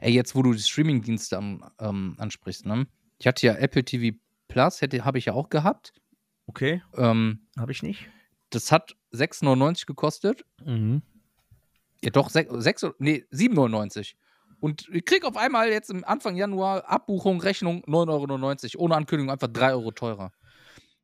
Ey, 0.00 0.12
jetzt 0.12 0.34
wo 0.34 0.42
du 0.42 0.52
die 0.52 0.60
Streamingdienste 0.62 1.36
am, 1.38 1.64
ähm, 1.78 2.16
ansprichst, 2.18 2.66
ne? 2.66 2.86
Ich 3.18 3.26
hatte 3.26 3.46
ja 3.46 3.54
Apple 3.54 3.84
TV 3.84 4.16
Plus, 4.48 4.82
habe 4.82 5.18
ich 5.18 5.24
ja 5.26 5.32
auch 5.34 5.48
gehabt. 5.50 5.92
Okay, 6.46 6.82
Ähm, 6.96 7.46
habe 7.58 7.70
ich 7.72 7.82
nicht. 7.82 8.08
das 8.50 8.72
hat 8.72 8.96
6,99 9.12 9.86
gekostet. 9.86 10.44
Mhm. 10.64 11.02
Ja, 12.02 12.10
doch, 12.10 12.30
6, 12.30 12.50
6 12.62 12.86
nee, 12.98 13.24
7,99. 13.30 14.14
Und 14.60 14.88
ich 14.92 15.04
krieg 15.04 15.24
auf 15.24 15.36
einmal 15.36 15.68
jetzt 15.70 15.90
im 15.90 16.04
Anfang 16.04 16.36
Januar 16.36 16.88
Abbuchung, 16.88 17.40
Rechnung 17.40 17.82
9,99 17.86 18.74
Euro. 18.76 18.84
Ohne 18.84 18.96
Ankündigung 18.96 19.30
einfach 19.30 19.48
3 19.48 19.72
Euro 19.72 19.90
teurer. 19.92 20.32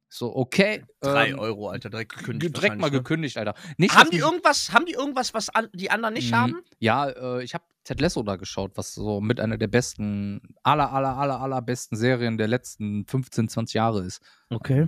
So, 0.09 0.35
okay. 0.37 0.85
Drei 1.01 1.31
ähm, 1.31 1.39
Euro, 1.41 1.69
Alter, 1.71 1.91
direkt 1.91 2.13
ge- 2.13 2.21
gekündigt. 2.21 2.57
Direkt 2.57 2.79
mal 2.79 2.87
ne? 2.87 2.99
gekündigt, 2.99 3.37
Alter. 3.37 3.55
Nicht, 3.79 3.97
Haben 3.97 4.11
die, 4.11 4.19
irgendwas, 4.19 4.73
haben 4.73 4.87
die 4.87 4.93
irgendwas, 4.93 5.35
was 5.35 5.49
an, 5.51 5.69
die 5.73 5.91
anderen 5.91 6.15
nicht 6.15 6.33
haben? 6.33 6.61
Ja, 6.79 7.09
äh, 7.09 7.43
ich 7.43 7.53
habe 7.55 7.65
Ted 7.83 8.01
Lasso 8.01 8.23
da 8.23 8.37
geschaut, 8.37 8.73
was 8.77 8.95
so 8.95 9.21
mit 9.21 9.41
einer 9.41 9.59
der 9.59 9.67
besten, 9.67 10.55
aller, 10.63 10.93
aller, 10.93 11.17
aller, 11.17 11.41
aller 11.41 11.61
besten 11.63 11.97
Serien 11.97 12.39
der 12.39 12.47
letzten 12.47 13.05
15, 13.07 13.49
20 13.49 13.75
Jahre 13.75 14.05
ist. 14.05 14.23
Okay. 14.51 14.87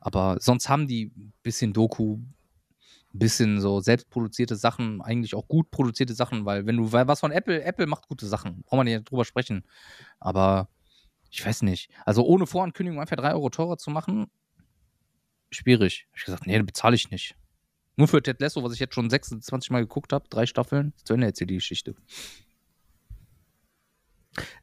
Aber 0.00 0.36
sonst 0.40 0.68
haben 0.68 0.88
die 0.88 1.12
ein 1.16 1.32
bisschen 1.44 1.72
Doku, 1.72 2.18
bisschen 3.18 3.60
so 3.60 3.80
selbstproduzierte 3.80 4.56
Sachen, 4.56 5.00
eigentlich 5.02 5.34
auch 5.34 5.48
gut 5.48 5.70
produzierte 5.70 6.14
Sachen, 6.14 6.44
weil 6.44 6.66
wenn 6.66 6.76
du, 6.76 6.92
was 6.92 7.20
von 7.20 7.32
Apple, 7.32 7.62
Apple 7.62 7.86
macht 7.86 8.08
gute 8.08 8.26
Sachen, 8.26 8.62
braucht 8.62 8.78
man 8.78 8.86
nicht 8.86 9.10
drüber 9.10 9.24
sprechen. 9.24 9.64
Aber 10.20 10.68
ich 11.30 11.44
weiß 11.44 11.62
nicht. 11.62 11.90
Also 12.04 12.24
ohne 12.24 12.46
Vorankündigung 12.46 13.00
einfach 13.00 13.16
3 13.16 13.32
Euro 13.32 13.50
teurer 13.50 13.78
zu 13.78 13.90
machen, 13.90 14.26
schwierig. 15.50 16.06
Hab 16.10 16.18
ich 16.18 16.24
gesagt, 16.24 16.46
nee, 16.46 16.60
bezahle 16.62 16.94
ich 16.94 17.10
nicht. 17.10 17.36
Nur 17.96 18.08
für 18.08 18.22
Ted 18.22 18.40
Lasso, 18.40 18.62
was 18.62 18.72
ich 18.74 18.80
jetzt 18.80 18.94
schon 18.94 19.08
26 19.08 19.70
Mal 19.70 19.80
geguckt 19.80 20.12
habe, 20.12 20.28
drei 20.28 20.44
Staffeln, 20.46 20.92
zu 21.04 21.14
Ende 21.14 21.28
jetzt 21.28 21.38
hier 21.38 21.46
die 21.46 21.54
Geschichte. 21.54 21.94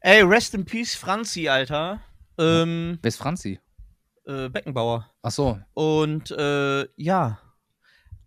Ey, 0.00 0.22
rest 0.22 0.54
in 0.54 0.64
peace, 0.64 0.94
Franzi, 0.94 1.48
Alter. 1.48 2.00
Ähm, 2.38 2.98
Wer 3.02 3.08
ist 3.08 3.16
Franzi? 3.16 3.58
äh, 4.26 4.48
Beckenbauer. 4.48 5.10
Ach 5.22 5.30
so, 5.30 5.58
Und 5.74 6.30
äh, 6.30 6.86
ja. 6.96 7.40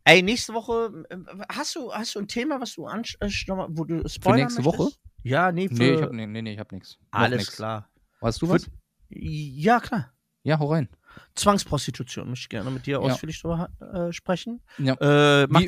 Ey, 0.07 0.21
nächste 0.23 0.53
Woche, 0.53 1.05
äh, 1.09 1.17
hast 1.49 1.75
du, 1.75 1.91
hast 1.91 2.15
du 2.15 2.19
ein 2.19 2.29
Thema, 2.29 2.61
was 2.61 2.75
du 2.75 2.85
ansch 2.85 3.17
äh, 3.19 3.27
wo 3.27 3.83
du 3.83 4.07
spoilern 4.07 4.39
nächste 4.39 4.61
möchtest? 4.61 4.79
Woche? 4.79 4.91
Ja, 5.23 5.51
nee, 5.51 5.67
für 5.67 5.73
nee, 5.73 5.93
ich 5.95 6.01
hab, 6.01 6.11
nee, 6.13 6.25
nee, 6.27 6.53
ich 6.53 6.59
hab 6.59 6.71
nichts. 6.71 6.97
Noch 7.11 7.19
alles 7.19 7.39
nix. 7.39 7.55
klar. 7.57 7.89
Weißt 8.21 8.41
du 8.41 8.47
Für- 8.47 8.53
was? 8.53 8.69
Ja, 9.09 9.81
klar. 9.81 10.13
Ja, 10.43 10.59
hau 10.59 10.71
rein. 10.71 10.87
Zwangsprostitution 11.35 12.29
möchte 12.29 12.43
ich 12.43 12.49
gerne 12.49 12.69
mit 12.71 12.85
dir 12.85 12.99
ausführlich 13.01 13.41
drüber 13.41 13.69
äh, 13.79 14.11
sprechen. 14.11 14.61
Äh, 14.77 14.85
Wie, 14.85 14.95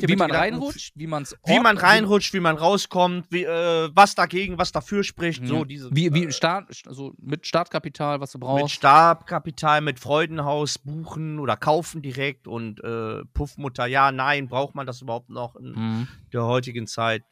wie 0.08 0.16
man 0.16 0.28
Gedanken, 0.28 0.32
reinrutscht, 0.32 0.92
wie 0.96 1.06
man 1.06 1.22
es 1.22 1.36
Wie 1.46 1.60
man 1.60 1.78
reinrutscht, 1.78 2.34
wie 2.34 2.40
man 2.40 2.56
rauskommt, 2.56 3.26
wie, 3.30 3.44
äh, 3.44 3.90
was 3.94 4.14
dagegen, 4.14 4.58
was 4.58 4.72
dafür 4.72 5.04
spricht, 5.04 5.46
so 5.46 5.64
diese. 5.64 5.90
Wie, 5.94 6.12
wie 6.12 6.24
äh, 6.26 6.32
Start, 6.32 6.70
also 6.86 7.12
mit 7.18 7.46
Startkapital, 7.46 8.20
was 8.20 8.32
du 8.32 8.38
mit 8.38 8.46
brauchst. 8.46 8.74
Startkapital, 8.74 9.80
mit 9.80 9.98
Freudenhaus 10.00 10.78
buchen 10.78 11.38
oder 11.38 11.56
kaufen 11.56 12.02
direkt 12.02 12.46
und 12.46 12.82
äh, 12.84 13.24
Puffmutter, 13.32 13.86
ja, 13.86 14.12
nein, 14.12 14.48
braucht 14.48 14.74
man 14.74 14.86
das 14.86 15.02
überhaupt 15.02 15.30
noch 15.30 15.56
in 15.56 15.72
Mhm. 15.72 16.08
der 16.32 16.44
heutigen 16.44 16.86
Zeit? 16.86 17.22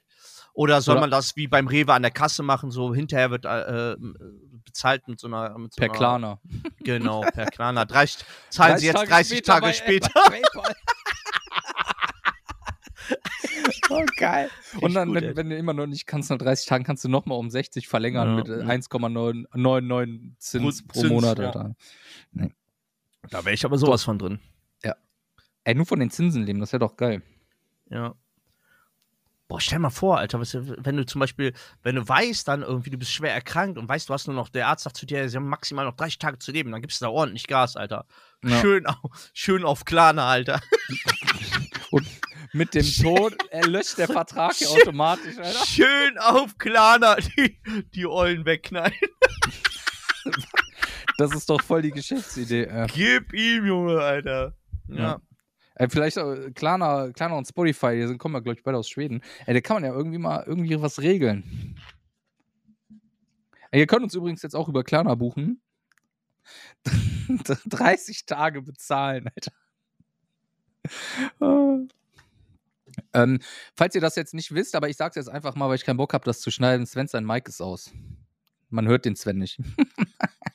Oder 0.55 0.80
soll 0.80 0.94
Oder- 0.94 1.03
man 1.03 1.11
das 1.11 1.36
wie 1.36 1.46
beim 1.46 1.68
Rewe 1.68 1.92
an 1.92 2.03
der 2.03 2.11
Kasse 2.11 2.42
machen, 2.42 2.70
so 2.70 2.94
hinterher 2.94 3.30
wird 3.30 3.44
äh, 3.44 3.92
äh, 3.92 3.96
bezahlt 4.64 5.07
mit 5.09 5.20
so 5.20 5.26
einer. 5.28 5.57
Mit 5.59 5.72
so 5.74 5.78
Per 5.78 5.88
Klarna. 5.88 6.40
Genau, 6.80 7.20
per 7.20 7.46
Klarna. 7.51 7.84
30, 7.84 8.24
zahlen 8.51 8.78
Sie 8.78 8.86
jetzt 8.86 9.09
30 9.09 9.42
Tage 9.42 9.66
bei- 9.66 9.72
später. 9.72 10.11
bei 10.14 10.40
PayPal. 10.40 10.74
oh, 13.90 14.05
geil. 14.16 14.51
Und 14.80 14.94
dann, 14.94 15.09
gut, 15.09 15.22
wenn, 15.22 15.36
wenn 15.36 15.51
du 15.51 15.57
immer 15.57 15.72
noch 15.72 15.86
nicht 15.86 16.07
kannst, 16.07 16.30
nach 16.30 16.38
30 16.38 16.66
Tagen 16.66 16.84
kannst 16.84 17.05
du 17.05 17.09
nochmal 17.09 17.38
um 17.38 17.51
60 17.51 17.88
verlängern 17.88 18.28
Ja, 18.28 18.34
mit 18.36 18.49
äh, 18.49 18.59
ja. 18.61 18.66
1,99 18.66 20.32
Zins 20.38 20.86
pro 20.86 21.01
Zins, 21.01 21.11
Monat. 21.12 21.38
ja. 21.38 21.46
Alter. 21.46 21.74
Da 23.30 23.44
wäre 23.44 23.55
ich 23.55 23.64
aber 23.64 23.78
sowas 23.78 24.03
von 24.05 24.18
drin. 24.18 24.40
Ey, 25.64 25.74
nur 25.74 25.84
von 25.84 26.01
den 26.01 26.09
Zinsen 26.11 26.44
leben, 26.44 26.61
das 26.61 26.72
wäre 26.72 26.80
doch 26.80 26.96
geil. 26.96 27.20
Ja. 27.90 28.14
Boah, 29.49 29.61
stell 29.62 29.78
mal 29.78 29.88
vor, 29.88 30.18
Alter, 30.18 30.38
was, 30.40 30.55
wenn 30.55 30.96
du 30.96 31.07
zum 31.07 31.20
Beispiel, 31.20 31.55
wenn 31.82 31.94
du 31.94 32.07
weißt, 32.07 32.46
dann 32.46 32.61
irgendwie, 32.61 32.90
du 32.90 32.99
bist 32.99 33.12
schwer 33.12 33.32
erkrankt 33.32 33.78
und 33.78 33.88
weißt, 33.88 34.07
du 34.09 34.12
hast 34.12 34.26
nur 34.26 34.36
noch, 34.36 34.51
der 34.51 34.68
Arzt 34.68 34.84
sagt 34.84 34.99
zu 34.99 35.07
dir, 35.07 35.26
sie 35.26 35.36
haben 35.38 35.49
maximal 35.49 35.86
noch 35.86 35.96
30 35.96 36.18
Tage 36.18 36.38
zu 36.38 36.53
leben, 36.53 36.70
dann 36.70 36.82
gibst 36.82 37.01
du 37.01 37.07
da 37.07 37.11
ordentlich 37.11 37.46
Gas, 37.46 37.74
Alter. 37.74 38.05
Ja. 38.44 38.61
Schön, 38.61 38.86
auf, 38.86 39.30
schön 39.32 39.64
auf 39.64 39.86
Klarna, 39.86 40.28
Alter. 40.28 40.61
Und 41.90 42.07
mit 42.53 42.74
dem 42.74 42.84
Tod 42.84 43.34
erlöscht 43.51 43.96
der 43.96 44.09
Vertrag 44.09 44.61
ja 44.61 44.68
automatisch, 44.68 45.38
Alter. 45.38 45.64
Schön 45.64 46.18
auf 46.18 46.59
Klarna 46.59 47.16
die, 47.16 47.59
die 47.94 48.07
Eulen 48.07 48.44
wegknallen. 48.44 48.92
Das 51.16 51.34
ist 51.34 51.51
doch 51.51 51.61
voll 51.61 51.82
die 51.82 51.90
Geschäftsidee. 51.90 52.62
Äh. 52.62 52.86
Gib 52.94 53.32
ihm, 53.32 53.66
Junge, 53.66 54.01
Alter. 54.01 54.55
Ja. 54.86 54.96
Ja. 54.96 55.20
Ey, 55.78 55.88
vielleicht 55.88 56.16
äh, 56.16 56.50
Klarna, 56.50 57.10
Klarna 57.12 57.36
und 57.36 57.46
Spotify, 57.46 57.94
die 57.94 58.06
sind, 58.06 58.18
kommen 58.18 58.34
ja, 58.34 58.40
glaube 58.40 58.58
ich, 58.58 58.64
beide 58.64 58.76
aus 58.78 58.88
Schweden. 58.88 59.22
Ey, 59.46 59.54
da 59.54 59.60
kann 59.60 59.76
man 59.76 59.84
ja 59.84 59.96
irgendwie 59.96 60.18
mal 60.18 60.42
irgendwie 60.44 60.80
was 60.82 61.00
regeln. 61.00 61.76
Ey, 63.70 63.80
ihr 63.80 63.86
könnt 63.86 64.02
uns 64.02 64.14
übrigens 64.14 64.42
jetzt 64.42 64.56
auch 64.56 64.68
über 64.68 64.82
Klarna 64.82 65.14
buchen. 65.14 65.60
30 67.66 68.26
Tage 68.26 68.62
bezahlen, 68.62 69.28
Alter. 69.34 69.52
Ähm, 73.12 73.38
falls 73.76 73.94
ihr 73.94 74.00
das 74.00 74.16
jetzt 74.16 74.34
nicht 74.34 74.52
wisst, 74.54 74.74
aber 74.74 74.88
ich 74.88 74.96
sag's 74.96 75.14
jetzt 75.14 75.28
einfach 75.28 75.54
mal, 75.54 75.68
weil 75.68 75.76
ich 75.76 75.84
keinen 75.84 75.98
Bock 75.98 76.14
habe, 76.14 76.24
das 76.24 76.40
zu 76.40 76.50
schneiden. 76.50 76.84
Sven 76.84 77.06
sein 77.06 77.24
Mic 77.24 77.48
ist 77.48 77.60
aus. 77.60 77.92
Man 78.70 78.88
hört 78.88 79.04
den 79.04 79.14
Sven 79.14 79.38
nicht. 79.38 79.60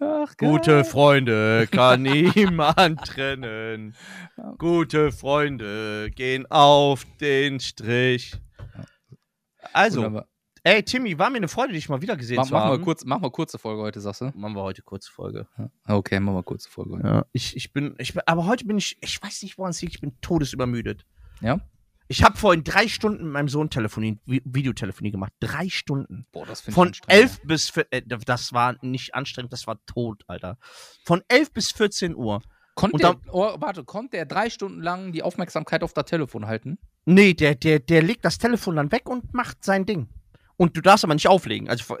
Ach, 0.00 0.36
Gute. 0.36 0.84
Freunde 0.84 1.66
kann 1.70 2.02
niemand 2.02 3.00
trennen. 3.06 3.94
Gute 4.58 5.12
Freunde 5.12 6.10
gehen 6.14 6.46
auf 6.50 7.04
den 7.20 7.60
Strich. 7.60 8.34
Also, 9.72 9.98
Wunderbar. 9.98 10.28
ey, 10.64 10.82
Timmy, 10.82 11.18
war 11.18 11.30
mir 11.30 11.36
eine 11.38 11.48
Freude, 11.48 11.72
dich 11.72 11.88
mal 11.88 12.00
wieder 12.00 12.16
gesehen 12.16 12.36
Mach, 12.36 12.46
zu 12.46 12.52
mach, 12.54 12.64
mal 12.64 12.72
haben. 12.72 12.84
kurz, 12.84 13.04
mach 13.04 13.20
mal 13.20 13.30
kurze 13.30 13.58
Folge 13.58 13.82
heute, 13.82 14.00
sagst 14.00 14.20
du? 14.22 14.26
Machen 14.34 14.54
wir 14.54 14.62
heute 14.62 14.82
kurze 14.82 15.10
Folge. 15.10 15.46
Okay, 15.86 16.20
mach 16.20 16.32
mal 16.32 16.42
kurze 16.42 16.70
Folge. 16.70 16.96
heute. 16.96 17.06
Ja. 17.06 17.26
Ich, 17.32 17.56
ich 17.56 17.72
bin, 17.72 17.94
ich 17.98 18.14
bin, 18.14 18.22
aber 18.26 18.46
heute 18.46 18.64
bin 18.64 18.78
ich, 18.78 18.96
ich 19.00 19.22
weiß 19.22 19.42
nicht, 19.42 19.58
woran 19.58 19.70
es 19.70 19.82
liegt, 19.82 19.94
ich 19.94 20.00
bin 20.00 20.18
todesübermüdet. 20.20 21.04
Ja? 21.40 21.60
Ich 22.08 22.22
habe 22.24 22.38
vorhin 22.38 22.64
drei 22.64 22.88
Stunden 22.88 23.24
mit 23.24 23.32
meinem 23.34 23.48
Sohn 23.48 23.68
Telefoniert, 23.70 24.18
Vi- 24.26 24.42
Videotelefonie 24.44 25.10
gemacht. 25.10 25.32
Drei 25.40 25.68
Stunden. 25.68 26.26
Boah, 26.32 26.46
das 26.46 26.62
finde 26.62 26.74
Von 26.74 26.92
elf 27.06 27.40
bis, 27.44 27.68
vier- 27.68 27.86
äh, 27.90 28.02
das 28.06 28.52
war 28.54 28.76
nicht 28.82 29.14
anstrengend, 29.14 29.52
das 29.52 29.66
war 29.66 29.78
tot, 29.86 30.24
Alter. 30.26 30.56
Von 31.04 31.22
elf 31.28 31.52
bis 31.52 31.70
14 31.72 32.16
Uhr. 32.16 32.40
Konnte 32.74 32.94
Und 32.94 33.02
der, 33.02 33.32
oh, 33.34 33.56
warte, 33.60 33.84
konnte 33.84 34.16
der 34.16 34.24
drei 34.26 34.48
Stunden 34.50 34.80
lang 34.80 35.12
die 35.12 35.22
Aufmerksamkeit 35.22 35.82
auf 35.82 35.92
das 35.92 36.06
Telefon 36.06 36.46
halten? 36.46 36.78
Nee, 37.04 37.34
der, 37.34 37.54
der, 37.54 37.78
der 37.80 38.02
legt 38.02 38.24
das 38.24 38.38
Telefon 38.38 38.76
dann 38.76 38.90
weg 38.92 39.08
und 39.08 39.34
macht 39.34 39.64
sein 39.64 39.84
Ding. 39.84 40.08
Und 40.58 40.76
du 40.76 40.80
darfst 40.82 41.04
aber 41.04 41.14
nicht 41.14 41.28
auflegen. 41.28 41.70
Also 41.70 41.96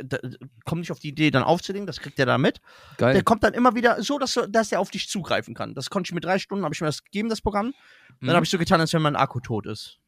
komm 0.64 0.80
nicht 0.80 0.90
auf 0.92 0.98
die 0.98 1.08
Idee, 1.08 1.30
dann 1.30 1.44
aufzulegen, 1.44 1.86
das 1.86 2.00
kriegt 2.00 2.18
er 2.18 2.26
da 2.26 2.36
mit. 2.38 2.60
Geil. 2.98 3.14
Der 3.14 3.22
kommt 3.22 3.42
dann 3.44 3.54
immer 3.54 3.74
wieder 3.76 4.02
so, 4.02 4.18
dass, 4.18 4.38
dass 4.50 4.72
er 4.72 4.80
auf 4.80 4.90
dich 4.90 5.08
zugreifen 5.08 5.54
kann. 5.54 5.74
Das 5.74 5.88
konnte 5.90 6.08
ich 6.08 6.12
mit 6.14 6.24
drei 6.24 6.38
Stunden, 6.40 6.64
habe 6.64 6.74
ich 6.74 6.80
mir 6.80 6.88
das 6.88 7.02
gegeben, 7.04 7.28
das 7.30 7.40
Programm. 7.40 7.72
Dann 8.20 8.30
Mhm. 8.30 8.34
habe 8.34 8.44
ich 8.44 8.50
so 8.50 8.58
getan, 8.58 8.80
als 8.80 8.92
wenn 8.92 9.00
mein 9.02 9.16
Akku 9.16 9.38
tot 9.40 9.64
ist. 9.66 9.98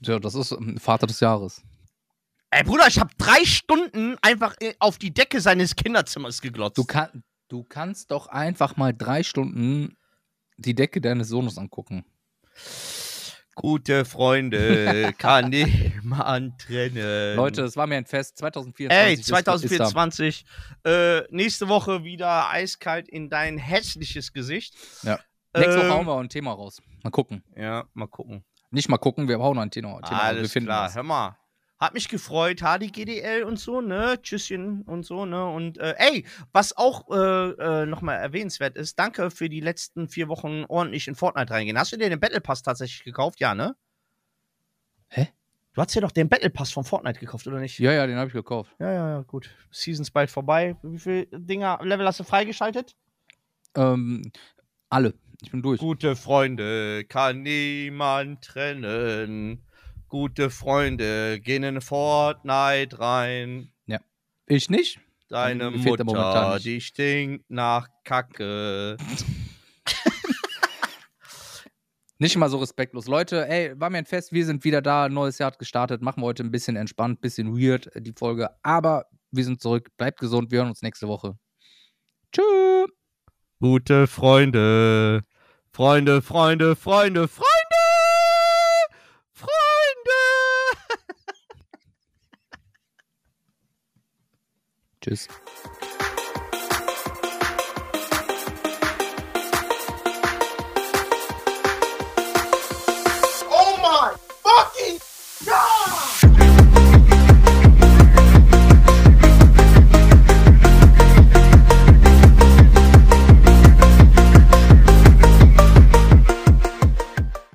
ja, 0.00 0.18
das 0.18 0.34
ist 0.34 0.50
ähm, 0.52 0.76
Vater 0.78 1.06
des 1.06 1.20
Jahres. 1.20 1.62
Ey, 2.50 2.64
Bruder, 2.64 2.86
ich 2.88 2.98
habe 2.98 3.10
drei 3.18 3.44
Stunden 3.44 4.16
einfach 4.20 4.54
äh, 4.60 4.74
auf 4.80 4.98
die 4.98 5.14
Decke 5.14 5.40
seines 5.40 5.74
Kinderzimmers 5.76 6.40
geglotzt. 6.40 6.76
Du, 6.76 6.84
kann, 6.84 7.22
du 7.48 7.62
kannst 7.64 8.10
doch 8.10 8.26
einfach 8.26 8.76
mal 8.76 8.92
drei 8.92 9.22
Stunden 9.22 9.96
die 10.56 10.74
Decke 10.74 11.00
deines 11.00 11.28
Sohnes 11.28 11.56
angucken. 11.56 12.04
Gute 13.56 14.04
Freunde 14.04 15.12
kann 15.18 15.52
niemand 16.04 16.60
trennen. 16.60 17.36
Leute, 17.36 17.62
es 17.62 17.76
war 17.76 17.86
mir 17.86 17.96
ein 17.96 18.06
Fest. 18.06 18.38
2024. 18.38 18.96
Ey, 19.06 19.14
ist- 19.14 19.20
ist 19.20 19.30
da. 19.30 19.34
2024. 19.42 20.44
Äh, 20.84 21.22
nächste 21.30 21.68
Woche 21.68 22.04
wieder 22.04 22.50
eiskalt 22.50 23.08
in 23.08 23.30
dein 23.30 23.58
hässliches 23.58 24.32
Gesicht. 24.32 24.74
Ja. 25.02 25.18
Nächste 25.56 25.78
Woche 25.78 25.90
hauen 25.90 26.06
wir 26.06 26.18
ein 26.18 26.28
Thema 26.28 26.52
raus. 26.52 26.82
Mal 27.02 27.10
gucken. 27.10 27.42
Ja, 27.56 27.84
mal 27.94 28.06
gucken. 28.08 28.44
Nicht 28.70 28.88
mal 28.88 28.98
gucken, 28.98 29.28
wir 29.28 29.38
hauen 29.38 29.58
ein 29.58 29.70
Thema, 29.70 30.00
Thema 30.02 30.20
Alles 30.20 30.52
klar, 30.52 30.86
was. 30.86 30.94
hör 30.96 31.02
mal. 31.04 31.36
Hat 31.78 31.92
mich 31.94 32.08
gefreut, 32.08 32.60
HDGDL 32.60 33.42
und 33.44 33.58
so, 33.58 33.80
ne? 33.80 34.18
Tschüsschen 34.22 34.82
und 34.82 35.04
so, 35.04 35.26
ne? 35.26 35.44
Und 35.46 35.76
äh, 35.78 35.94
ey, 35.98 36.24
was 36.52 36.76
auch 36.76 37.08
äh, 37.10 37.50
äh, 37.50 37.86
nochmal 37.86 38.16
erwähnenswert 38.18 38.76
ist, 38.76 38.98
danke 38.98 39.30
für 39.30 39.48
die 39.48 39.60
letzten 39.60 40.08
vier 40.08 40.28
Wochen 40.28 40.64
ordentlich 40.68 41.06
in 41.08 41.14
Fortnite 41.14 41.52
reingehen. 41.52 41.78
Hast 41.78 41.92
du 41.92 41.96
dir 41.98 42.08
den 42.08 42.20
Battle 42.20 42.40
Pass 42.40 42.62
tatsächlich 42.62 43.04
gekauft? 43.04 43.38
Ja, 43.40 43.54
ne? 43.54 43.76
Hä? 45.08 45.28
Du 45.74 45.80
hast 45.80 45.94
dir 45.94 46.00
doch 46.00 46.12
den 46.12 46.28
Battle 46.28 46.50
Pass 46.50 46.70
von 46.70 46.84
Fortnite 46.84 47.18
gekauft, 47.18 47.46
oder 47.46 47.58
nicht? 47.58 47.78
Ja, 47.80 47.92
ja, 47.92 48.06
den 48.06 48.16
habe 48.16 48.28
ich 48.28 48.32
gekauft. 48.32 48.74
ja, 48.78 48.92
ja, 48.92 49.08
ja, 49.10 49.20
gut. 49.22 49.50
Seasons 49.70 50.10
bald 50.10 50.30
vorbei. 50.30 50.76
Wie 50.82 50.98
viele 50.98 51.26
Dinger, 51.32 51.80
Level 51.82 52.06
hast 52.06 52.20
du 52.20 52.24
freigeschaltet? 52.24 52.94
Ähm, 53.76 54.22
alle. 54.88 55.14
Ich 55.42 55.50
bin 55.50 55.62
durch. 55.62 55.80
Gute 55.80 56.14
Freunde 56.14 57.04
kann 57.04 57.42
niemand 57.42 58.42
trennen. 58.44 59.64
Gute 60.08 60.48
Freunde 60.48 61.40
gehen 61.40 61.64
in 61.64 61.80
Fortnite 61.80 62.98
rein. 63.00 63.72
Ich 64.46 64.68
nicht. 64.68 65.00
Deine 65.28 65.70
Mutter, 65.70 66.54
nicht. 66.54 66.66
die 66.66 66.80
stinkt 66.80 67.50
nach 67.50 67.88
Kacke. 68.04 68.96
Nicht 72.18 72.36
mal 72.36 72.48
so 72.48 72.58
respektlos. 72.58 73.06
Leute, 73.06 73.48
ey, 73.48 73.78
war 73.78 73.90
mir 73.90 73.98
ein 73.98 74.06
Fest. 74.06 74.32
Wir 74.32 74.46
sind 74.46 74.64
wieder 74.64 74.80
da. 74.80 75.08
Neues 75.08 75.38
Jahr 75.38 75.48
hat 75.48 75.58
gestartet. 75.58 76.00
Machen 76.00 76.22
wir 76.22 76.26
heute 76.26 76.44
ein 76.44 76.50
bisschen 76.50 76.76
entspannt, 76.76 77.20
bisschen 77.20 77.58
weird, 77.58 77.94
äh, 77.96 78.00
die 78.00 78.12
Folge. 78.12 78.50
Aber 78.62 79.06
wir 79.32 79.44
sind 79.44 79.60
zurück. 79.60 79.90
Bleibt 79.96 80.20
gesund. 80.20 80.50
Wir 80.52 80.58
hören 80.60 80.68
uns 80.68 80.82
nächste 80.82 81.08
Woche. 81.08 81.36
Tschüss. 82.32 82.88
Gute 83.60 84.06
Freunde. 84.06 85.24
Freunde, 85.74 86.22
Freunde, 86.22 86.76
Freunde, 86.76 87.26
Freunde! 87.26 87.48
Freunde! 89.32 89.50
Tschüss. 95.00 95.26